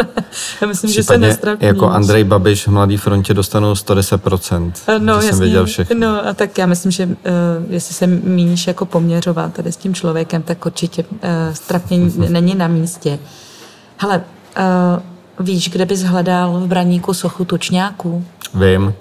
já 0.60 0.66
myslím, 0.66 0.90
že 0.90 1.02
se 1.02 1.18
nestrapním. 1.18 1.68
Jako 1.68 1.88
Andrej 1.88 2.24
Babiš 2.24 2.66
v 2.66 2.70
Mladý 2.70 2.96
frontě 2.96 3.34
dostanou 3.34 3.72
110%. 3.72 4.72
No, 4.98 5.14
jasný. 5.14 5.30
jsem 5.30 5.38
věděl 5.38 5.66
všechno. 5.66 6.00
No 6.00 6.26
a 6.26 6.34
tak 6.34 6.58
já 6.58 6.66
myslím, 6.66 6.92
že 6.92 7.06
uh, 7.06 7.12
jestli 7.68 7.94
se 7.94 8.06
míníš 8.06 8.66
jako 8.66 8.86
poměřovat 8.86 9.52
tady 9.52 9.72
s 9.72 9.76
tím 9.76 9.94
člověkem, 9.94 10.42
tak 10.42 10.66
určitě 10.66 11.04
uh, 11.04 11.18
strapnění 11.52 12.12
není 12.28 12.54
na 12.54 12.68
místě. 12.68 13.18
Hele, 13.96 14.24
uh, 14.58 15.02
víš, 15.40 15.70
kde 15.70 15.84
bys 15.84 16.02
hledal 16.02 16.60
v 16.60 16.66
Braníku 16.66 17.14
sochu 17.14 17.44
tučňáků? 17.44 18.24
Vím. 18.54 18.94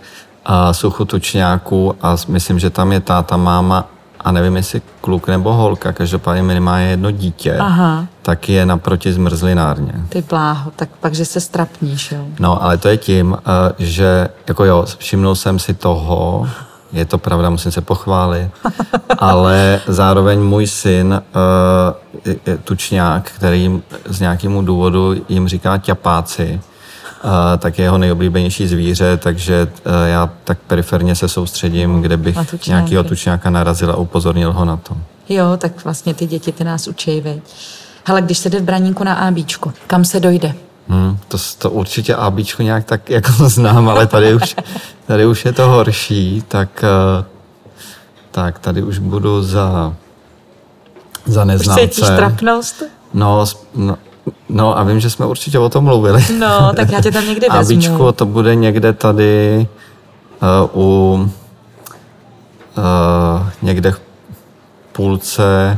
A 0.45 0.73
suchu 0.73 1.05
tučňáků 1.05 1.95
a 2.01 2.15
myslím, 2.27 2.59
že 2.59 2.69
tam 2.69 2.91
je 2.91 2.99
táta, 2.99 3.37
máma 3.37 3.89
a 4.19 4.31
nevím, 4.31 4.55
jestli 4.55 4.81
kluk 5.01 5.27
nebo 5.27 5.53
holka, 5.53 5.93
každopádně 5.93 6.43
minimálně 6.43 6.85
jedno 6.85 7.11
dítě, 7.11 7.57
Aha. 7.57 8.05
tak 8.21 8.49
je 8.49 8.65
naproti 8.65 9.13
zmrzlinárně. 9.13 9.93
Ty 10.09 10.21
bláho, 10.21 10.71
tak 10.75 10.89
pak, 10.99 11.15
že 11.15 11.25
se 11.25 11.39
strapníš, 11.41 12.11
jo? 12.11 12.25
No, 12.39 12.63
ale 12.63 12.77
to 12.77 12.87
je 12.87 12.97
tím, 12.97 13.37
eh, 13.37 13.73
že 13.77 14.27
jako 14.47 14.65
jo, 14.65 14.85
všimnul 14.97 15.35
jsem 15.35 15.59
si 15.59 15.73
toho, 15.73 16.49
je 16.95 17.05
to 17.05 17.17
pravda, 17.17 17.49
musím 17.49 17.71
se 17.71 17.81
pochválit, 17.81 18.51
ale 19.19 19.81
zároveň 19.87 20.39
můj 20.39 20.67
syn, 20.67 21.21
je 22.45 22.57
tučňák, 22.57 23.31
který 23.31 23.81
z 24.05 24.19
nějakému 24.19 24.61
důvodu 24.61 25.15
jim 25.29 25.47
říká 25.47 25.77
ťapáci, 25.77 26.61
tak 27.57 27.79
je 27.79 27.85
jeho 27.85 27.97
nejoblíbenější 27.97 28.67
zvíře, 28.67 29.17
takže 29.17 29.67
e, 29.85 30.09
já 30.09 30.29
tak 30.43 30.57
periferně 30.67 31.15
se 31.15 31.27
soustředím, 31.27 32.01
kde 32.01 32.17
bych 32.17 32.37
nějakého 32.67 33.03
tučňáka 33.03 33.49
narazil 33.49 33.91
a 33.91 33.95
upozornil 33.95 34.53
ho 34.53 34.65
na 34.65 34.77
to. 34.77 34.97
Jo, 35.29 35.45
tak 35.57 35.83
vlastně 35.83 36.13
ty 36.13 36.25
děti 36.25 36.51
ty 36.51 36.63
nás 36.63 36.87
učí, 36.87 37.21
veď. 37.21 37.39
Hele, 38.05 38.21
když 38.21 38.37
se 38.37 38.49
jde 38.49 38.59
v 38.59 38.63
Braníku 38.63 39.03
na 39.03 39.13
ABčko, 39.13 39.73
kam 39.87 40.05
se 40.05 40.19
dojde? 40.19 40.55
Hmm, 40.87 41.17
to, 41.27 41.37
to 41.57 41.71
určitě 41.71 42.15
ABčko 42.15 42.63
nějak 42.63 42.85
tak 42.85 43.09
jako 43.09 43.31
znám, 43.49 43.89
ale 43.89 44.07
tady 44.07 44.33
už, 44.33 44.55
tady 45.07 45.25
už 45.25 45.45
je 45.45 45.51
to 45.51 45.67
horší, 45.67 46.43
tak, 46.47 46.83
e, 46.83 47.25
tak 48.31 48.59
tady 48.59 48.83
už 48.83 48.99
budu 48.99 49.43
za, 49.43 49.93
za 51.25 51.45
neznalce. 51.45 51.81
Už 51.81 51.89
cítíš 51.89 52.07
trapnost? 52.07 52.83
No, 53.13 53.45
no, 53.75 53.97
No 54.49 54.77
a 54.77 54.83
vím, 54.83 54.99
že 54.99 55.09
jsme 55.09 55.25
určitě 55.25 55.59
o 55.59 55.69
tom 55.69 55.83
mluvili. 55.83 56.25
No, 56.39 56.73
tak 56.75 56.91
já 56.91 57.01
tě 57.01 57.11
tam 57.11 57.27
někdy 57.27 57.47
vezmu. 57.53 57.75
Abičku, 57.75 58.11
to 58.11 58.25
bude 58.25 58.55
někde 58.55 58.93
tady 58.93 59.67
uh, 60.73 60.81
u 60.81 61.13
uh, 62.77 63.49
někde 63.61 63.91
v 63.91 64.01
půlce 64.91 65.77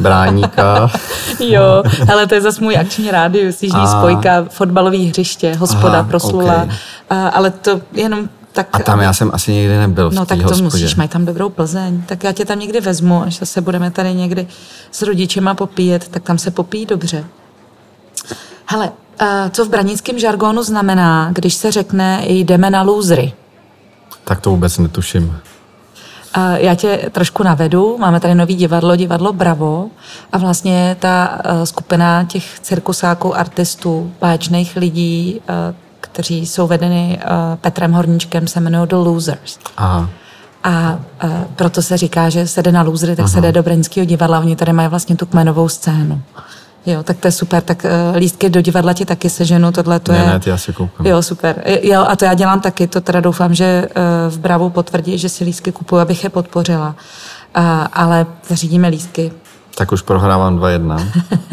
bráníka. 0.00 0.90
jo, 1.40 1.82
ale 2.12 2.26
to 2.26 2.34
je 2.34 2.40
zase 2.40 2.60
můj 2.60 2.76
akční 2.76 3.10
rádius, 3.10 3.62
jižní 3.62 3.80
a... 3.80 3.86
spojka, 3.86 4.44
fotbalový 4.50 5.08
hřiště, 5.08 5.54
hospoda 5.54 5.98
Aha, 5.98 6.08
proslula, 6.08 6.54
okay. 6.62 6.76
a, 7.10 7.28
ale 7.28 7.50
to 7.50 7.80
jenom 7.92 8.28
tak... 8.52 8.68
A 8.72 8.78
tam 8.78 9.00
já 9.00 9.12
jsem 9.12 9.30
asi 9.34 9.52
nikdy 9.52 9.78
nebyl 9.78 10.10
No 10.10 10.26
tak 10.26 10.38
to 10.38 10.44
hospodě. 10.44 10.62
musíš, 10.62 10.94
mají 10.94 11.08
tam 11.08 11.24
dobrou 11.24 11.48
Plzeň, 11.48 12.02
tak 12.06 12.24
já 12.24 12.32
tě 12.32 12.44
tam 12.44 12.58
někdy 12.58 12.80
vezmu, 12.80 13.22
až 13.22 13.38
zase 13.38 13.60
budeme 13.60 13.90
tady 13.90 14.14
někdy 14.14 14.46
s 14.90 15.02
rodičema 15.02 15.54
popíjet, 15.54 16.08
tak 16.08 16.22
tam 16.22 16.38
se 16.38 16.50
popíjí 16.50 16.86
dobře. 16.86 17.24
Hele, 18.66 18.90
co 19.50 19.64
v 19.64 19.68
branickém 19.68 20.18
žargonu 20.18 20.62
znamená, 20.62 21.30
když 21.32 21.54
se 21.54 21.72
řekne 21.72 22.22
jdeme 22.26 22.70
na 22.70 22.82
lůzry? 22.82 23.32
Tak 24.24 24.40
to 24.40 24.50
vůbec 24.50 24.78
netuším. 24.78 25.36
Já 26.54 26.74
tě 26.74 27.10
trošku 27.12 27.42
navedu. 27.42 27.96
Máme 27.98 28.20
tady 28.20 28.34
nový 28.34 28.54
divadlo, 28.54 28.96
divadlo 28.96 29.32
Bravo. 29.32 29.90
A 30.32 30.38
vlastně 30.38 30.96
ta 31.00 31.38
skupina 31.64 32.24
těch 32.24 32.60
cirkusáků, 32.60 33.36
artistů, 33.36 34.12
báječných 34.20 34.76
lidí, 34.76 35.40
kteří 36.00 36.46
jsou 36.46 36.66
vedeny 36.66 37.20
Petrem 37.60 37.92
Horníčkem, 37.92 38.48
se 38.48 38.60
jmenují 38.60 38.88
The 38.88 38.94
Losers. 38.94 39.58
Aha. 39.76 40.08
A 40.64 40.98
proto 41.56 41.82
se 41.82 41.96
říká, 41.96 42.28
že 42.28 42.46
se 42.46 42.62
jde 42.62 42.72
na 42.72 42.82
lůzry, 42.82 43.16
tak 43.16 43.24
Aha. 43.24 43.28
se 43.28 43.40
jde 43.40 43.52
do 43.52 43.62
Brněnského 43.62 44.04
divadla. 44.04 44.38
Oni 44.38 44.56
tady 44.56 44.72
mají 44.72 44.88
vlastně 44.88 45.16
tu 45.16 45.26
kmenovou 45.26 45.68
scénu. 45.68 46.22
Jo, 46.86 47.02
tak 47.02 47.18
to 47.18 47.28
je 47.28 47.32
super. 47.32 47.62
Tak 47.62 47.84
uh, 47.84 48.16
lístky 48.16 48.50
do 48.50 48.60
divadla 48.60 48.92
ti 48.92 49.04
taky 49.04 49.30
seženu, 49.30 49.72
tohle 49.72 50.00
to 50.00 50.12
ne, 50.12 50.18
je... 50.18 50.26
Ne, 50.26 50.40
ty 50.40 50.52
asi 50.52 50.72
koupím. 50.72 51.06
Jo, 51.06 51.22
super. 51.22 51.62
Jo, 51.82 52.04
a 52.08 52.16
to 52.16 52.24
já 52.24 52.34
dělám 52.34 52.60
taky, 52.60 52.86
to 52.86 53.00
teda 53.00 53.20
doufám, 53.20 53.54
že 53.54 53.88
uh, 53.88 54.32
v 54.34 54.38
Bravu 54.38 54.70
potvrdí, 54.70 55.18
že 55.18 55.28
si 55.28 55.44
lístky 55.44 55.72
kupuju, 55.72 56.00
abych 56.00 56.24
je 56.24 56.30
podpořila. 56.30 56.96
Uh, 57.56 57.64
ale 57.92 58.26
zařídíme 58.48 58.88
lístky. 58.88 59.32
Tak 59.74 59.92
už 59.92 60.02
prohrávám 60.02 60.58
2-1. 60.58 61.08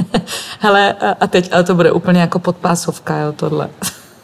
Hele, 0.60 0.94
a 0.94 1.28
teď, 1.28 1.54
ale 1.54 1.64
to 1.64 1.76
bude 1.76 1.92
úplně 1.92 2.22
jako 2.22 2.40
podpásovka, 2.40 3.18
jo, 3.18 3.32
tohle. 3.32 3.70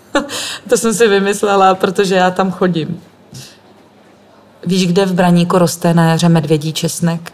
to 0.69 0.77
jsem 0.77 0.93
si 0.93 1.07
vymyslela, 1.07 1.75
protože 1.75 2.15
já 2.15 2.31
tam 2.31 2.51
chodím. 2.51 3.01
Víš, 4.65 4.87
kde 4.87 5.05
v 5.05 5.13
Braníku 5.13 5.57
roste 5.57 5.93
na 5.93 6.09
jaře 6.09 6.29
medvědí 6.29 6.73
česnek? 6.73 7.33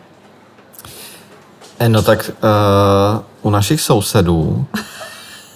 Eh, 1.79 1.89
no 1.89 2.01
tak 2.01 2.31
uh, 2.43 3.21
u 3.41 3.49
našich 3.49 3.81
sousedů, 3.81 4.65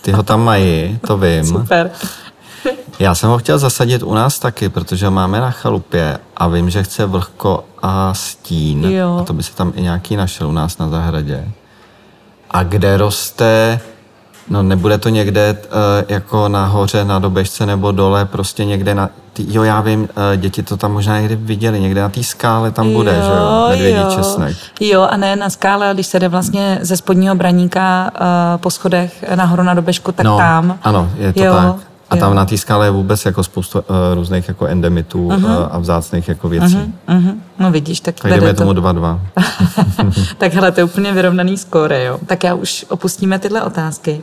ty 0.02 0.12
ho 0.12 0.24
tam 0.24 0.44
mají, 0.44 1.00
to 1.08 1.18
vím. 1.18 1.46
Super. 1.46 1.92
Já 3.00 3.16
jsem 3.16 3.30
ho 3.30 3.38
chtěl 3.38 3.60
zasadit 3.60 4.04
u 4.04 4.14
nás 4.14 4.40
taky, 4.40 4.70
protože 4.70 5.10
máme 5.10 5.40
na 5.40 5.52
chalupě 5.52 6.20
a 6.38 6.48
vím, 6.48 6.70
že 6.70 6.84
chce 6.84 7.06
vlhko 7.06 7.66
a 7.82 8.14
stín. 8.14 8.84
Jo. 8.84 9.18
A 9.22 9.24
to 9.24 9.34
by 9.34 9.44
se 9.44 9.56
tam 9.56 9.74
i 9.76 9.82
nějaký 9.82 10.16
našel 10.16 10.50
u 10.50 10.52
nás 10.52 10.78
na 10.78 10.90
zahradě. 10.90 11.52
A 12.52 12.64
kde 12.64 12.98
roste 12.98 13.80
No 14.50 14.64
nebude 14.64 14.98
to 14.98 15.10
někde 15.10 15.58
uh, 15.66 15.78
jako 16.08 16.48
nahoře 16.48 17.06
na 17.06 17.20
dobežce 17.20 17.66
nebo 17.66 17.92
dole, 17.92 18.26
prostě 18.26 18.66
někde 18.66 18.96
na... 18.96 19.10
Ty, 19.34 19.46
jo, 19.48 19.64
já 19.64 19.82
vím, 19.82 20.02
uh, 20.02 20.08
děti 20.38 20.64
to 20.64 20.78
tam 20.78 20.94
možná 20.94 21.20
někdy 21.20 21.36
viděli, 21.36 21.80
někde 21.80 22.02
na 22.02 22.10
té 22.10 22.24
skále 22.24 22.72
tam 22.72 22.88
jo, 22.88 22.94
bude, 22.94 23.12
že 23.12 23.32
jo, 23.32 23.66
medvědí 23.70 24.00
jo. 24.00 24.12
česnek. 24.16 24.58
Jo, 24.80 25.02
a 25.02 25.18
ne 25.18 25.36
na 25.36 25.50
skále, 25.50 25.94
když 25.94 26.08
se 26.08 26.20
jde 26.20 26.28
vlastně 26.28 26.80
ze 26.82 26.98
spodního 26.98 27.36
braníka 27.36 28.12
uh, 28.14 28.62
po 28.62 28.70
schodech 28.70 29.26
nahoru 29.36 29.64
na 29.64 29.74
dobežku, 29.74 30.12
tak 30.12 30.26
no, 30.26 30.38
tam. 30.38 30.78
Ano, 30.84 31.10
je 31.18 31.34
to 31.34 31.44
jo. 31.44 31.54
tak. 31.54 31.93
A 32.14 32.20
tam 32.20 32.36
na 32.36 32.46
té 32.46 32.58
skále 32.58 32.86
je 32.88 32.92
vůbec 32.92 33.26
jako 33.26 33.44
spoustu 33.44 33.80
uh, 33.80 33.86
různých 34.14 34.48
jako 34.48 34.66
endemitů 34.66 35.28
uh-huh. 35.28 35.46
uh, 35.46 35.68
a 35.72 35.80
vzácných 35.80 36.28
jako 36.28 36.50
věcí. 36.50 36.76
Uh-huh. 36.76 37.20
Uh-huh. 37.20 37.36
No 37.60 37.72
vidíš, 37.72 38.00
tak 38.00 38.16
Tak 38.16 38.32
jdeme 38.32 38.54
to... 38.54 38.64
tomu 38.64 38.72
2-2. 38.82 39.20
tak 40.38 40.54
hele, 40.54 40.72
to 40.72 40.80
je 40.80 40.84
úplně 40.84 41.12
vyrovnaný 41.12 41.58
skóre, 41.58 42.04
jo. 42.04 42.20
Tak 42.26 42.44
já 42.44 42.54
už 42.54 42.86
opustíme 42.90 43.40
tyhle 43.40 43.64
otázky. 43.64 44.22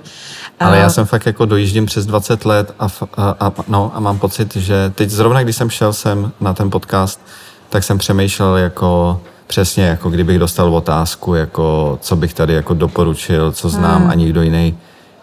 Ale 0.60 0.78
já 0.78 0.90
jsem 0.90 1.06
fakt 1.06 1.26
jako 1.26 1.44
dojíždím 1.44 1.86
přes 1.86 2.06
20 2.06 2.44
let 2.44 2.74
a, 2.78 2.86
a, 3.16 3.36
a, 3.40 3.52
no, 3.68 3.92
a 3.94 4.00
mám 4.00 4.18
pocit, 4.18 4.56
že 4.56 4.92
teď 4.94 5.10
zrovna, 5.10 5.42
když 5.42 5.56
jsem 5.56 5.70
šel 5.70 5.92
sem 5.92 6.32
na 6.40 6.54
ten 6.54 6.70
podcast, 6.70 7.20
tak 7.68 7.84
jsem 7.84 7.98
přemýšlel 7.98 8.56
jako 8.56 9.20
přesně, 9.46 9.84
jako 9.84 10.10
kdybych 10.10 10.38
dostal 10.38 10.74
otázku, 10.74 11.34
jako 11.34 11.98
co 12.02 12.16
bych 12.16 12.34
tady 12.34 12.54
jako 12.54 12.74
doporučil, 12.74 13.52
co 13.52 13.68
znám 13.68 14.02
hmm. 14.02 14.10
a 14.10 14.14
nikdo 14.14 14.42
jiný 14.42 14.78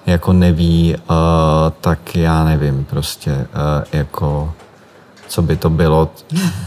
jako 0.07 0.33
neví, 0.33 0.95
uh, 0.95 1.15
tak 1.81 2.15
já 2.15 2.43
nevím 2.43 2.85
prostě, 2.85 3.31
uh, 3.31 3.83
jako 3.93 4.53
co 5.27 5.41
by 5.41 5.55
to 5.57 5.69
bylo. 5.69 6.09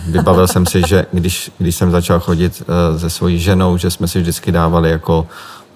Vybavil 0.07 0.47
jsem 0.47 0.67
si, 0.67 0.83
že 0.87 1.07
když, 1.13 1.51
když 1.59 1.77
jsem 1.77 1.91
začal 1.91 2.21
chodit 2.21 2.63
uh, 2.63 3.01
se 3.01 3.11
svojí 3.11 3.39
ženou, 3.39 3.77
že 3.77 3.91
jsme 3.91 4.09
si 4.09 4.21
vždycky 4.21 4.53
dávali 4.53 4.91
jako 4.91 5.27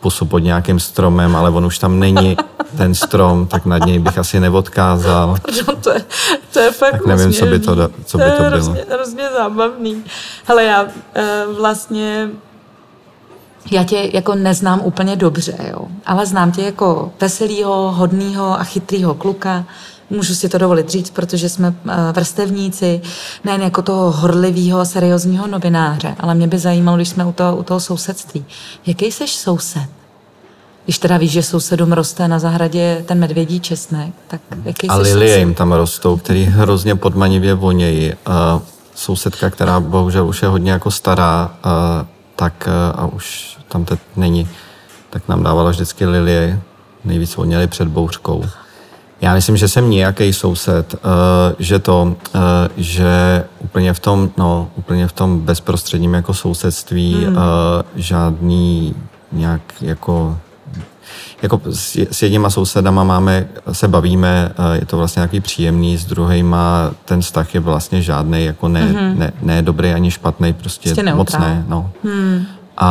pusu 0.01 0.27
pod 0.27 0.39
nějakým 0.39 0.81
stromem, 0.81 1.37
ale 1.37 1.51
on 1.51 1.67
už 1.67 1.79
tam 1.79 1.99
není 1.99 2.37
ten 2.77 2.95
strom, 2.95 3.47
tak 3.47 3.67
nad 3.67 3.87
něj 3.87 3.99
bych 3.99 4.19
asi 4.19 4.41
neodkázal. 4.41 5.37
Pardon, 5.43 5.77
to 5.81 5.91
je, 5.91 6.05
to 6.53 6.59
je 6.61 6.73
fakt 6.73 6.93
Tak 6.93 7.07
nevím, 7.07 7.33
co 7.33 7.47
by 7.47 7.59
to, 7.59 7.77
co 8.05 8.19
by 8.19 8.25
to, 8.25 8.31
to 8.31 8.37
bylo. 8.37 8.49
Hrozně, 8.49 8.85
hrozně 8.91 9.25
zábavný. 9.37 10.05
Ale 10.49 10.65
já 10.65 10.83
uh, 10.83 10.91
vlastně 11.57 12.31
já 13.71 13.85
tě 13.85 14.11
jako 14.12 14.35
neznám 14.35 14.81
úplně 14.85 15.17
dobře, 15.17 15.57
jo. 15.71 15.87
ale 16.07 16.27
znám 16.27 16.53
tě 16.53 16.62
jako 16.62 17.12
veselýho, 17.21 17.93
hodného 17.93 18.61
a 18.61 18.65
chytrýho 18.65 19.15
kluka. 19.15 19.65
Můžu 20.11 20.35
si 20.35 20.49
to 20.49 20.59
dovolit 20.59 20.91
říct, 20.91 21.11
protože 21.11 21.49
jsme 21.49 21.75
eh, 21.89 22.12
vrstevníci, 22.12 23.01
nejen 23.45 23.62
jako 23.62 23.83
toho 23.83 24.11
horlivého, 24.11 24.85
seriózního 24.85 25.47
novináře, 25.47 26.17
ale 26.21 26.35
mě 26.35 26.47
by 26.47 26.59
zajímalo, 26.59 26.97
když 26.97 27.09
jsme 27.09 27.25
u 27.25 27.33
toho, 27.33 27.57
u 27.57 27.62
toho 27.62 27.81
sousedství. 27.81 28.45
Jaký 28.87 29.12
jsi 29.12 29.29
soused? 29.29 29.89
Když 30.85 30.99
teda 30.99 31.17
víš, 31.17 31.33
že 31.33 31.43
sousedům 31.43 31.93
roste 31.93 32.29
na 32.29 32.39
zahradě 32.39 33.05
ten 33.07 33.19
medvědí 33.19 33.61
česnek, 33.61 34.15
tak 34.29 34.41
jaký 34.65 34.89
A 34.89 34.97
lilie 34.97 35.39
jim 35.39 35.55
tam 35.55 35.73
rostou, 35.73 36.17
který 36.17 36.45
hrozně 36.45 36.97
podmanivě 36.97 37.55
vonějí. 37.55 38.12
Uh, 38.12 38.62
sousedka, 38.95 39.51
která 39.51 39.81
bohužel 39.81 40.27
už 40.27 40.43
je 40.43 40.49
hodně 40.49 40.73
jako 40.73 40.91
stará, 40.91 41.55
uh, 41.65 42.07
tak 42.37 42.68
uh, 42.68 43.01
a 43.01 43.07
už 43.07 43.59
tam 43.68 43.85
teď 43.85 44.01
není, 44.16 44.49
tak 45.11 45.28
nám 45.28 45.43
dávala 45.43 45.70
vždycky 45.70 46.07
lilie, 46.07 46.61
nejvíc 47.05 47.37
voněli 47.37 47.66
před 47.66 47.89
bouřkou. 47.89 48.45
Já 49.20 49.35
myslím, 49.35 49.57
že 49.57 49.68
jsem 49.68 49.91
nějaký 49.91 50.32
soused, 50.32 50.95
uh, 50.95 51.01
že 51.59 51.78
to, 51.78 52.03
uh, 52.03 52.41
že 52.76 53.45
úplně 53.59 53.93
v 53.93 54.01
tom, 54.01 54.30
no, 54.37 54.70
úplně 54.76 55.09
v 55.09 55.12
tom 55.12 55.41
bezprostředním 55.41 56.14
jako 56.14 56.35
sousedství 56.35 57.24
hmm. 57.24 57.37
žádný 57.95 58.95
nějak 59.32 59.62
jako 59.80 60.39
jako 61.45 61.61
s, 61.70 61.97
s 62.11 62.22
jedněma 62.22 62.51
sousedama 62.51 63.05
máme, 63.05 63.49
se 63.72 63.88
bavíme, 63.88 64.53
je 64.72 64.86
to 64.86 64.97
vlastně 64.97 65.20
nějaký 65.20 65.40
příjemný, 65.40 65.99
s 65.99 66.05
druhýma 66.05 66.90
ten 67.05 67.20
vztah 67.20 67.55
je 67.55 67.61
vlastně 67.61 68.03
žádný, 68.03 68.45
jako 68.45 68.68
ne, 68.68 68.92
mm-hmm. 68.92 69.18
ne, 69.18 69.32
ne 69.42 69.62
dobrý 69.62 69.92
ani 69.92 70.11
špatný, 70.11 70.53
prostě, 70.53 70.95
prostě 70.95 71.14
moc 71.14 71.32
ne. 71.32 71.64
No. 71.68 71.90
Hmm 72.05 72.45
a, 72.76 72.90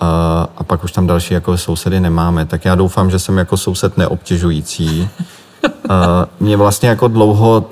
a, 0.00 0.48
a 0.56 0.64
pak 0.64 0.84
už 0.84 0.92
tam 0.92 1.06
další 1.06 1.34
jako 1.34 1.58
sousedy 1.58 2.00
nemáme. 2.00 2.46
Tak 2.46 2.64
já 2.64 2.74
doufám, 2.74 3.10
že 3.10 3.18
jsem 3.18 3.38
jako 3.38 3.56
soused 3.56 3.96
neobtěžující. 3.96 5.08
mě 6.40 6.56
vlastně 6.56 6.88
jako 6.88 7.08
dlouho 7.08 7.70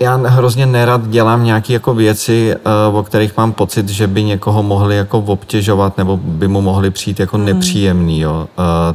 já 0.00 0.16
hrozně 0.16 0.66
nerad 0.66 1.08
dělám 1.08 1.44
nějaké 1.44 1.72
jako 1.72 1.94
věci, 1.94 2.56
o 2.92 3.02
kterých 3.02 3.36
mám 3.36 3.52
pocit, 3.52 3.88
že 3.88 4.06
by 4.06 4.24
někoho 4.24 4.62
mohli 4.62 4.96
jako 4.96 5.18
obtěžovat 5.18 5.98
nebo 5.98 6.16
by 6.16 6.48
mu 6.48 6.60
mohli 6.60 6.90
přijít 6.90 7.20
jako 7.20 7.36
hmm. 7.36 7.46
nepříjemný, 7.46 8.20
jo. 8.20 8.48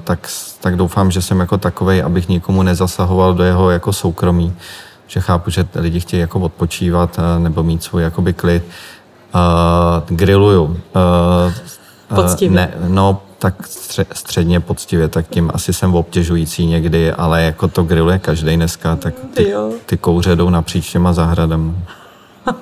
Tak, 0.04 0.28
tak 0.62 0.76
doufám, 0.76 1.12
že 1.12 1.22
jsem 1.22 1.40
jako 1.40 1.58
takovej, 1.58 2.04
abych 2.04 2.30
nikomu 2.30 2.64
nezasahoval 2.64 3.34
do 3.34 3.44
jeho 3.44 3.72
jako 3.72 3.94
soukromí. 3.94 4.54
Že 5.08 5.20
chápu, 5.20 5.50
že 5.50 5.68
lidi 5.76 6.00
chtějí 6.00 6.22
jako 6.22 6.40
odpočívat 6.40 7.20
nebo 7.38 7.64
mít 7.64 7.84
svůj 7.84 8.04
jakoby 8.04 8.34
klid. 8.34 8.64
Uh, 9.36 10.18
grilluju. 10.18 10.64
Uh, 10.64 10.76
poctivě. 12.16 12.56
Ne, 12.56 12.74
no, 12.88 13.22
tak 13.46 13.68
stře, 13.68 14.06
středně 14.14 14.60
poctivě, 14.60 15.08
tak 15.08 15.28
tím 15.30 15.52
asi 15.54 15.74
jsem 15.74 15.96
obtěžující 15.96 16.66
někdy, 16.66 17.12
ale 17.12 17.44
jako 17.44 17.68
to 17.68 17.84
grilluje 17.84 18.20
každý 18.20 18.56
dneska, 18.56 18.96
tak 18.96 19.14
ty, 19.34 19.54
ty 19.86 19.98
kouře 19.98 20.36
jdou 20.36 20.50
napříč 20.50 20.92
těma 20.92 21.14
zahradama. 21.14 21.74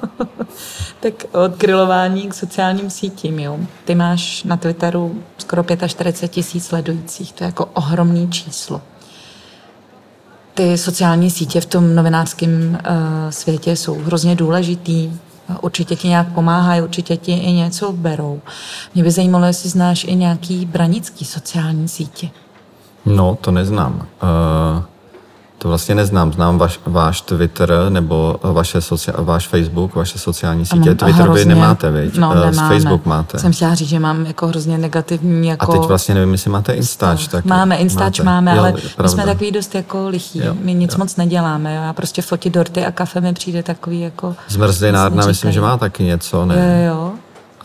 tak 1.00 1.14
od 1.32 1.58
grilování 1.58 2.30
k 2.30 2.34
sociálním 2.34 2.90
sítím, 2.90 3.40
jo. 3.40 3.60
Ty 3.86 3.96
máš 3.96 4.44
na 4.44 4.58
Twitteru 4.58 5.24
skoro 5.38 5.66
45 5.88 6.32
tisíc 6.32 6.66
sledujících, 6.66 7.34
to 7.34 7.44
je 7.44 7.46
jako 7.46 7.66
ohromný 7.66 8.32
číslo. 8.32 8.82
Ty 10.54 10.78
sociální 10.78 11.32
sítě 11.32 11.62
v 11.62 11.66
tom 11.66 11.96
novinářském 11.96 12.52
uh, 12.72 12.78
světě 13.30 13.76
jsou 13.76 13.96
hrozně 13.96 14.36
důležitý. 14.36 15.12
Určitě 15.62 15.96
ti 15.96 16.08
nějak 16.08 16.34
pomáhají, 16.34 16.82
určitě 16.82 17.18
ti 17.18 17.32
i 17.32 17.52
něco 17.52 17.92
berou. 17.92 18.42
Mě 18.94 19.04
by 19.04 19.12
zajímalo, 19.12 19.46
jestli 19.46 19.70
znáš 19.70 20.04
i 20.04 20.16
nějaký 20.16 20.66
branický 20.66 21.26
sociální 21.26 21.88
sítě. 21.88 22.30
No, 23.06 23.38
to 23.42 23.52
neznám. 23.52 23.96
Uh, 23.96 24.84
to 25.64 25.70
vlastně 25.70 25.96
neznám. 25.96 26.34
Znám 26.34 26.58
vaš, 26.58 26.80
váš 26.86 27.22
Twitter 27.22 27.74
nebo 27.90 28.40
vaše 28.44 28.80
socia- 28.80 29.24
váš 29.24 29.48
Facebook, 29.48 29.96
vaše 29.96 30.20
sociální 30.20 30.66
sítě. 30.66 30.90
Mám, 30.90 30.98
Twitter 30.98 31.24
hrozně, 31.24 31.44
vy 31.44 31.50
nemáte, 31.50 31.92
viď? 31.92 32.18
No, 32.18 32.30
uh, 32.30 32.52
Facebook 32.52 33.06
máte. 33.06 33.40
Jsem 33.40 33.54
chtěla 33.54 33.76
říct, 33.76 33.90
že 33.90 34.00
mám 34.00 34.26
jako 34.26 34.48
hrozně 34.48 34.78
negativní 34.78 35.48
jako... 35.48 35.72
A 35.72 35.78
teď 35.78 35.88
vlastně 35.88 36.16
nevím, 36.16 36.32
jestli 36.32 36.52
máte 36.52 36.74
Instač. 36.74 37.28
Tak 37.28 37.46
máme, 37.46 37.76
Instač 37.76 38.20
máte. 38.20 38.26
máme, 38.26 38.52
jo, 38.56 38.60
ale 38.60 38.72
pravda. 38.72 39.04
my 39.04 39.10
jsme 39.10 39.26
takový 39.26 39.52
dost 39.52 39.76
jako 39.76 40.10
lichý. 40.10 40.40
Jo, 40.40 40.56
my 40.62 40.74
nic 40.74 40.92
jo. 40.92 40.98
moc 40.98 41.16
neděláme. 41.16 41.76
Jo. 41.76 41.82
Já 41.82 41.94
prostě 41.94 42.22
fotit 42.22 42.54
dorty 42.54 42.86
a 42.86 42.92
kafe 42.92 43.22
mi 43.22 43.34
přijde 43.34 43.64
takový 43.64 44.02
jako... 44.02 44.36
Zmrzlinárna, 44.48 45.26
myslím, 45.26 45.52
že 45.52 45.62
má 45.62 45.78
taky 45.78 46.04
něco, 46.04 46.46
ne? 46.46 46.86
Jo, 46.86 46.94
jo. 46.94 47.12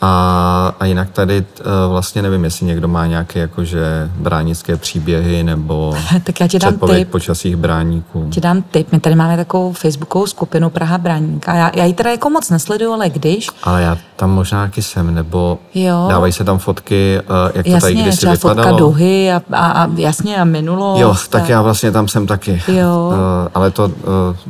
A, 0.01 0.73
a 0.79 0.85
jinak 0.85 1.09
tady 1.09 1.45
uh, 1.59 1.65
vlastně 1.91 2.21
nevím, 2.21 2.43
jestli 2.43 2.65
někdo 2.65 2.87
má 2.87 3.05
nějaké 3.05 3.39
jakože 3.39 4.09
bránické 4.15 4.77
příběhy 4.77 5.43
nebo 5.43 5.95
tak 6.23 6.39
já 6.39 6.47
ti 6.47 6.59
dám 6.59 6.77
tip. 6.77 7.09
počasích 7.09 7.55
bráníků. 7.55 8.27
Ti 8.31 8.41
dám 8.41 8.61
tip. 8.61 8.91
My 8.91 8.99
tady 8.99 9.15
máme 9.15 9.37
takovou 9.37 9.73
facebookovou 9.73 10.27
skupinu 10.27 10.69
Praha 10.69 10.97
bráníka. 10.97 11.55
Já, 11.55 11.71
já 11.75 11.85
ji 11.85 11.93
teda 11.93 12.11
jako 12.11 12.29
moc 12.29 12.49
nesleduju, 12.49 12.93
ale 12.93 13.09
když. 13.09 13.47
Ale 13.63 13.81
já 13.81 13.97
tam 14.15 14.31
možná 14.31 14.65
taky 14.65 14.81
jsem, 14.81 15.15
nebo 15.15 15.59
jo. 15.75 16.07
dávají 16.09 16.33
se 16.33 16.43
tam 16.43 16.57
fotky, 16.57 17.19
uh, 17.21 17.51
jak 17.53 17.67
jasně, 17.67 17.79
to 17.79 17.81
tady 17.81 17.95
kdysi 17.95 18.17
třeba 18.17 18.33
vypadalo. 18.33 18.67
fotka 18.67 18.79
duhy 18.79 19.31
a, 19.31 19.41
a, 19.51 19.83
a 19.83 19.87
jasně 19.95 20.37
a 20.37 20.43
minulost. 20.43 20.99
Jo, 20.99 21.15
tak 21.29 21.49
já 21.49 21.61
vlastně 21.61 21.91
tam 21.91 22.07
jsem 22.07 22.27
taky. 22.27 22.61
Jo. 22.67 23.07
Uh, 23.07 23.13
ale 23.53 23.71
to, 23.71 23.91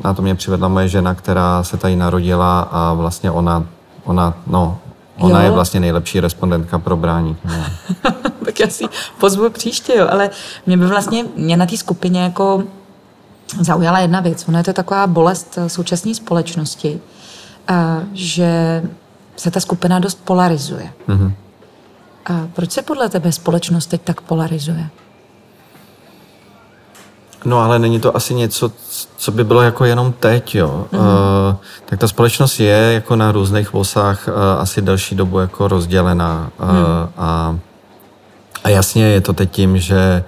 na 0.03 0.13
to 0.13 0.21
mě 0.21 0.35
přivedla 0.35 0.67
moje 0.67 0.87
žena, 0.87 1.15
která 1.15 1.63
se 1.63 1.77
tady 1.77 1.95
narodila 1.95 2.61
a 2.71 2.93
vlastně 2.93 3.31
ona, 3.31 3.65
ona, 4.03 4.33
no, 4.47 4.77
Ona 5.20 5.39
jo. 5.39 5.45
je 5.45 5.51
vlastně 5.51 5.80
nejlepší 5.80 6.20
respondentka 6.20 6.80
pro 6.80 6.97
brání. 6.97 7.38
No. 7.45 7.65
tak 8.45 8.59
já 8.59 8.67
si 8.67 8.84
pozvu 9.20 9.49
příště, 9.49 9.93
jo. 9.95 10.07
Ale 10.11 10.30
mě 10.65 10.78
by 10.78 10.86
vlastně, 10.86 11.26
mě 11.36 11.57
na 11.57 11.65
té 11.65 11.78
skupině 11.78 12.22
jako 12.22 12.63
zaujala 13.59 13.99
jedna 13.99 14.20
věc. 14.20 14.47
Ona 14.47 14.57
je 14.57 14.63
to 14.63 14.74
taková 14.74 15.07
bolest 15.07 15.57
současné 15.67 16.15
společnosti, 16.15 16.99
že 18.13 18.84
se 19.36 19.51
ta 19.51 19.59
skupina 19.59 19.99
dost 19.99 20.20
polarizuje. 20.24 20.93
Mm-hmm. 21.07 21.32
A 22.26 22.47
proč 22.53 22.72
se 22.72 22.82
podle 22.82 23.09
tebe 23.09 23.32
společnost 23.32 23.86
teď 23.86 24.01
tak 24.01 24.22
polarizuje? 24.22 24.89
No 27.45 27.59
ale 27.59 27.79
není 27.79 27.99
to 27.99 28.15
asi 28.15 28.33
něco, 28.33 28.71
co 29.17 29.31
by 29.31 29.43
bylo 29.43 29.61
jako 29.61 29.85
jenom 29.85 30.13
teď, 30.19 30.55
jo. 30.55 30.85
Mm-hmm. 30.91 30.99
Uh, 30.99 31.55
tak 31.85 31.99
ta 31.99 32.07
společnost 32.07 32.59
je 32.59 32.91
jako 32.93 33.15
na 33.15 33.31
různých 33.31 33.73
vosách 33.73 34.27
uh, 34.27 34.33
asi 34.61 34.81
další 34.81 35.15
dobu 35.15 35.39
jako 35.39 35.67
rozdělená. 35.67 36.51
Uh, 36.59 36.69
mm. 36.69 36.75
a, 37.17 37.57
a 38.63 38.69
jasně 38.69 39.03
je 39.03 39.21
to 39.21 39.33
teď 39.33 39.51
tím, 39.51 39.77
že 39.77 40.23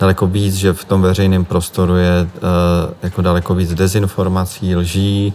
daleko 0.00 0.26
víc, 0.26 0.54
že 0.54 0.72
v 0.72 0.84
tom 0.84 1.02
veřejném 1.02 1.44
prostoru 1.44 1.96
je 1.96 2.22
uh, 2.34 2.92
jako 3.02 3.22
daleko 3.22 3.54
víc 3.54 3.74
dezinformací, 3.74 4.76
lží, 4.76 5.34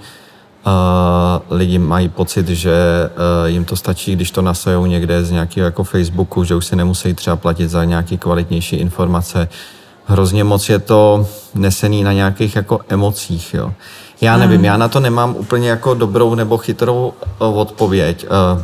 uh, 0.65 1.57
lidi 1.57 1.79
mají 1.79 2.09
pocit, 2.09 2.47
že 2.47 2.73
uh, 3.09 3.49
jim 3.49 3.65
to 3.65 3.75
stačí, 3.75 4.15
když 4.15 4.31
to 4.31 4.41
nasajou 4.41 4.85
někde 4.85 5.23
z 5.23 5.31
nějakého 5.31 5.65
jako 5.65 5.83
Facebooku, 5.83 6.43
že 6.43 6.55
už 6.55 6.65
si 6.65 6.75
nemusí 6.75 7.13
třeba 7.13 7.35
platit 7.35 7.69
za 7.69 7.83
nějaké 7.83 8.17
kvalitnější 8.17 8.75
informace. 8.75 9.47
Hrozně 10.05 10.43
moc 10.43 10.69
je 10.69 10.79
to 10.79 11.27
nesený 11.53 12.03
na 12.03 12.13
nějakých 12.13 12.55
jako 12.55 12.79
emocích, 12.89 13.53
jo. 13.53 13.73
Já 14.21 14.37
nevím, 14.37 14.57
hmm. 14.57 14.65
já 14.65 14.77
na 14.77 14.87
to 14.87 14.99
nemám 14.99 15.35
úplně 15.35 15.69
jako 15.69 15.93
dobrou 15.93 16.35
nebo 16.35 16.57
chytrou 16.57 17.13
uh, 17.39 17.59
odpověď. 17.59 18.25
Uh, 18.55 18.61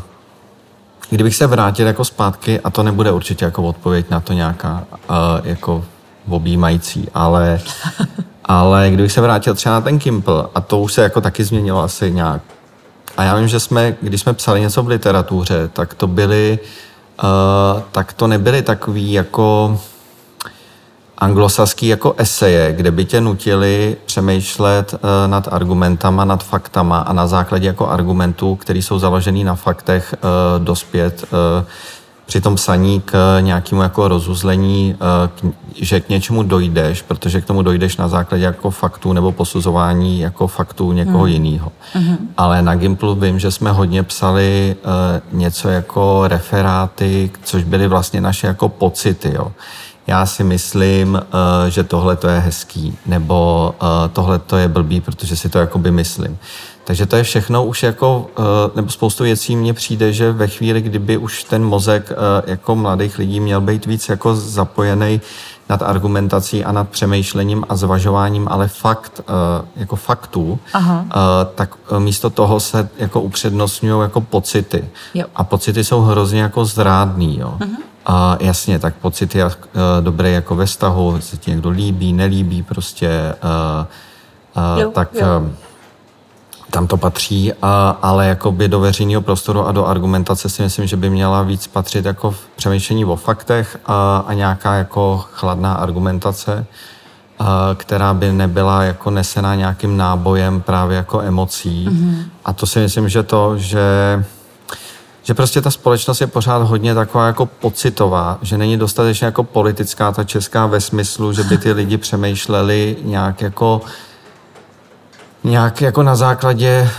kdybych 1.09 1.35
se 1.35 1.47
vrátil 1.47 1.87
jako 1.87 2.05
zpátky, 2.05 2.59
a 2.59 2.69
to 2.69 2.83
nebude 2.83 3.11
určitě 3.11 3.45
jako 3.45 3.63
odpověď 3.63 4.09
na 4.09 4.19
to 4.19 4.33
nějaká 4.33 4.83
uh, 4.91 5.15
jako 5.43 5.85
objímající, 6.29 7.07
ale 7.13 7.59
Ale 8.47 8.89
kdybych 8.91 9.11
se 9.11 9.21
vrátil 9.21 9.55
třeba 9.55 9.75
na 9.75 9.81
ten 9.81 9.99
Kimpl, 9.99 10.49
a 10.55 10.61
to 10.61 10.79
už 10.79 10.93
se 10.93 11.01
jako 11.01 11.21
taky 11.21 11.43
změnilo 11.43 11.83
asi 11.83 12.11
nějak. 12.11 12.41
A 13.17 13.23
já 13.23 13.35
vím, 13.35 13.47
že 13.47 13.59
jsme, 13.59 13.95
když 14.01 14.21
jsme 14.21 14.33
psali 14.33 14.61
něco 14.61 14.83
v 14.83 14.87
literatuře, 14.87 15.69
tak 15.73 15.93
to 15.93 16.07
byly, 16.07 16.59
tak 17.91 18.13
to 18.13 18.27
nebyly 18.27 18.61
takový 18.61 19.13
jako 19.13 19.79
anglosaský 21.17 21.87
jako 21.87 22.13
eseje, 22.17 22.73
kde 22.73 22.91
by 22.91 23.05
tě 23.05 23.21
nutili 23.21 23.97
přemýšlet 24.05 24.93
uh, 24.93 24.99
nad 25.27 25.47
argumentama, 25.51 26.25
nad 26.25 26.43
faktama 26.43 26.99
a 26.99 27.13
na 27.13 27.27
základě 27.27 27.67
jako 27.67 27.89
argumentů, 27.89 28.55
které 28.55 28.79
jsou 28.79 28.99
založený 28.99 29.43
na 29.43 29.55
faktech, 29.55 30.15
uh, 30.21 30.63
dospět 30.63 31.23
uh, 31.31 31.67
při 32.27 32.41
tom 32.41 32.55
psaní 32.55 33.01
k 33.05 33.37
nějakému 33.39 33.81
jako 33.81 34.07
rozuzlení, 34.07 34.95
eh, 34.95 35.51
že 35.75 35.99
k 35.99 36.09
něčemu 36.09 36.43
dojdeš, 36.43 37.01
protože 37.01 37.41
k 37.41 37.45
tomu 37.45 37.61
dojdeš 37.61 37.97
na 37.97 38.07
základě 38.07 38.43
jako 38.43 38.69
faktů 38.71 39.13
nebo 39.13 39.31
posuzování 39.31 40.19
jako 40.19 40.47
faktů 40.47 40.91
někoho 40.91 41.23
hmm. 41.23 41.33
jiného. 41.33 41.71
Hmm. 41.93 42.17
Ale 42.37 42.61
na 42.61 42.75
Gimplu 42.75 43.15
vím, 43.15 43.39
že 43.39 43.51
jsme 43.51 43.71
hodně 43.71 44.03
psali 44.03 44.75
eh, 44.79 45.21
něco 45.31 45.69
jako 45.69 46.23
referáty, 46.27 47.31
což 47.43 47.63
byly 47.63 47.87
vlastně 47.87 48.21
naše 48.21 48.47
jako 48.47 48.69
pocity. 48.69 49.31
Jo. 49.35 49.51
Já 50.07 50.25
si 50.25 50.43
myslím, 50.43 51.21
eh, 51.21 51.71
že 51.71 51.83
tohle 51.83 52.15
to 52.15 52.27
je 52.27 52.39
hezký, 52.39 52.97
nebo 53.05 53.75
tohle 54.13 54.39
to 54.39 54.57
je 54.57 54.67
blbý, 54.67 55.01
protože 55.01 55.35
si 55.35 55.49
to 55.49 55.59
jakoby 55.59 55.91
myslím. 55.91 56.37
Takže 56.87 57.05
to 57.05 57.15
je 57.15 57.23
všechno 57.23 57.65
už 57.65 57.83
jako, 57.83 58.27
eh, 58.39 58.41
nebo 58.75 58.89
spoustu 58.89 59.23
věcí 59.23 59.55
mně 59.55 59.73
přijde, 59.73 60.13
že 60.13 60.31
ve 60.31 60.47
chvíli, 60.47 60.81
kdyby 60.81 61.17
už 61.17 61.43
ten 61.43 61.63
mozek 61.65 62.11
eh, 62.11 62.51
jako 62.51 62.75
mladých 62.75 63.17
lidí 63.17 63.39
měl 63.39 63.61
být 63.61 63.85
víc 63.85 64.09
jako 64.09 64.35
zapojený 64.35 65.21
nad 65.69 65.81
argumentací 65.81 66.65
a 66.65 66.71
nad 66.71 66.89
přemýšlením 66.89 67.65
a 67.69 67.75
zvažováním, 67.75 68.47
ale 68.51 68.67
fakt, 68.67 69.21
eh, 69.21 69.65
jako 69.75 69.95
faktů, 69.95 70.59
Aha. 70.73 71.05
tak 71.55 71.75
místo 71.99 72.29
toho 72.29 72.59
se 72.59 72.89
jako 72.97 73.21
upřednostňují 73.21 74.01
jako 74.01 74.21
pocity. 74.21 74.89
Jo. 75.13 75.25
A 75.35 75.43
pocity 75.43 75.83
jsou 75.83 76.01
hrozně 76.01 76.41
jako 76.41 76.65
zrádný, 76.65 77.39
jo. 77.39 77.53
Uh-huh. 77.59 77.77
A 78.05 78.37
jasně, 78.39 78.79
tak 78.79 78.95
pocity 78.95 79.37
je 79.37 79.45
dobré 80.01 80.31
jako 80.31 80.55
ve 80.55 80.65
vztahu, 80.65 81.21
se 81.21 81.37
ti 81.37 81.51
někdo 81.51 81.69
líbí, 81.69 82.13
nelíbí, 82.13 82.63
prostě, 82.63 83.35
jo, 84.77 84.91
tak 84.91 85.09
jo 85.13 85.51
tam 86.71 86.87
to 86.87 86.97
patří, 86.97 87.53
a, 87.61 87.97
ale 88.01 88.27
jakoby 88.27 88.67
do 88.67 88.79
veřejného 88.79 89.21
prostoru 89.21 89.67
a 89.67 89.71
do 89.71 89.85
argumentace 89.85 90.49
si 90.49 90.61
myslím, 90.61 90.87
že 90.87 90.97
by 90.97 91.09
měla 91.09 91.41
víc 91.41 91.67
patřit 91.67 92.05
jako 92.05 92.31
v 92.31 92.47
přemýšlení 92.55 93.05
o 93.05 93.15
faktech 93.15 93.77
a, 93.85 94.23
a 94.27 94.33
nějaká 94.33 94.73
jako 94.73 95.25
chladná 95.31 95.73
argumentace, 95.73 96.65
a, 97.39 97.75
která 97.75 98.13
by 98.13 98.31
nebyla 98.31 98.83
jako 98.83 99.11
nesená 99.11 99.55
nějakým 99.55 99.97
nábojem 99.97 100.61
právě 100.61 100.97
jako 100.97 101.21
emocí. 101.21 101.87
Mm-hmm. 101.89 102.23
A 102.45 102.53
to 102.53 102.65
si 102.65 102.79
myslím, 102.79 103.09
že 103.09 103.23
to, 103.23 103.57
že 103.57 104.23
že 105.23 105.33
prostě 105.33 105.61
ta 105.61 105.71
společnost 105.71 106.21
je 106.21 106.27
pořád 106.27 106.57
hodně 106.57 106.95
taková 106.95 107.27
jako 107.27 107.45
pocitová, 107.45 108.37
že 108.41 108.57
není 108.57 108.77
dostatečně 108.77 109.25
jako 109.25 109.43
politická 109.43 110.11
ta 110.11 110.23
česká 110.23 110.65
ve 110.65 110.81
smyslu, 110.81 111.33
že 111.33 111.43
by 111.43 111.57
ty 111.57 111.71
lidi 111.71 111.97
přemýšleli 111.97 112.97
nějak 113.03 113.41
jako 113.41 113.81
uh, 113.83 113.89
nějak 115.43 115.81
jako 115.81 116.03
na 116.03 116.15
základě 116.15 116.89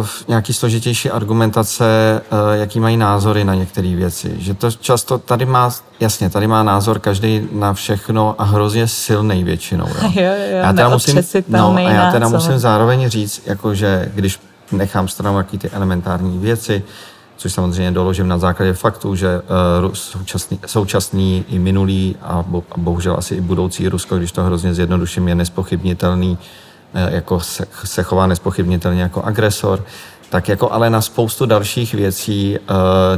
uh, 0.00 0.06
nějaký 0.28 0.52
složitější 0.52 1.10
argumentace, 1.10 2.20
uh, 2.32 2.38
jaký 2.52 2.80
mají 2.80 2.96
názory 2.96 3.44
na 3.44 3.54
některé 3.54 3.94
věci. 3.94 4.34
Že 4.38 4.54
to 4.54 4.70
často 4.70 5.18
tady 5.18 5.46
má, 5.46 5.70
jasně, 6.00 6.30
tady 6.30 6.46
má 6.46 6.62
názor 6.62 6.98
každý 6.98 7.48
na 7.52 7.72
všechno 7.72 8.34
a 8.38 8.44
hrozně 8.44 8.88
silný 8.88 9.44
většinou. 9.44 9.86
Jo. 10.16 10.22
Jo, 10.22 10.32
jo, 10.50 10.56
já 10.56 10.72
teda 10.72 10.88
musím, 10.88 11.22
no, 11.48 11.74
a 11.76 11.80
já 11.80 12.12
teda 12.12 12.28
musím 12.28 12.58
zároveň 12.58 13.08
říct, 13.08 13.42
jako 13.46 13.74
že 13.74 14.12
když 14.14 14.40
nechám 14.72 15.08
stranou 15.08 15.38
jaký 15.38 15.58
ty 15.58 15.70
elementární 15.70 16.38
věci, 16.38 16.82
což 17.36 17.52
samozřejmě 17.52 17.90
doložím 17.90 18.28
na 18.28 18.38
základě 18.38 18.72
faktu, 18.72 19.14
že 19.14 19.42
uh, 19.84 19.92
současný, 19.92 20.58
současný 20.66 21.44
i 21.48 21.58
minulý 21.58 22.16
a, 22.22 22.44
bo, 22.46 22.64
a 22.72 22.78
bohužel 22.78 23.14
asi 23.18 23.34
i 23.34 23.40
budoucí 23.40 23.88
Rusko, 23.88 24.18
když 24.18 24.32
to 24.32 24.42
hrozně 24.42 24.74
zjednoduším, 24.74 25.28
je 25.28 25.34
nespochybnitelný 25.34 26.30
uh, 26.30 26.38
jako 27.10 27.40
se, 27.40 27.66
se 27.84 28.02
chová 28.02 28.26
nespochybnitelně 28.26 29.02
jako 29.02 29.22
agresor, 29.22 29.84
tak 30.30 30.48
jako 30.48 30.72
ale 30.72 30.90
na 30.90 31.00
spoustu 31.00 31.46
dalších 31.46 31.94
věcí, 31.94 32.58
eh, 32.58 32.72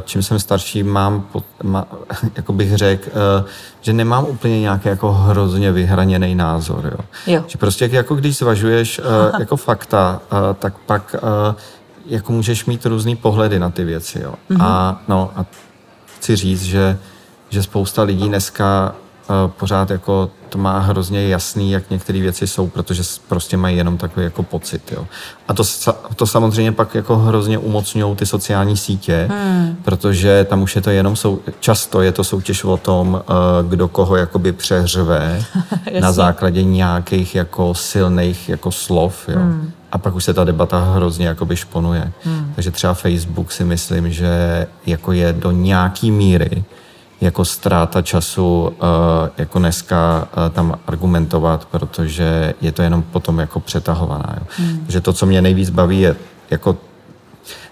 čím 0.04 0.22
jsem 0.22 0.38
starší, 0.38 0.82
mám, 0.82 1.26
má, 1.62 1.84
jako 2.36 2.52
bych 2.52 2.76
řekl, 2.76 3.08
eh, 3.08 3.44
že 3.80 3.92
nemám 3.92 4.24
úplně 4.24 4.60
nějaký 4.60 4.88
jako 4.88 5.12
hrozně 5.12 5.72
vyhraněný 5.72 6.34
názor. 6.34 6.96
Jo. 6.98 7.04
Jo. 7.34 7.44
Že 7.46 7.58
prostě 7.58 7.88
jako 7.92 8.14
když 8.14 8.36
zvažuješ 8.36 9.00
jako 9.38 9.56
fakta, 9.56 10.20
tak 10.58 10.78
pak 10.78 11.16
jako 12.06 12.32
můžeš 12.32 12.64
mít 12.64 12.86
různý 12.86 13.16
pohledy 13.16 13.58
na 13.58 13.70
ty 13.70 13.84
věci. 13.84 14.20
Jo. 14.22 14.34
Mm-hmm. 14.50 14.62
A, 14.62 15.02
no, 15.08 15.30
a 15.36 15.46
chci 16.16 16.36
říct, 16.36 16.62
že, 16.62 16.98
že 17.48 17.62
spousta 17.62 18.02
lidí 18.02 18.28
dneska 18.28 18.94
pořád 19.46 19.90
jako 19.90 20.30
to 20.48 20.58
má 20.58 20.78
hrozně 20.78 21.28
jasný, 21.28 21.70
jak 21.70 21.90
některé 21.90 22.20
věci 22.20 22.46
jsou, 22.46 22.68
protože 22.68 23.02
prostě 23.28 23.56
mají 23.56 23.76
jenom 23.76 23.98
takový 23.98 24.24
jako 24.24 24.42
pocit. 24.42 24.92
Jo. 24.92 25.06
A 25.48 25.54
to, 25.54 25.62
to 26.16 26.26
samozřejmě 26.26 26.72
pak 26.72 26.94
jako 26.94 27.16
hrozně 27.16 27.58
umocňují 27.58 28.16
ty 28.16 28.26
sociální 28.26 28.76
sítě, 28.76 29.28
hmm. 29.30 29.76
protože 29.84 30.46
tam 30.48 30.62
už 30.62 30.76
je 30.76 30.82
to 30.82 30.90
jenom, 30.90 31.16
sou, 31.16 31.40
často 31.60 32.02
je 32.02 32.12
to 32.12 32.24
soutěž 32.24 32.64
o 32.64 32.76
tom, 32.76 33.22
eh, 33.22 33.32
kdo 33.68 33.88
koho 33.88 34.16
jakoby 34.16 34.52
přeřve 34.52 35.42
na 36.00 36.12
základě 36.12 36.62
nějakých 36.62 37.34
jako 37.34 37.74
silných 37.74 38.48
jako 38.48 38.70
slov. 38.70 39.28
Jo. 39.28 39.38
Hmm. 39.38 39.70
A 39.92 39.98
pak 39.98 40.14
už 40.14 40.24
se 40.24 40.34
ta 40.34 40.44
debata 40.44 40.92
hrozně 40.94 41.26
jakoby 41.26 41.56
šponuje. 41.56 42.12
Hmm. 42.24 42.52
Takže 42.54 42.70
třeba 42.70 42.94
Facebook 42.94 43.52
si 43.52 43.64
myslím, 43.64 44.12
že 44.12 44.66
jako 44.86 45.12
je 45.12 45.32
do 45.32 45.50
nějaký 45.50 46.10
míry 46.10 46.64
jako 47.20 47.44
ztráta 47.44 48.02
času 48.02 48.72
eh, 48.72 49.30
jako 49.38 49.58
dneska 49.58 50.28
eh, 50.32 50.50
tam 50.50 50.78
argumentovat, 50.86 51.64
protože 51.64 52.54
je 52.60 52.72
to 52.72 52.82
jenom 52.82 53.02
potom 53.02 53.38
jako 53.38 53.60
přetahovaná. 53.60 54.34
Jo. 54.40 54.46
Hmm. 54.56 54.78
Takže 54.78 55.00
to, 55.00 55.12
co 55.12 55.26
mě 55.26 55.42
nejvíc 55.42 55.70
baví, 55.70 56.00
je 56.00 56.16
jako 56.50 56.76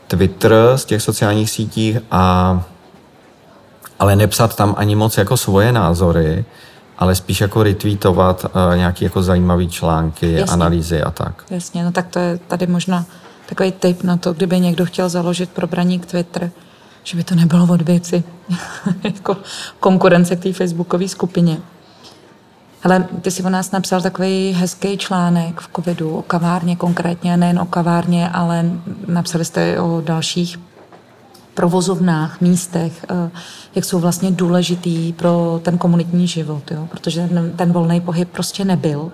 Twitter 0.06 0.54
z 0.76 0.84
těch 0.84 1.02
sociálních 1.02 1.50
sítích 1.50 1.98
a 2.10 2.62
ale 3.98 4.16
nepsat 4.16 4.56
tam 4.56 4.74
ani 4.78 4.96
moc 4.96 5.18
jako 5.18 5.36
svoje 5.36 5.72
názory, 5.72 6.44
ale 6.98 7.14
spíš 7.14 7.40
jako 7.40 7.62
retweetovat 7.62 8.44
uh, 8.44 8.76
nějaké 8.76 9.04
jako 9.04 9.22
zajímavé 9.22 9.66
články, 9.66 10.32
Jasně. 10.32 10.52
analýzy 10.52 11.02
a 11.02 11.10
tak. 11.10 11.44
Jasně, 11.50 11.84
no 11.84 11.92
tak 11.92 12.06
to 12.06 12.18
je 12.18 12.38
tady 12.48 12.66
možná 12.66 13.04
takový 13.48 13.72
tip 13.72 14.02
na 14.02 14.16
to, 14.16 14.32
kdyby 14.32 14.60
někdo 14.60 14.86
chtěl 14.86 15.08
založit 15.08 15.50
pro 15.50 15.66
braník 15.66 16.06
Twitter, 16.06 16.50
že 17.06 17.16
by 17.16 17.24
to 17.24 17.34
nebylo 17.34 17.66
od 17.74 17.82
věci, 17.82 18.24
jako 19.04 19.36
konkurence 19.80 20.36
k 20.36 20.42
té 20.42 20.52
facebookové 20.52 21.08
skupině. 21.08 21.58
Ale 22.82 23.08
ty 23.22 23.30
si 23.30 23.42
o 23.42 23.50
nás 23.50 23.70
napsal 23.70 24.02
takový 24.02 24.52
hezký 24.52 24.98
článek 24.98 25.60
v 25.60 25.68
covidu 25.76 26.16
o 26.16 26.22
kavárně 26.22 26.76
konkrétně, 26.76 27.36
nejen 27.36 27.58
o 27.58 27.66
kavárně, 27.66 28.28
ale 28.28 28.70
napsali 29.06 29.44
jste 29.44 29.80
o 29.80 30.00
dalších 30.00 30.58
provozovnách, 31.54 32.40
místech, 32.40 33.04
eh, 33.10 33.30
jak 33.74 33.84
jsou 33.84 33.98
vlastně 33.98 34.30
důležitý 34.30 35.12
pro 35.12 35.60
ten 35.62 35.78
komunitní 35.78 36.28
život, 36.28 36.70
jo? 36.70 36.88
protože 36.90 37.28
ten, 37.28 37.52
ten 37.56 37.72
volný 37.72 38.00
pohyb 38.00 38.28
prostě 38.30 38.64
nebyl. 38.64 39.12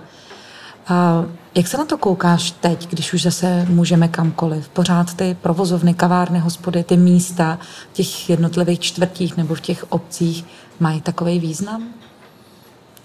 A 0.88 1.24
jak 1.54 1.68
se 1.68 1.76
na 1.76 1.84
to 1.84 1.98
koukáš 1.98 2.50
teď, 2.50 2.90
když 2.90 3.12
už 3.12 3.22
zase 3.22 3.66
můžeme 3.68 4.08
kamkoliv? 4.08 4.68
Pořád 4.68 5.14
ty 5.14 5.36
provozovny, 5.42 5.94
kavárny, 5.94 6.38
hospody, 6.38 6.84
ty 6.84 6.96
místa 6.96 7.58
v 7.90 7.92
těch 7.92 8.30
jednotlivých 8.30 8.80
čtvrtích 8.80 9.36
nebo 9.36 9.54
v 9.54 9.60
těch 9.60 9.92
obcích 9.92 10.44
mají 10.80 11.00
takový 11.00 11.40
význam? 11.40 11.88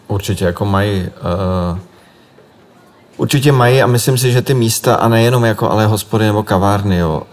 Určitě 0.07 0.45
jako 0.45 0.65
mají 0.65 1.01
uh, 1.01 1.79
Určitě 3.17 3.51
mají 3.51 3.81
a 3.81 3.87
myslím 3.87 4.17
si, 4.17 4.31
že 4.31 4.41
ty 4.41 4.53
místa, 4.53 4.95
a 4.95 5.07
nejenom 5.07 5.45
jako 5.45 5.71
ale 5.71 5.85
hospody 5.85 6.25
nebo 6.25 6.43
kavárny, 6.43 6.97
jo, 6.97 7.23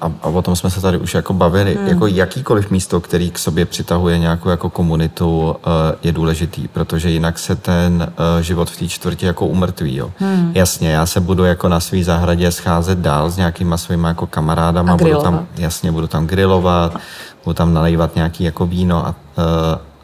a, 0.00 0.12
a 0.22 0.28
o 0.28 0.42
tom 0.42 0.56
jsme 0.56 0.70
se 0.70 0.80
tady 0.80 0.98
už 0.98 1.14
jako 1.14 1.32
bavili, 1.32 1.74
hmm. 1.74 1.88
jako 1.88 2.06
jakýkoliv 2.06 2.70
místo, 2.70 3.00
který 3.00 3.30
k 3.30 3.38
sobě 3.38 3.64
přitahuje 3.64 4.18
nějakou 4.18 4.48
jako 4.48 4.70
komunitu, 4.70 5.56
je 6.02 6.12
důležitý, 6.12 6.68
protože 6.68 7.10
jinak 7.10 7.38
se 7.38 7.56
ten 7.56 8.12
život 8.40 8.70
v 8.70 8.78
té 8.78 8.88
čtvrti 8.88 9.26
jako 9.26 9.46
umrtví. 9.46 9.96
Jo. 9.96 10.10
Hmm. 10.18 10.52
Jasně, 10.54 10.90
já 10.90 11.06
se 11.06 11.20
budu 11.20 11.44
jako 11.44 11.68
na 11.68 11.80
svý 11.80 12.02
zahradě 12.02 12.52
scházet 12.52 12.98
dál 12.98 13.30
s 13.30 13.36
nějakýma 13.36 13.76
svýma 13.76 14.08
jako 14.08 14.26
kamarádama, 14.26 14.92
a 14.92 14.96
budu 14.96 15.22
tam, 15.22 15.46
jasně, 15.56 15.92
budu 15.92 16.06
tam 16.06 16.26
grilovat, 16.26 16.96
budu 17.44 17.54
tam 17.54 17.74
nalejvat 17.74 18.14
nějaký 18.14 18.44
jako 18.44 18.66
víno 18.66 19.06
a, 19.06 19.14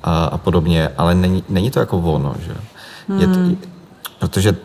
a, 0.03 0.25
a 0.25 0.39
podobně, 0.39 0.89
ale 0.99 1.15
není, 1.15 1.45
není 1.49 1.71
to 1.71 1.81
jako 1.81 1.99
ono, 1.99 2.35
že 2.47 2.55
hmm. 3.09 3.21
je 3.21 3.27
to, 3.27 3.35
hmm. 3.35 3.57
protože 4.19 4.57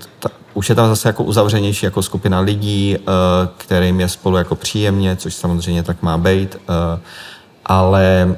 už 0.56 0.70
je 0.70 0.76
tam 0.76 0.89
zase 0.89 1.10
jako 1.10 1.24
uzavřenější 1.24 1.86
jako 1.86 2.01
skupina 2.01 2.39
lidí, 2.39 2.97
uh, 2.97 3.14
kterým 3.58 3.99
je 3.99 4.10
spolu 4.10 4.38
jako 4.38 4.56
příjemně, 4.56 5.16
což 5.16 5.36
samozřejmě 5.36 5.84
tak 5.84 6.01
má 6.01 6.18
být, 6.18 6.56
uh, 6.56 6.99
ale 7.66 8.36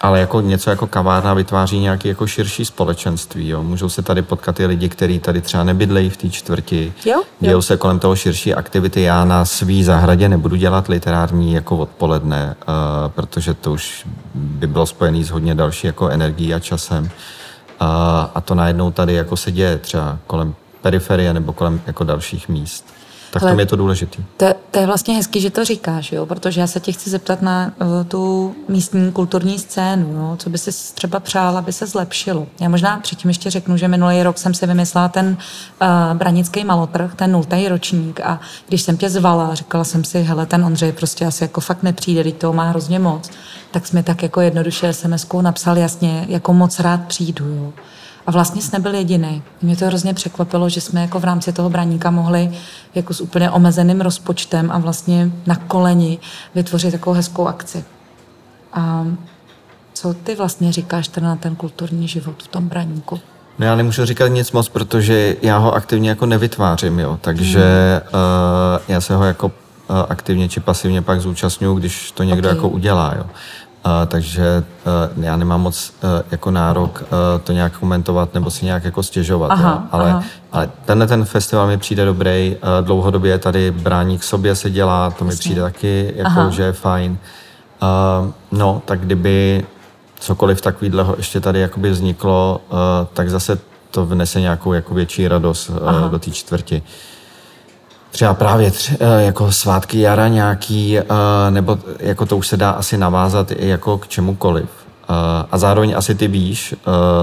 ale 0.00 0.20
jako 0.20 0.40
něco 0.40 0.70
jako 0.70 0.86
kavárna 0.86 1.34
vytváří 1.34 1.78
nějaký 1.78 2.08
jako 2.08 2.26
širší 2.26 2.64
společenství. 2.64 3.48
Jo. 3.48 3.62
Můžou 3.62 3.88
se 3.88 4.02
tady 4.02 4.22
potkat 4.22 4.60
i 4.60 4.66
lidi, 4.66 4.88
kteří 4.88 5.18
tady 5.18 5.40
třeba 5.40 5.64
nebydlejí 5.64 6.10
v 6.10 6.16
té 6.16 6.28
čtvrti. 6.28 6.92
Jo, 7.04 7.22
Dějou 7.40 7.62
se 7.62 7.76
kolem 7.76 7.98
toho 7.98 8.16
širší 8.16 8.54
aktivity. 8.54 9.02
Já 9.02 9.24
na 9.24 9.44
svý 9.44 9.84
zahradě 9.84 10.28
nebudu 10.28 10.56
dělat 10.56 10.88
literární 10.88 11.52
jako 11.52 11.76
odpoledne, 11.76 12.56
uh, 12.68 12.74
protože 13.08 13.54
to 13.54 13.72
už 13.72 14.06
by 14.34 14.66
bylo 14.66 14.86
spojené 14.86 15.24
s 15.24 15.30
hodně 15.30 15.54
další 15.54 15.86
jako 15.86 16.08
energií 16.08 16.54
a 16.54 16.58
časem. 16.58 17.10
A 18.34 18.40
to 18.44 18.54
najednou 18.54 18.90
tady 18.90 19.14
jako 19.14 19.36
se 19.36 19.52
děje 19.52 19.78
třeba 19.78 20.18
kolem 20.26 20.54
periferie 20.82 21.34
nebo 21.34 21.52
kolem 21.52 21.80
jako 21.86 22.04
dalších 22.04 22.48
míst. 22.48 22.84
Tak 23.30 23.42
tam 23.42 23.60
je 23.60 23.66
to 23.66 23.76
důležité. 23.76 24.22
To, 24.36 24.46
to 24.70 24.78
je 24.78 24.86
vlastně 24.86 25.14
hezký, 25.14 25.40
že 25.40 25.50
to 25.50 25.64
říkáš, 25.64 26.12
jo? 26.12 26.26
protože 26.26 26.60
já 26.60 26.66
se 26.66 26.80
tě 26.80 26.92
chci 26.92 27.10
zeptat 27.10 27.42
na 27.42 27.72
uh, 27.80 28.04
tu 28.08 28.54
místní 28.68 29.12
kulturní 29.12 29.58
scénu, 29.58 30.12
jo? 30.12 30.36
co 30.38 30.50
by 30.50 30.58
si 30.58 30.94
třeba 30.94 31.20
přála, 31.20 31.58
aby 31.58 31.72
se 31.72 31.86
zlepšilo. 31.86 32.46
Já 32.60 32.68
možná 32.68 32.98
předtím 32.98 33.30
ještě 33.30 33.50
řeknu, 33.50 33.76
že 33.76 33.88
minulý 33.88 34.22
rok 34.22 34.38
jsem 34.38 34.54
si 34.54 34.66
vymyslela 34.66 35.08
ten 35.08 35.36
uh, 35.82 36.16
branický 36.18 36.64
malotrh, 36.64 37.14
ten 37.14 37.32
nultý 37.32 37.68
ročník 37.68 38.20
a 38.20 38.40
když 38.68 38.82
jsem 38.82 38.96
tě 38.96 39.10
zvala, 39.10 39.54
říkala 39.54 39.84
jsem 39.84 40.04
si, 40.04 40.22
hele, 40.22 40.46
ten 40.46 40.64
Ondřej 40.64 40.92
prostě 40.92 41.26
asi 41.26 41.44
jako 41.44 41.60
fakt 41.60 41.82
nepřijde, 41.82 42.24
teď 42.24 42.36
toho 42.36 42.52
má 42.52 42.64
hrozně 42.64 42.98
moc, 42.98 43.30
tak 43.70 43.86
jsme 43.86 44.02
tak 44.02 44.22
jako 44.22 44.40
jednoduše 44.40 44.92
sms 44.92 45.26
napsal 45.40 45.78
jasně, 45.78 46.26
jako 46.28 46.52
moc 46.52 46.80
rád 46.80 47.00
přijdu. 47.06 47.44
Jo? 47.44 47.72
A 48.26 48.30
vlastně 48.30 48.62
jsi 48.62 48.70
nebyl 48.72 48.94
jediný. 48.94 49.42
Mě 49.62 49.76
to 49.76 49.86
hrozně 49.86 50.14
překvapilo, 50.14 50.68
že 50.68 50.80
jsme 50.80 51.00
jako 51.00 51.20
v 51.20 51.24
rámci 51.24 51.52
toho 51.52 51.70
braníka 51.70 52.10
mohli 52.10 52.50
jako 52.94 53.14
s 53.14 53.20
úplně 53.20 53.50
omezeným 53.50 54.00
rozpočtem 54.00 54.70
a 54.70 54.78
vlastně 54.78 55.30
na 55.46 55.56
koleni 55.56 56.18
vytvořit 56.54 56.92
takovou 56.92 57.14
hezkou 57.16 57.46
akci. 57.46 57.84
A 58.72 59.06
co 59.94 60.14
ty 60.14 60.34
vlastně 60.34 60.72
říkáš 60.72 61.08
teda 61.08 61.26
na 61.26 61.36
ten 61.36 61.56
kulturní 61.56 62.08
život 62.08 62.42
v 62.42 62.48
tom 62.48 62.68
braníku? 62.68 63.20
No 63.58 63.66
já 63.66 63.76
nemůžu 63.76 64.04
říkat 64.04 64.28
nic 64.28 64.52
moc, 64.52 64.68
protože 64.68 65.36
já 65.42 65.58
ho 65.58 65.74
aktivně 65.74 66.08
jako 66.08 66.26
nevytvářím, 66.26 66.98
jo. 66.98 67.18
Takže 67.20 68.00
hmm. 68.02 68.20
uh, 68.76 68.82
já 68.88 69.00
se 69.00 69.14
ho 69.14 69.24
jako 69.24 69.46
uh, 69.46 69.52
aktivně 70.08 70.48
či 70.48 70.60
pasivně 70.60 71.02
pak 71.02 71.20
zúčastňuju, 71.20 71.74
když 71.74 72.10
to 72.10 72.22
někdo 72.22 72.48
okay. 72.48 72.56
jako 72.56 72.68
udělá, 72.68 73.14
jo. 73.16 73.24
Uh, 73.86 73.92
takže 74.06 74.64
uh, 75.16 75.24
já 75.24 75.36
nemám 75.36 75.60
moc 75.60 75.92
uh, 76.02 76.10
jako 76.30 76.50
nárok 76.50 77.02
uh, 77.02 77.08
to 77.44 77.52
nějak 77.52 77.78
komentovat 77.78 78.34
nebo 78.34 78.50
si 78.50 78.64
nějak 78.64 78.84
jako 78.84 79.02
stěžovat. 79.02 79.50
Aha, 79.50 79.72
jo. 79.72 79.88
Ale, 79.92 80.10
aha. 80.10 80.22
ale 80.52 80.70
tenhle 80.84 81.06
ten 81.06 81.24
festival 81.24 81.66
mi 81.66 81.78
přijde 81.78 82.04
dobrý. 82.04 82.56
Uh, 82.56 82.86
dlouhodobě 82.86 83.38
tady 83.38 83.70
brání 83.70 84.18
k 84.18 84.22
sobě 84.22 84.54
se 84.54 84.70
dělá, 84.70 85.10
to 85.10 85.24
mi 85.24 85.36
přijde 85.36 85.60
taky, 85.60 86.12
jako, 86.16 86.30
aha. 86.30 86.50
že 86.50 86.62
je 86.62 86.72
fajn. 86.72 87.18
Uh, 87.82 88.30
no, 88.58 88.82
tak 88.84 89.00
kdyby 89.00 89.66
cokoliv 90.20 90.60
takového 90.60 91.14
ještě 91.16 91.40
tady 91.40 91.60
jakoby 91.60 91.90
vzniklo, 91.90 92.60
uh, 92.68 92.78
tak 93.14 93.30
zase 93.30 93.58
to 93.90 94.06
vnese 94.06 94.40
nějakou 94.40 94.72
jako 94.72 94.94
větší 94.94 95.28
radost 95.28 95.68
uh, 95.68 96.10
do 96.10 96.18
té 96.18 96.30
čtvrti. 96.30 96.82
Třeba 98.10 98.34
právě 98.34 98.70
tři, 98.70 98.96
eh, 99.00 99.22
jako 99.22 99.52
svátky 99.52 100.00
jara 100.00 100.28
nějaký, 100.28 100.98
eh, 100.98 101.04
nebo 101.50 101.78
jako 101.98 102.26
to 102.26 102.36
už 102.36 102.46
se 102.46 102.56
dá 102.56 102.70
asi 102.70 102.98
navázat 102.98 103.50
i 103.50 103.68
jako 103.68 103.98
k 103.98 104.08
čemukoliv. 104.08 104.68
Eh, 105.10 105.46
a 105.52 105.58
zároveň 105.58 105.94
asi 105.96 106.14
ty 106.14 106.28
víš 106.28 106.74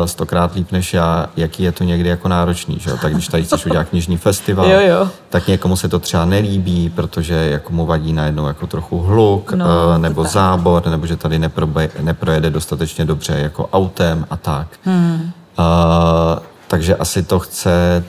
stokrát 0.05 0.55
líp 0.55 0.71
než 0.71 0.93
já, 0.93 1.27
jaký 1.37 1.63
je 1.63 1.71
to 1.71 1.83
někdy 1.83 2.09
jako 2.09 2.27
náročný. 2.27 2.79
Že? 2.79 2.91
Tak 3.01 3.13
když 3.13 3.27
tady 3.27 3.43
chceš 3.43 3.65
udělat 3.65 3.89
knižní 3.89 4.17
festival, 4.27 4.65
jo, 4.65 4.79
jo. 4.79 5.09
tak 5.29 5.47
někomu 5.47 5.75
se 5.75 5.89
to 5.89 5.99
třeba 5.99 6.25
nelíbí, 6.25 6.89
protože 6.89 7.33
jako 7.33 7.73
mu 7.73 7.85
vadí 7.85 8.13
najednou 8.13 8.47
jako 8.47 8.67
trochu 8.67 8.99
hluk, 8.99 9.53
no, 9.53 9.97
nebo 9.97 10.23
zábor, 10.23 10.87
nebo 10.87 11.05
že 11.05 11.15
tady 11.15 11.39
neprobe, 11.39 11.89
neprojede 11.99 12.49
dostatečně 12.49 13.05
dobře 13.05 13.33
jako 13.33 13.69
autem 13.73 14.25
a 14.29 14.37
tak. 14.37 14.67
Hmm. 14.83 15.31
Uh, 15.59 16.39
takže 16.67 16.95
asi 16.95 17.23
to 17.23 17.39
chce 17.39 18.03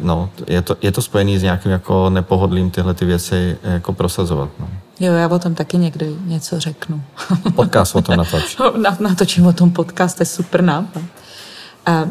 no, 0.00 0.30
je 0.46 0.62
to, 0.62 0.76
je 0.82 0.92
to 0.92 1.02
spojený 1.02 1.38
s 1.38 1.42
nějakým 1.42 1.72
jako 1.72 2.10
nepohodlím 2.10 2.70
tyhle 2.70 2.94
ty 2.94 3.04
věci 3.04 3.58
jako 3.62 3.92
prosazovat. 3.92 4.48
No. 4.60 4.68
Jo, 5.00 5.12
já 5.12 5.28
o 5.28 5.38
tom 5.38 5.54
taky 5.54 5.78
někdy 5.78 6.16
něco 6.24 6.60
řeknu. 6.60 7.02
Podcast 7.54 7.96
o 7.96 8.02
tom 8.02 8.16
natoč. 8.16 8.56
Na, 8.82 8.96
natočím 9.00 9.46
o 9.46 9.52
tom 9.52 9.70
podcast, 9.70 10.16
to 10.16 10.22
je 10.22 10.26
super 10.26 10.62
nápad. 10.62 11.02
A, 11.86 12.04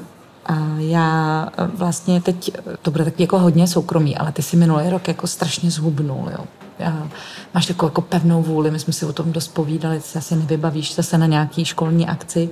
a 0.46 0.56
já 0.78 1.50
vlastně 1.76 2.22
teď, 2.22 2.52
to 2.82 2.92
bude 2.92 3.06
tak 3.06 3.20
jako 3.20 3.40
hodně 3.40 3.68
soukromí, 3.68 4.18
ale 4.18 4.32
ty 4.32 4.42
si 4.42 4.58
minulý 4.58 4.90
rok 4.90 5.08
jako 5.08 5.28
strašně 5.28 5.72
zhubnul, 5.72 6.30
jo. 6.32 6.46
Já, 6.80 7.08
máš 7.54 7.66
takovou 7.66 7.88
jako 7.88 8.02
pevnou 8.02 8.44
vůli, 8.44 8.72
my 8.72 8.80
jsme 8.80 8.94
si 8.94 9.06
o 9.06 9.14
tom 9.14 9.32
dost 9.32 9.48
povídali, 9.48 10.00
ty 10.00 10.20
asi 10.20 10.36
nevybavíš 10.36 10.96
zase 10.96 11.18
na 11.18 11.26
nějaký 11.26 11.66
školní 11.66 12.08
akci. 12.08 12.50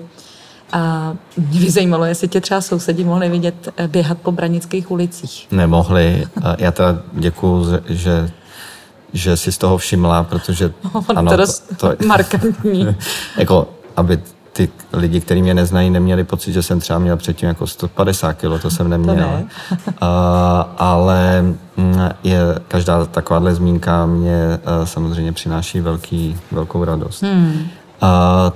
A 0.71 1.13
mě 1.37 1.59
by 1.59 1.71
zajímalo, 1.71 2.05
jestli 2.05 2.27
tě 2.27 2.41
třeba 2.41 2.61
sousedí 2.61 3.03
mohli 3.03 3.29
vidět 3.29 3.69
eh, 3.77 3.87
běhat 3.87 4.17
po 4.17 4.31
branických 4.31 4.91
ulicích. 4.91 5.47
Nemohli. 5.51 6.27
Já 6.57 6.71
teda 6.71 6.99
děkuju, 7.13 7.65
že 7.89 8.29
že 9.13 9.37
si 9.37 9.51
z 9.51 9.57
toho 9.57 9.77
všimla, 9.77 10.23
protože 10.23 10.73
no, 10.95 11.05
ano, 11.15 11.37
to, 11.37 11.45
to, 11.45 11.95
to 11.95 11.95
markantní. 12.05 12.95
jako, 13.37 13.67
aby 13.95 14.19
ty 14.53 14.69
lidi, 14.93 15.21
kteří 15.21 15.41
mě 15.41 15.53
neznají, 15.53 15.89
neměli 15.89 16.23
pocit, 16.23 16.53
že 16.53 16.63
jsem 16.63 16.79
třeba 16.79 16.99
měl 16.99 17.17
předtím 17.17 17.47
jako 17.47 17.67
150 17.67 18.33
kilo, 18.33 18.59
to 18.59 18.71
jsem 18.71 18.89
neměl. 18.89 19.15
To 19.15 19.21
ne. 19.21 19.47
uh, 19.85 19.97
ale 20.77 21.41
mm, 21.77 22.09
je, 22.23 22.39
každá 22.67 23.05
takováhle 23.05 23.55
zmínka 23.55 24.05
mě 24.05 24.59
uh, 24.79 24.85
samozřejmě 24.85 25.31
přináší 25.33 25.81
velký, 25.81 26.37
velkou 26.51 26.83
radost. 26.83 27.23
Hmm. 27.23 27.67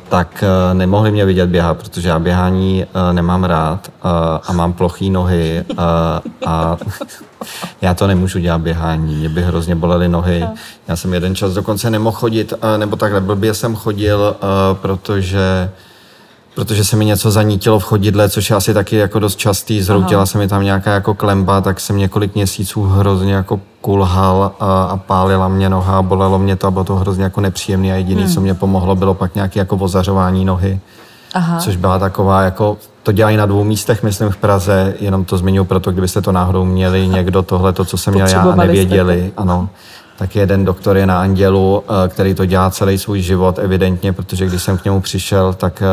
Tak 0.10 0.44
uh, 0.44 0.78
nemohli 0.78 1.12
mě 1.12 1.26
vidět 1.26 1.50
běhat, 1.50 1.78
protože 1.78 2.10
já 2.10 2.20
běhání 2.20 2.86
uh, 2.86 3.14
nemám 3.14 3.44
rád 3.44 3.92
uh, 4.06 4.12
a 4.48 4.54
mám 4.54 4.74
plochý 4.74 5.10
nohy 5.10 5.66
a 6.46 6.78
já 7.82 7.94
to 7.94 8.08
nemůžu 8.08 8.40
dělat 8.40 8.62
běhání, 8.62 9.16
mě 9.16 9.30
by 9.30 9.42
hrozně 9.42 9.76
bolely 9.76 10.08
nohy. 10.08 10.48
Já 10.88 10.96
jsem 10.96 11.14
jeden 11.14 11.36
čas 11.36 11.54
dokonce 11.54 11.90
nemohl 11.90 12.18
chodit, 12.18 12.54
nebo 12.78 12.96
takhle 12.96 13.22
blbě 13.22 13.54
jsem 13.54 13.76
chodil, 13.76 14.36
protože 14.74 15.72
protože 16.56 16.84
se 16.84 16.96
mi 16.96 17.06
něco 17.06 17.32
zanítilo 17.32 17.80
v 17.80 17.84
chodidle, 17.84 18.30
což 18.30 18.50
je 18.50 18.56
asi 18.56 18.74
taky 18.74 18.96
jako 18.96 19.20
dost 19.20 19.36
častý, 19.36 19.82
zhroutila 19.82 20.26
se 20.26 20.38
mi 20.38 20.48
tam 20.48 20.64
nějaká 20.64 20.94
jako 20.94 21.14
klemba, 21.14 21.62
tak 21.62 21.80
jsem 21.80 21.98
několik 21.98 22.36
měsíců 22.36 22.84
hrozně 22.84 23.34
jako 23.34 23.60
kulhal 23.82 24.52
a, 24.60 24.84
a 24.84 24.98
pálila 24.98 25.48
mě 25.48 25.70
noha, 25.70 26.02
bolelo 26.02 26.40
mě 26.40 26.56
to 26.56 26.68
a 26.68 26.72
bylo 26.72 26.84
to 26.84 26.96
hrozně 26.96 27.24
jako 27.24 27.42
nepříjemné 27.42 27.92
a 27.92 27.96
jediné, 27.96 28.22
hmm. 28.22 28.34
co 28.34 28.42
mě 28.42 28.54
pomohlo, 28.54 28.96
bylo 28.96 29.14
pak 29.14 29.36
nějaké 29.36 29.60
jako 29.60 29.76
ozařování 29.76 30.46
nohy. 30.46 30.80
Aha. 31.34 31.60
Což 31.60 31.76
byla 31.76 32.00
taková 32.00 32.42
jako, 32.42 32.78
to 33.04 33.12
dělají 33.12 33.38
na 33.38 33.46
dvou 33.46 33.64
místech, 33.64 34.04
myslím 34.04 34.30
v 34.30 34.38
Praze, 34.38 34.94
jenom 35.00 35.26
to 35.26 35.38
zmiňuji 35.38 35.66
proto, 35.66 35.92
kdybyste 35.92 36.22
to 36.22 36.32
náhodou 36.32 36.66
měli 36.66 37.08
někdo 37.08 37.44
tohle, 37.44 37.74
to, 37.74 37.86
co 37.86 37.98
jsem 37.98 38.14
měl 38.14 38.28
já 38.28 38.42
a 38.42 38.56
nevěděli. 38.56 39.32
Ano 39.38 39.70
tak 40.18 40.36
jeden 40.36 40.66
doktor 40.66 40.98
je 40.98 41.06
na 41.06 41.22
Andělu, 41.22 41.84
eh, 41.84 42.10
který 42.10 42.34
to 42.34 42.46
dělá 42.46 42.70
celý 42.70 42.98
svůj 42.98 43.22
život 43.22 43.60
evidentně, 43.60 44.14
protože 44.14 44.46
když 44.46 44.64
jsem 44.64 44.78
k 44.78 44.86
němu 44.86 45.02
přišel, 45.02 45.54
tak 45.54 45.82
eh, 45.82 45.86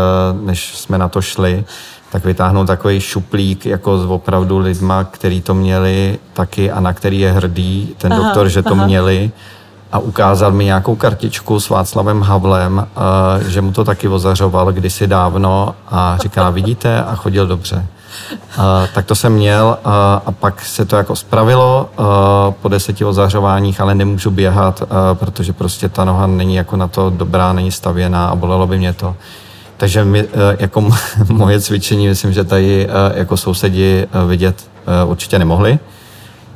než 0.46 0.78
jsme 0.78 0.98
na 0.98 1.08
to 1.08 1.22
šli, 1.22 1.64
tak 2.12 2.24
vytáhnul 2.24 2.66
takový 2.66 3.00
šuplík 3.00 3.66
jako 3.66 3.98
s 3.98 4.06
opravdu 4.06 4.58
lidma, 4.58 5.04
který 5.04 5.40
to 5.40 5.54
měli 5.54 6.18
taky 6.32 6.70
a 6.70 6.80
na 6.80 6.92
který 6.92 7.20
je 7.20 7.32
hrdý 7.32 7.94
ten 7.98 8.12
aha, 8.12 8.22
doktor, 8.22 8.48
že 8.48 8.62
to 8.62 8.72
aha. 8.72 8.86
měli 8.86 9.30
a 9.92 9.98
ukázal 9.98 10.52
mi 10.52 10.64
nějakou 10.64 10.96
kartičku 10.96 11.60
s 11.60 11.68
Václavem 11.68 12.22
Havlem, 12.22 12.86
eh, 13.40 13.50
že 13.50 13.60
mu 13.60 13.72
to 13.72 13.84
taky 13.84 14.08
ozařoval 14.08 14.72
kdysi 14.72 15.06
dávno 15.06 15.74
a 15.88 16.16
říká, 16.20 16.50
vidíte, 16.50 17.02
a 17.02 17.14
chodil 17.14 17.46
dobře. 17.46 17.86
Uh, 18.58 18.64
tak 18.94 19.04
to 19.06 19.14
jsem 19.14 19.32
měl 19.32 19.78
uh, 19.86 19.92
a 20.26 20.32
pak 20.40 20.60
se 20.64 20.84
to 20.84 20.96
jako 20.96 21.16
spravilo 21.16 21.90
uh, 21.98 22.04
po 22.62 22.68
deseti 22.68 23.04
ozařováních, 23.04 23.80
ale 23.80 23.94
nemůžu 23.94 24.30
běhat, 24.30 24.80
uh, 24.82 24.86
protože 25.14 25.52
prostě 25.52 25.88
ta 25.88 26.04
noha 26.04 26.26
není 26.26 26.54
jako 26.54 26.76
na 26.76 26.88
to 26.88 27.10
dobrá, 27.10 27.52
není 27.52 27.72
stavěná 27.72 28.26
a 28.28 28.34
bolelo 28.36 28.66
by 28.66 28.78
mě 28.78 28.92
to. 28.92 29.16
Takže 29.76 30.04
mi, 30.04 30.24
uh, 30.24 30.30
jako 30.58 30.80
moje 31.32 31.60
cvičení, 31.60 32.08
myslím, 32.08 32.32
že 32.32 32.44
tady 32.44 32.86
uh, 32.88 33.18
jako 33.18 33.36
sousedi 33.36 34.06
uh, 34.22 34.28
vidět 34.30 34.70
určitě 35.06 35.38
nemohli. 35.38 35.78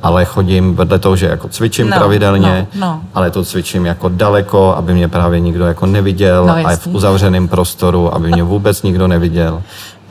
ale 0.03 0.25
chodím 0.25 0.75
vedle 0.75 0.99
toho, 0.99 1.15
že 1.15 1.25
jako 1.25 1.47
cvičím 1.47 1.89
No, 1.89 1.97
pravidelně, 1.97 2.67
no, 2.75 2.79
no. 2.87 3.01
ale 3.13 3.31
to 3.31 3.43
cvičím 3.43 3.85
jako 3.85 4.09
daleko, 4.09 4.75
aby 4.75 4.93
mě 4.93 5.07
právě 5.07 5.39
nikdo 5.39 5.65
jako 5.65 5.85
neviděl 5.85 6.45
No, 6.45 6.53
a 6.53 6.71
je 6.71 6.77
v 6.77 6.87
uzavřeném 6.87 7.47
prostoru, 7.47 8.13
aby 8.15 8.27
mě 8.27 8.43
vůbec 8.43 8.83
nikdo 8.83 9.07
neviděl. 9.07 9.61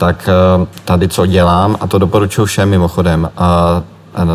Tak 0.03 0.28
eh, 0.28 0.66
tady, 0.84 1.09
co 1.09 1.26
dělám, 1.26 1.76
a 1.80 1.86
to 1.86 1.98
doporučuji 1.98 2.44
všem 2.46 2.70
mimochodem, 2.70 3.30
a 3.36 3.82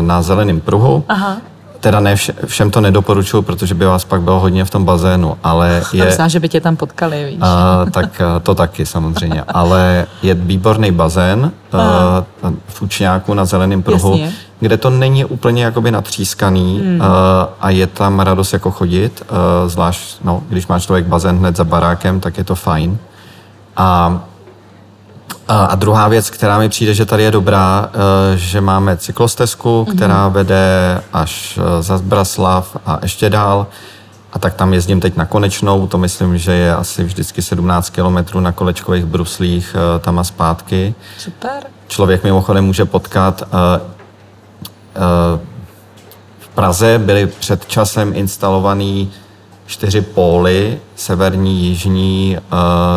na 0.00 0.22
zeleném 0.22 0.60
pruhu, 0.60 1.04
Aha. 1.08 1.36
teda 1.80 2.00
ne 2.00 2.16
vše, 2.16 2.32
všem 2.46 2.70
to 2.70 2.80
nedoporučuji, 2.80 3.42
protože 3.42 3.74
by 3.74 3.84
vás 3.84 4.04
pak 4.04 4.22
bylo 4.22 4.40
hodně 4.40 4.64
v 4.64 4.70
tom 4.70 4.84
bazénu, 4.84 5.36
ale 5.44 5.82
Je... 5.92 6.04
Myslím, 6.04 6.28
že 6.28 6.40
by 6.40 6.48
tě 6.48 6.60
tam 6.60 6.76
potkali, 6.76 7.24
víš. 7.24 7.38
A, 7.40 7.84
tak 7.90 8.20
a, 8.20 8.38
to 8.40 8.54
taky 8.54 8.86
samozřejmě. 8.86 9.42
Ale 9.48 10.06
je 10.22 10.34
výborný 10.34 10.92
bazén 10.92 11.52
a, 11.72 12.24
v 12.68 12.82
Učňáku 12.82 13.34
na 13.34 13.44
zeleném 13.44 13.82
pruhu, 13.82 14.10
Jasně. 14.10 14.32
kde 14.60 14.76
to 14.76 14.90
není 14.90 15.24
úplně 15.24 15.64
jakoby 15.64 15.90
natřískaný 15.90 16.80
Hmm. 16.84 17.02
a, 17.02 17.48
a 17.60 17.70
je 17.70 17.86
tam 17.86 18.20
radost 18.20 18.52
jako 18.52 18.70
chodit, 18.70 19.22
a, 19.28 19.68
zvlášť 19.68 20.24
no, 20.24 20.42
když 20.48 20.66
má 20.66 20.80
člověk 20.80 21.06
bazén 21.06 21.38
hned 21.38 21.56
za 21.56 21.64
barákem, 21.64 22.20
tak 22.20 22.38
je 22.38 22.44
to 22.44 22.54
fajn. 22.54 22.98
A 23.76 24.20
a 25.48 25.74
druhá 25.74 26.08
věc, 26.08 26.30
která 26.30 26.58
mi 26.58 26.68
přijde, 26.68 26.94
že 26.94 27.06
tady 27.06 27.22
je 27.22 27.30
dobrá, 27.30 27.90
eh, 27.92 28.36
že 28.36 28.60
máme 28.60 28.96
cyklostezku, 28.96 29.84
která 29.84 30.28
vede 30.28 31.00
až 31.12 31.58
eh, 31.58 31.82
za 31.82 31.98
Zbraslav 31.98 32.76
a 32.86 32.98
ještě 33.02 33.30
dál. 33.30 33.66
A 34.32 34.38
tak 34.38 34.54
tam 34.54 34.74
jezdím 34.74 35.00
teď 35.00 35.16
na 35.16 35.26
konečnou, 35.26 35.86
to 35.86 35.98
myslím, 35.98 36.38
že 36.38 36.52
je 36.52 36.74
asi 36.74 37.04
vždycky 37.04 37.42
17 37.42 37.90
kilometrů 37.90 38.40
na 38.40 38.52
kolečkových 38.52 39.04
bruslích 39.04 39.76
eh, 39.76 39.98
tam 39.98 40.18
a 40.18 40.24
zpátky. 40.24 40.94
Super. 41.18 41.62
Člověk 41.88 42.24
mimochodem 42.24 42.64
může 42.64 42.84
potkat 42.84 43.42
v 46.38 46.48
Praze 46.54 46.98
byly 46.98 47.26
před 47.26 47.66
časem 47.66 48.12
instalovaný 48.14 49.12
čtyři 49.68 50.00
póly, 50.00 50.78
severní, 50.96 51.64
jižní, 51.64 52.36
eh, 52.36 52.40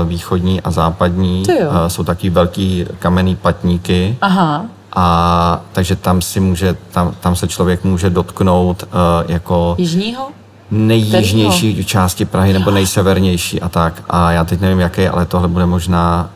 východní 0.05 0.61
a 0.61 0.71
západní. 0.71 1.43
Eh, 1.49 1.89
Jsou 1.89 2.03
taky 2.03 2.29
velký 2.29 2.85
kamenný 2.99 3.35
patníky. 3.35 4.17
Aha. 4.21 4.65
A 4.95 5.61
takže 5.73 5.95
tam 5.95 6.21
si 6.21 6.39
může, 6.39 6.77
tam, 6.91 7.13
tam 7.19 7.35
se 7.35 7.47
člověk 7.47 7.83
může 7.83 8.09
dotknout 8.09 8.83
eh, 8.83 8.87
jako 9.33 9.75
Jižního? 9.77 10.27
nejjižnější 10.71 11.85
části 11.85 12.25
Prahy 12.25 12.53
nebo 12.53 12.71
nejsevernější 12.71 13.61
a 13.61 13.69
tak. 13.69 14.03
A 14.09 14.31
já 14.31 14.43
teď 14.43 14.59
nevím, 14.61 14.79
jaký, 14.79 15.07
ale 15.07 15.25
tohle 15.25 15.47
bude 15.47 15.65
možná, 15.65 16.29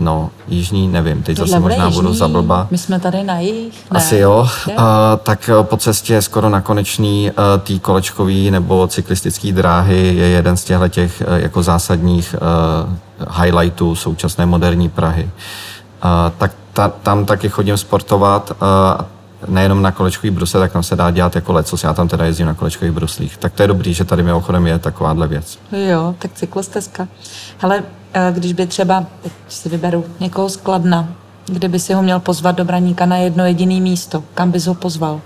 no, 0.00 0.30
jižní, 0.48 0.88
nevím, 0.88 1.22
teď 1.22 1.36
Tohle 1.36 1.50
zase 1.50 1.60
možná 1.60 1.90
budu 1.90 2.08
jižní. 2.08 2.18
za 2.18 2.28
blba. 2.28 2.66
My 2.70 2.78
jsme 2.78 3.00
tady 3.00 3.22
na 3.24 3.38
jich. 3.38 3.74
Ne. 3.90 3.98
Asi 3.98 4.16
jo. 4.16 4.48
A, 4.76 5.16
tak 5.22 5.48
eh, 5.48 5.64
po 5.64 5.76
cestě 5.76 6.22
skoro 6.22 6.48
na 6.48 6.60
konečný 6.60 7.30
eh, 7.30 7.34
tý 7.62 7.80
kolečkový 7.80 8.50
nebo 8.50 8.86
cyklistický 8.86 9.52
dráhy 9.52 10.14
je 10.16 10.26
jeden 10.26 10.56
z 10.56 10.64
těchto 10.64 10.88
těch 10.88 11.22
eh, 11.26 11.40
jako 11.42 11.62
zásadních 11.62 12.34
eh, 12.34 13.30
highlightů 13.42 13.94
současné 13.96 14.46
moderní 14.46 14.88
Prahy. 14.88 15.30
A, 16.02 16.32
tak 16.38 16.52
ta, 16.72 16.88
tam 16.88 17.24
taky 17.24 17.48
chodím 17.48 17.76
sportovat 17.76 18.52
a 18.60 19.04
nejenom 19.48 19.82
na 19.82 19.92
kolečkový 19.92 20.30
bruse, 20.30 20.58
tak 20.58 20.72
tam 20.72 20.82
se 20.82 20.96
dá 20.96 21.10
dělat 21.10 21.34
jako 21.34 21.52
lecos. 21.52 21.84
Já 21.84 21.94
tam 21.94 22.08
teda 22.08 22.24
jezdím 22.24 22.46
na 22.46 22.54
kolečkových 22.54 22.92
bruslích. 22.92 23.36
Tak 23.36 23.52
to 23.52 23.62
je 23.62 23.68
dobrý, 23.68 23.94
že 23.94 24.04
tady 24.04 24.22
mimochodem 24.22 24.66
je 24.66 24.78
takováhle 24.78 25.28
věc. 25.28 25.58
Jo, 25.72 26.14
tak 26.18 26.32
cyklostezka. 26.34 27.08
Hele, 27.58 27.82
eh, 28.14 28.32
když 28.34 28.52
by 28.52 28.66
třeba, 28.66 29.04
teď 29.22 29.32
si 29.48 29.68
vyberu 29.68 30.04
někoho 30.20 30.48
z 30.48 30.56
Kladna, 30.56 31.08
kde 31.46 31.68
by 31.68 31.78
si 31.78 31.94
ho 31.94 32.02
měl 32.02 32.20
pozvat 32.20 32.56
do 32.56 32.64
Braníka 32.64 33.06
na 33.06 33.16
jedno 33.16 33.44
jediné 33.46 33.80
místo, 33.80 34.24
kam 34.34 34.50
bys 34.50 34.66
ho 34.66 34.74
pozval? 34.74 35.20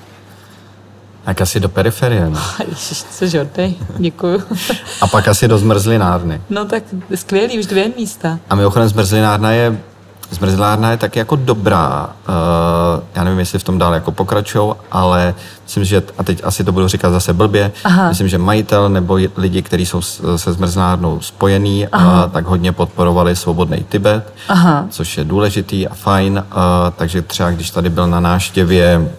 Tak 1.24 1.40
asi 1.40 1.60
do 1.60 1.68
periferie. 1.68 2.30
No. 2.30 2.40
Ježiš, 2.68 3.02
co 3.02 3.26
žodej, 3.26 3.74
děkuju. 3.98 4.42
A 5.00 5.06
pak 5.06 5.28
asi 5.28 5.48
do 5.48 5.58
zmrzlinárny. 5.58 6.40
No 6.50 6.64
tak 6.64 6.82
skvělý, 7.14 7.58
už 7.58 7.66
dvě 7.66 7.88
místa. 7.96 8.38
A 8.50 8.54
mimochodem 8.54 8.88
zmrzlinárna 8.88 9.50
je, 9.52 9.78
zmrzlinárna 10.30 10.90
je 10.90 10.96
taky 10.96 11.18
jako 11.18 11.36
dobrá. 11.36 12.10
Uh, 12.28 13.02
já 13.14 13.24
nevím, 13.24 13.38
jestli 13.38 13.58
v 13.58 13.62
tom 13.62 13.78
dál 13.78 13.94
jako 13.94 14.12
pokračují, 14.12 14.74
ale 14.92 15.34
myslím, 15.64 15.84
že, 15.84 16.02
a 16.18 16.22
teď 16.22 16.40
asi 16.44 16.64
to 16.64 16.72
budu 16.72 16.88
říkat 16.88 17.10
zase 17.10 17.32
blbě, 17.32 17.72
Aha. 17.84 18.08
myslím, 18.08 18.28
že 18.28 18.38
majitel 18.38 18.88
nebo 18.88 19.18
lidi, 19.36 19.62
kteří 19.62 19.86
jsou 19.86 20.00
se 20.36 20.52
zmrzlinárnou 20.52 21.20
spojení, 21.20 21.86
uh, 21.94 22.02
tak 22.32 22.46
hodně 22.46 22.72
podporovali 22.72 23.36
svobodný 23.36 23.84
Tibet, 23.88 24.32
Aha. 24.48 24.86
což 24.90 25.18
je 25.18 25.24
důležitý 25.24 25.88
a 25.88 25.94
fajn. 25.94 26.44
Uh, 26.46 26.60
takže 26.96 27.22
třeba 27.22 27.50
když 27.50 27.70
tady 27.70 27.90
byl 27.90 28.06
na 28.06 28.20
náštěvě 28.20 29.10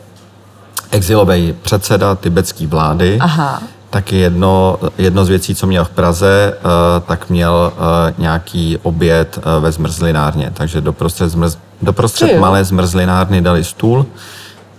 exilový 0.91 1.55
předseda 1.61 2.15
tibetské 2.15 2.67
vlády, 2.67 3.17
Aha. 3.21 3.61
Taky 3.95 4.15
jedno, 4.15 4.79
jedno 4.97 5.25
z 5.25 5.29
věcí, 5.29 5.55
co 5.55 5.67
měl 5.67 5.85
v 5.85 5.89
Praze, 5.89 6.53
eh, 6.57 6.59
tak 7.07 7.29
měl 7.29 7.73
eh, 7.75 8.13
nějaký 8.17 8.77
oběd 8.83 9.39
eh, 9.39 9.59
ve 9.59 9.71
zmrzlinárně. 9.71 10.51
Takže 10.53 10.81
doprostřed, 10.81 11.29
zmrz, 11.29 11.57
doprostřed 11.81 12.39
malé 12.39 12.65
zmrzlinárny 12.65 13.41
dali 13.41 13.63
stůl 13.63 14.05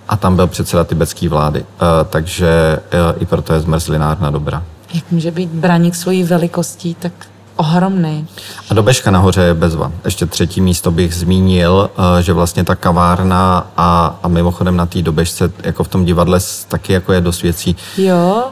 a 0.08 0.16
tam 0.16 0.36
byl 0.36 0.46
předseda 0.46 0.84
tibetské 0.84 1.28
vlády. 1.28 1.64
Takže 2.10 2.78
i 3.18 3.26
proto 3.26 3.52
je 3.52 3.60
zmrzlinárna 3.60 4.30
dobrá. 4.30 4.62
Jak 4.94 5.04
může 5.10 5.30
být 5.30 5.50
Braník 5.50 5.94
svojí 5.94 6.24
velikostí 6.24 6.94
tak 6.94 7.12
ohromný? 7.56 8.26
A 8.70 8.74
do 8.74 8.82
Beška 8.82 9.10
nahoře 9.10 9.42
je 9.42 9.54
bezva. 9.54 9.92
Ještě 10.04 10.26
třetí 10.26 10.60
místo 10.60 10.90
bych 10.90 11.14
zmínil, 11.14 11.90
že 12.20 12.32
vlastně 12.32 12.64
ta 12.64 12.74
kavárna 12.74 13.70
a, 13.76 14.18
a 14.22 14.28
mimochodem 14.28 14.76
na 14.76 14.86
té 14.86 15.02
dobežce, 15.02 15.52
jako 15.62 15.84
v 15.84 15.88
tom 15.88 16.04
divadle, 16.04 16.40
taky 16.68 16.92
jako 16.92 17.12
je 17.12 17.20
dost 17.20 17.42
věcí. 17.42 17.76
Jo, 17.98 18.44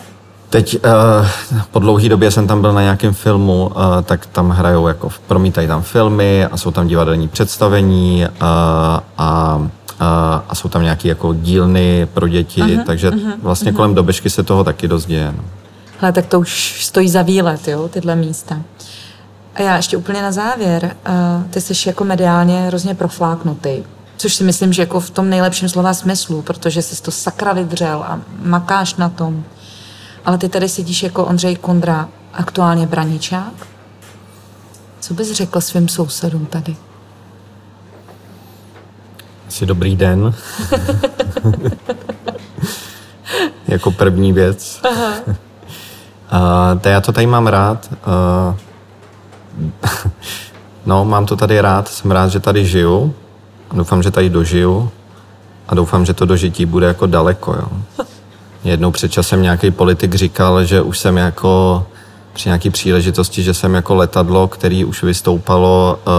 Teď 0.50 0.78
uh, 0.84 1.28
po 1.70 1.78
dlouhé 1.78 2.08
době 2.08 2.30
jsem 2.30 2.46
tam 2.46 2.60
byl 2.60 2.72
na 2.72 2.82
nějakém 2.82 3.14
filmu, 3.14 3.66
uh, 3.66 3.72
tak 4.02 4.26
tam 4.26 4.50
hrajou, 4.50 4.88
jako 4.88 5.08
promítají 5.26 5.68
tam 5.68 5.82
filmy 5.82 6.44
a 6.44 6.56
jsou 6.56 6.70
tam 6.70 6.86
divadelní 6.86 7.28
představení 7.28 8.26
uh, 8.26 8.46
a, 9.18 9.56
uh, 9.56 9.66
a 10.48 10.54
jsou 10.54 10.68
tam 10.68 10.82
nějaké 10.82 11.08
jako 11.08 11.34
dílny 11.34 12.08
pro 12.14 12.28
děti, 12.28 12.62
uh-huh, 12.62 12.84
takže 12.84 13.10
uh-huh, 13.10 13.32
vlastně 13.42 13.72
uh-huh. 13.72 13.76
kolem 13.76 13.94
Dobešky 13.94 14.30
se 14.30 14.42
toho 14.42 14.64
taky 14.64 14.88
dost 14.88 15.06
děje. 15.06 15.34
No. 15.36 15.44
hele, 15.98 16.12
tak 16.12 16.26
to 16.26 16.40
už 16.40 16.84
stojí 16.84 17.08
za 17.08 17.22
výlet, 17.22 17.68
jo, 17.68 17.88
tyhle 17.88 18.16
místa. 18.16 18.56
A 19.54 19.62
já 19.62 19.76
ještě 19.76 19.96
úplně 19.96 20.22
na 20.22 20.32
závěr, 20.32 20.96
uh, 21.08 21.50
ty 21.50 21.60
jsi 21.60 21.88
jako 21.88 22.04
mediálně 22.04 22.60
hrozně 22.60 22.94
profláknutý. 22.94 23.82
Což 24.16 24.34
si 24.34 24.44
myslím, 24.44 24.72
že 24.72 24.82
jako 24.82 25.00
v 25.00 25.10
tom 25.10 25.30
nejlepším 25.30 25.68
slova 25.68 25.94
smyslu, 25.94 26.42
protože 26.42 26.82
jsi 26.82 27.02
to 27.02 27.10
sakra 27.10 27.52
vydřel 27.52 28.04
a 28.08 28.20
makáš 28.42 28.94
na 28.94 29.08
tom. 29.08 29.44
Ale 30.24 30.38
ty 30.38 30.48
tady 30.48 30.68
sedíš 30.68 31.02
jako 31.02 31.24
Ondřej 31.24 31.56
Kundra, 31.56 32.08
aktuálně 32.32 32.86
braničák. 32.86 33.66
Co 35.00 35.14
bys 35.14 35.32
řekl 35.32 35.60
svým 35.60 35.88
sousedům 35.88 36.46
tady? 36.46 36.76
Asi 39.48 39.66
dobrý 39.66 39.96
den. 39.96 40.34
jako 43.68 43.90
první 43.90 44.32
věc. 44.32 44.80
Uh, 46.32 46.80
to 46.80 46.88
já 46.88 47.00
to 47.00 47.12
tady 47.12 47.26
mám 47.26 47.46
rád. 47.46 47.90
Uh, 48.06 48.54
no, 50.86 51.04
mám 51.04 51.26
to 51.26 51.36
tady 51.36 51.60
rád. 51.60 51.88
Jsem 51.88 52.10
rád, 52.10 52.28
že 52.28 52.40
tady 52.40 52.66
žiju. 52.66 53.14
Doufám, 53.72 54.02
že 54.02 54.10
tady 54.10 54.30
dožiju. 54.30 54.90
A 55.68 55.74
doufám, 55.74 56.04
že 56.04 56.14
to 56.14 56.26
dožití 56.26 56.66
bude 56.66 56.86
jako 56.86 57.06
daleko. 57.06 57.52
Jo. 57.52 57.68
Jednou 58.64 58.90
před 58.90 59.12
časem 59.12 59.42
nějaký 59.42 59.70
politik 59.70 60.14
říkal, 60.14 60.64
že 60.64 60.82
už 60.82 60.98
jsem 60.98 61.16
jako 61.16 61.86
při 62.32 62.48
nějaké 62.48 62.70
příležitosti, 62.70 63.42
že 63.42 63.54
jsem 63.54 63.74
jako 63.74 63.94
letadlo, 63.94 64.48
který 64.48 64.84
už 64.84 65.02
vystoupalo 65.02 65.98
uh, 66.06 66.12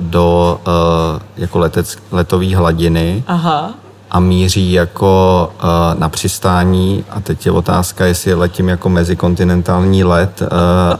do 0.00 0.60
uh, 0.66 1.22
jako 1.36 1.58
letec, 1.58 1.96
letové 2.10 2.56
hladiny 2.56 3.24
Aha. 3.26 3.74
a 4.10 4.20
míří 4.20 4.72
jako 4.72 5.52
uh, 5.54 6.00
na 6.00 6.08
přistání 6.08 7.04
a 7.10 7.20
teď 7.20 7.46
je 7.46 7.52
otázka, 7.52 8.06
jestli 8.06 8.34
letím 8.34 8.68
jako 8.68 8.88
mezikontinentální 8.88 10.04
let 10.04 10.42
uh, 10.42 10.48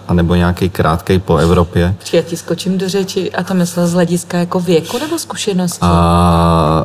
anebo 0.09 0.35
nějaký 0.35 0.69
krátkej 0.69 1.19
po 1.19 1.37
Evropě. 1.37 1.95
Počkej, 1.99 2.19
já 2.19 2.25
ti 2.25 2.37
skočím 2.37 2.79
do 2.79 2.89
řeči 2.89 3.33
a 3.33 3.43
to 3.43 3.55
myslel 3.55 3.87
z 3.87 3.93
hlediska 3.93 4.39
jako 4.39 4.61
věku 4.61 4.99
nebo 4.99 5.19
zkušenosti? 5.19 5.79
A 5.81 6.85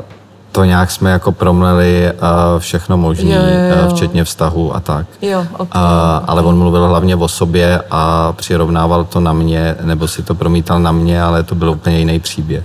to 0.57 0.63
nějak 0.63 0.91
jsme 0.91 1.11
jako 1.11 1.31
promleli 1.31 2.11
uh, 2.13 2.59
všechno 2.59 2.97
možné, 2.97 3.37
uh, 3.85 3.93
včetně 3.93 4.23
vztahu 4.23 4.75
a 4.75 4.79
tak. 4.79 5.05
Jo, 5.21 5.45
ok. 5.57 5.67
A, 5.71 6.17
ale 6.27 6.41
on 6.41 6.57
mluvil 6.57 6.87
hlavně 6.87 7.15
o 7.15 7.27
sobě 7.27 7.81
a 7.91 8.33
přirovnával 8.33 9.03
to 9.03 9.19
na 9.19 9.33
mě, 9.33 9.75
nebo 9.81 10.07
si 10.07 10.23
to 10.23 10.35
promítal 10.35 10.79
na 10.79 10.91
mě, 10.91 11.21
ale 11.21 11.43
to 11.43 11.55
byl 11.55 11.69
úplně 11.69 11.99
jiný 11.99 12.19
příběh. 12.19 12.63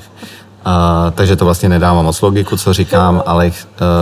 A, 0.64 1.12
takže 1.14 1.36
to 1.36 1.44
vlastně 1.44 1.68
nedává 1.68 2.02
moc 2.02 2.22
logiku, 2.22 2.56
co 2.56 2.72
říkám, 2.72 3.22
ale 3.26 3.46
uh, 3.46 3.52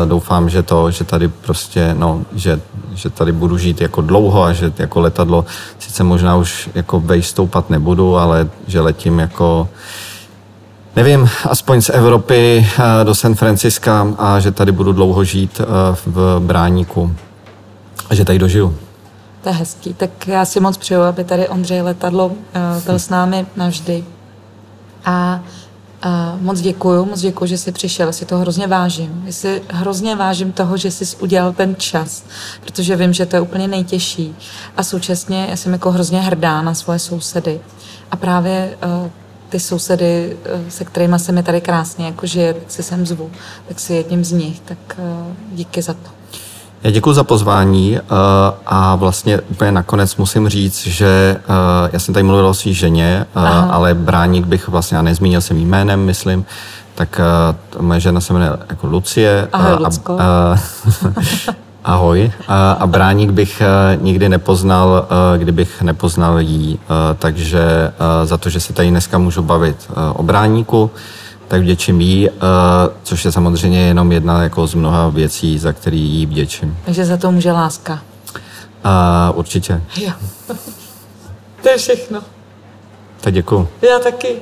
doufám, 0.08 0.48
že 0.48 0.62
to, 0.62 0.90
že 0.90 1.04
tady 1.04 1.28
prostě, 1.28 1.94
no, 1.98 2.20
že, 2.34 2.60
že 2.94 3.10
tady 3.10 3.32
budu 3.32 3.58
žít 3.58 3.80
jako 3.80 4.00
dlouho 4.00 4.42
a 4.42 4.52
že 4.52 4.72
jako 4.78 5.00
letadlo, 5.00 5.44
sice 5.78 6.04
možná 6.04 6.36
už 6.36 6.70
jako 6.74 7.00
vejš 7.00 7.26
stoupat 7.26 7.70
nebudu, 7.70 8.16
ale 8.16 8.48
že 8.66 8.80
letím 8.80 9.18
jako 9.18 9.68
nevím, 10.96 11.30
aspoň 11.48 11.80
z 11.80 11.88
Evropy 11.88 12.66
eh, 12.78 13.04
do 13.04 13.14
San 13.14 13.34
Franciska 13.34 14.14
a 14.18 14.40
že 14.40 14.52
tady 14.52 14.72
budu 14.72 14.92
dlouho 14.92 15.24
žít 15.24 15.60
eh, 15.60 15.64
v 16.06 16.40
Bráníku. 16.40 17.16
A 18.10 18.14
že 18.14 18.24
tady 18.24 18.38
dožiju. 18.38 18.76
To 19.42 19.48
je 19.48 19.54
hezký. 19.54 19.94
Tak 19.94 20.28
já 20.28 20.44
si 20.44 20.60
moc 20.60 20.76
přeju, 20.76 21.00
aby 21.00 21.24
tady 21.24 21.48
Ondřej 21.48 21.82
Letadlo 21.82 22.32
eh, 22.54 22.60
byl 22.86 22.98
s 22.98 23.08
námi 23.08 23.46
navždy. 23.56 24.04
A 25.04 25.40
moc 26.40 26.60
děkuju, 26.60 27.04
moc 27.04 27.20
děkuju, 27.20 27.48
že 27.48 27.58
jsi 27.58 27.72
přišel, 27.72 28.12
si 28.12 28.24
to 28.24 28.38
hrozně 28.38 28.66
vážím. 28.66 29.22
Já 29.26 29.32
si 29.32 29.62
hrozně 29.68 30.16
vážím 30.16 30.52
toho, 30.52 30.76
že 30.76 30.90
jsi 30.90 31.16
udělal 31.16 31.52
ten 31.52 31.76
čas, 31.78 32.24
protože 32.64 32.96
vím, 32.96 33.12
že 33.12 33.26
to 33.26 33.36
je 33.36 33.40
úplně 33.40 33.68
nejtěžší. 33.68 34.36
A 34.76 34.82
současně 34.82 35.46
já 35.50 35.56
jsem 35.56 35.72
jako 35.72 35.90
hrozně 35.90 36.20
hrdá 36.20 36.62
na 36.62 36.74
svoje 36.74 36.98
sousedy. 36.98 37.60
A 38.10 38.16
právě 38.16 38.76
uh, 39.02 39.10
ty 39.50 39.60
sousedy, 39.60 40.36
uh, 40.54 40.60
se 40.68 40.84
kterými 40.84 41.18
se 41.18 41.32
mi 41.32 41.42
tady 41.42 41.60
krásně 41.60 42.06
jako 42.06 42.26
žije, 42.26 42.54
tak 42.54 42.70
si 42.70 42.82
sem 42.82 43.06
zvu, 43.06 43.30
tak 43.68 43.80
si 43.80 43.94
jedním 43.94 44.24
z 44.24 44.32
nich, 44.32 44.60
tak 44.60 44.78
uh, 44.98 45.04
díky 45.52 45.82
za 45.82 45.92
to. 45.92 46.10
Já 46.82 46.90
děkuji 46.90 47.12
za 47.12 47.24
pozvání 47.24 47.92
uh, 47.92 47.98
a 48.66 48.94
vlastně 48.94 49.40
úplně 49.40 49.72
nakonec 49.72 50.16
musím 50.16 50.48
říct, 50.48 50.86
že 50.86 51.40
já 51.92 51.98
jsem 51.98 52.14
tady 52.14 52.24
mluvil 52.24 52.46
o 52.46 52.54
svý 52.54 52.74
ženě, 52.74 53.26
uh, 53.36 53.42
ale 53.74 53.94
bráník 53.94 54.46
bych 54.46 54.68
vlastně, 54.68 54.98
a 54.98 55.02
nezmínil 55.02 55.40
jsem 55.40 55.56
jménem, 55.56 56.00
myslím, 56.00 56.44
tak 56.94 57.20
moje 57.80 58.00
žena 58.00 58.20
se 58.20 58.32
jmenuje 58.32 58.52
jako 58.68 58.86
Lucie. 58.86 59.48
Ahoj, 59.52 59.84
Lucko. 59.84 60.16
A, 60.20 60.56
ahoj. 61.84 62.32
A, 62.48 62.72
a 62.72 62.86
bráník 62.86 63.30
bych 63.30 63.62
nikdy 64.00 64.28
nepoznal, 64.28 65.08
kdybych 65.36 65.82
nepoznal 65.82 66.40
jí. 66.40 66.78
Takže 67.18 67.92
za 68.24 68.36
to, 68.36 68.50
že 68.50 68.60
se 68.60 68.72
tady 68.72 68.90
dneska 68.90 69.18
můžu 69.18 69.42
bavit 69.42 69.90
o 70.14 70.22
bráníku, 70.22 70.90
tak 71.48 71.60
vděčím 71.60 72.00
jí, 72.00 72.28
což 73.02 73.24
je 73.24 73.32
samozřejmě 73.32 73.80
jenom 73.80 74.12
jedna 74.12 74.42
jako 74.42 74.66
z 74.66 74.74
mnoha 74.74 75.08
věcí, 75.08 75.58
za 75.58 75.72
který 75.72 76.00
jí 76.00 76.26
vděčím. 76.26 76.78
Takže 76.84 77.04
za 77.04 77.16
to 77.16 77.32
může 77.32 77.52
láska. 77.52 78.00
Uh, 78.84 79.38
určitě. 79.38 79.82
Jo. 79.96 80.12
to 81.62 81.68
je 81.68 81.78
všechno. 81.78 82.20
Tak 83.20 83.34
děkuju. 83.34 83.68
Já 83.82 83.98
taky. 83.98 84.36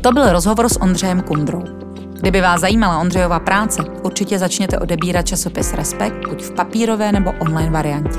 To 0.00 0.12
byl 0.12 0.32
rozhovor 0.32 0.68
s 0.68 0.80
Ondřejem 0.80 1.20
Kundrou. 1.20 1.79
Kdyby 2.20 2.40
vás 2.40 2.60
zajímala 2.60 2.98
Ondřejova 2.98 3.40
práce, 3.40 3.82
určitě 4.02 4.38
začněte 4.38 4.78
odebírat 4.78 5.26
časopis 5.26 5.74
Respekt, 5.74 6.28
buď 6.28 6.42
v 6.42 6.50
papírové 6.50 7.12
nebo 7.12 7.32
online 7.38 7.70
variantě. 7.70 8.18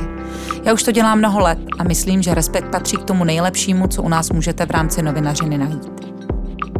Já 0.64 0.74
už 0.74 0.84
to 0.84 0.92
dělám 0.92 1.18
mnoho 1.18 1.40
let 1.40 1.60
a 1.80 1.84
myslím, 1.84 2.22
že 2.22 2.34
respekt 2.34 2.72
patří 2.72 2.98
k 2.98 3.04
tomu 3.04 3.24
nejlepšímu, 3.24 3.88
co 3.88 4.04
u 4.04 4.10
nás 4.10 4.30
můžete 4.30 4.66
v 4.66 4.72
rámci 4.72 5.02
novinařiny 5.02 5.58
najít. 5.58 6.12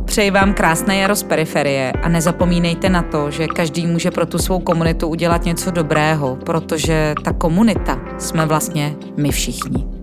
Přeji 0.06 0.32
vám 0.32 0.54
krásné 0.54 0.98
jaro 0.98 1.16
z 1.16 1.24
periferie 1.24 1.92
a 1.92 2.10
nezapomínejte 2.10 2.90
na 2.90 3.02
to, 3.02 3.32
že 3.32 3.48
každý 3.48 3.88
může 3.88 4.12
pro 4.12 4.26
tu 4.26 4.38
svou 4.38 4.60
komunitu 4.60 5.08
udělat 5.08 5.46
něco 5.46 5.72
dobrého, 5.72 6.36
protože 6.36 7.16
ta 7.24 7.34
komunita 7.34 8.00
jsme 8.18 8.46
vlastně 8.46 8.96
my 9.18 9.32
všichni. 9.32 10.01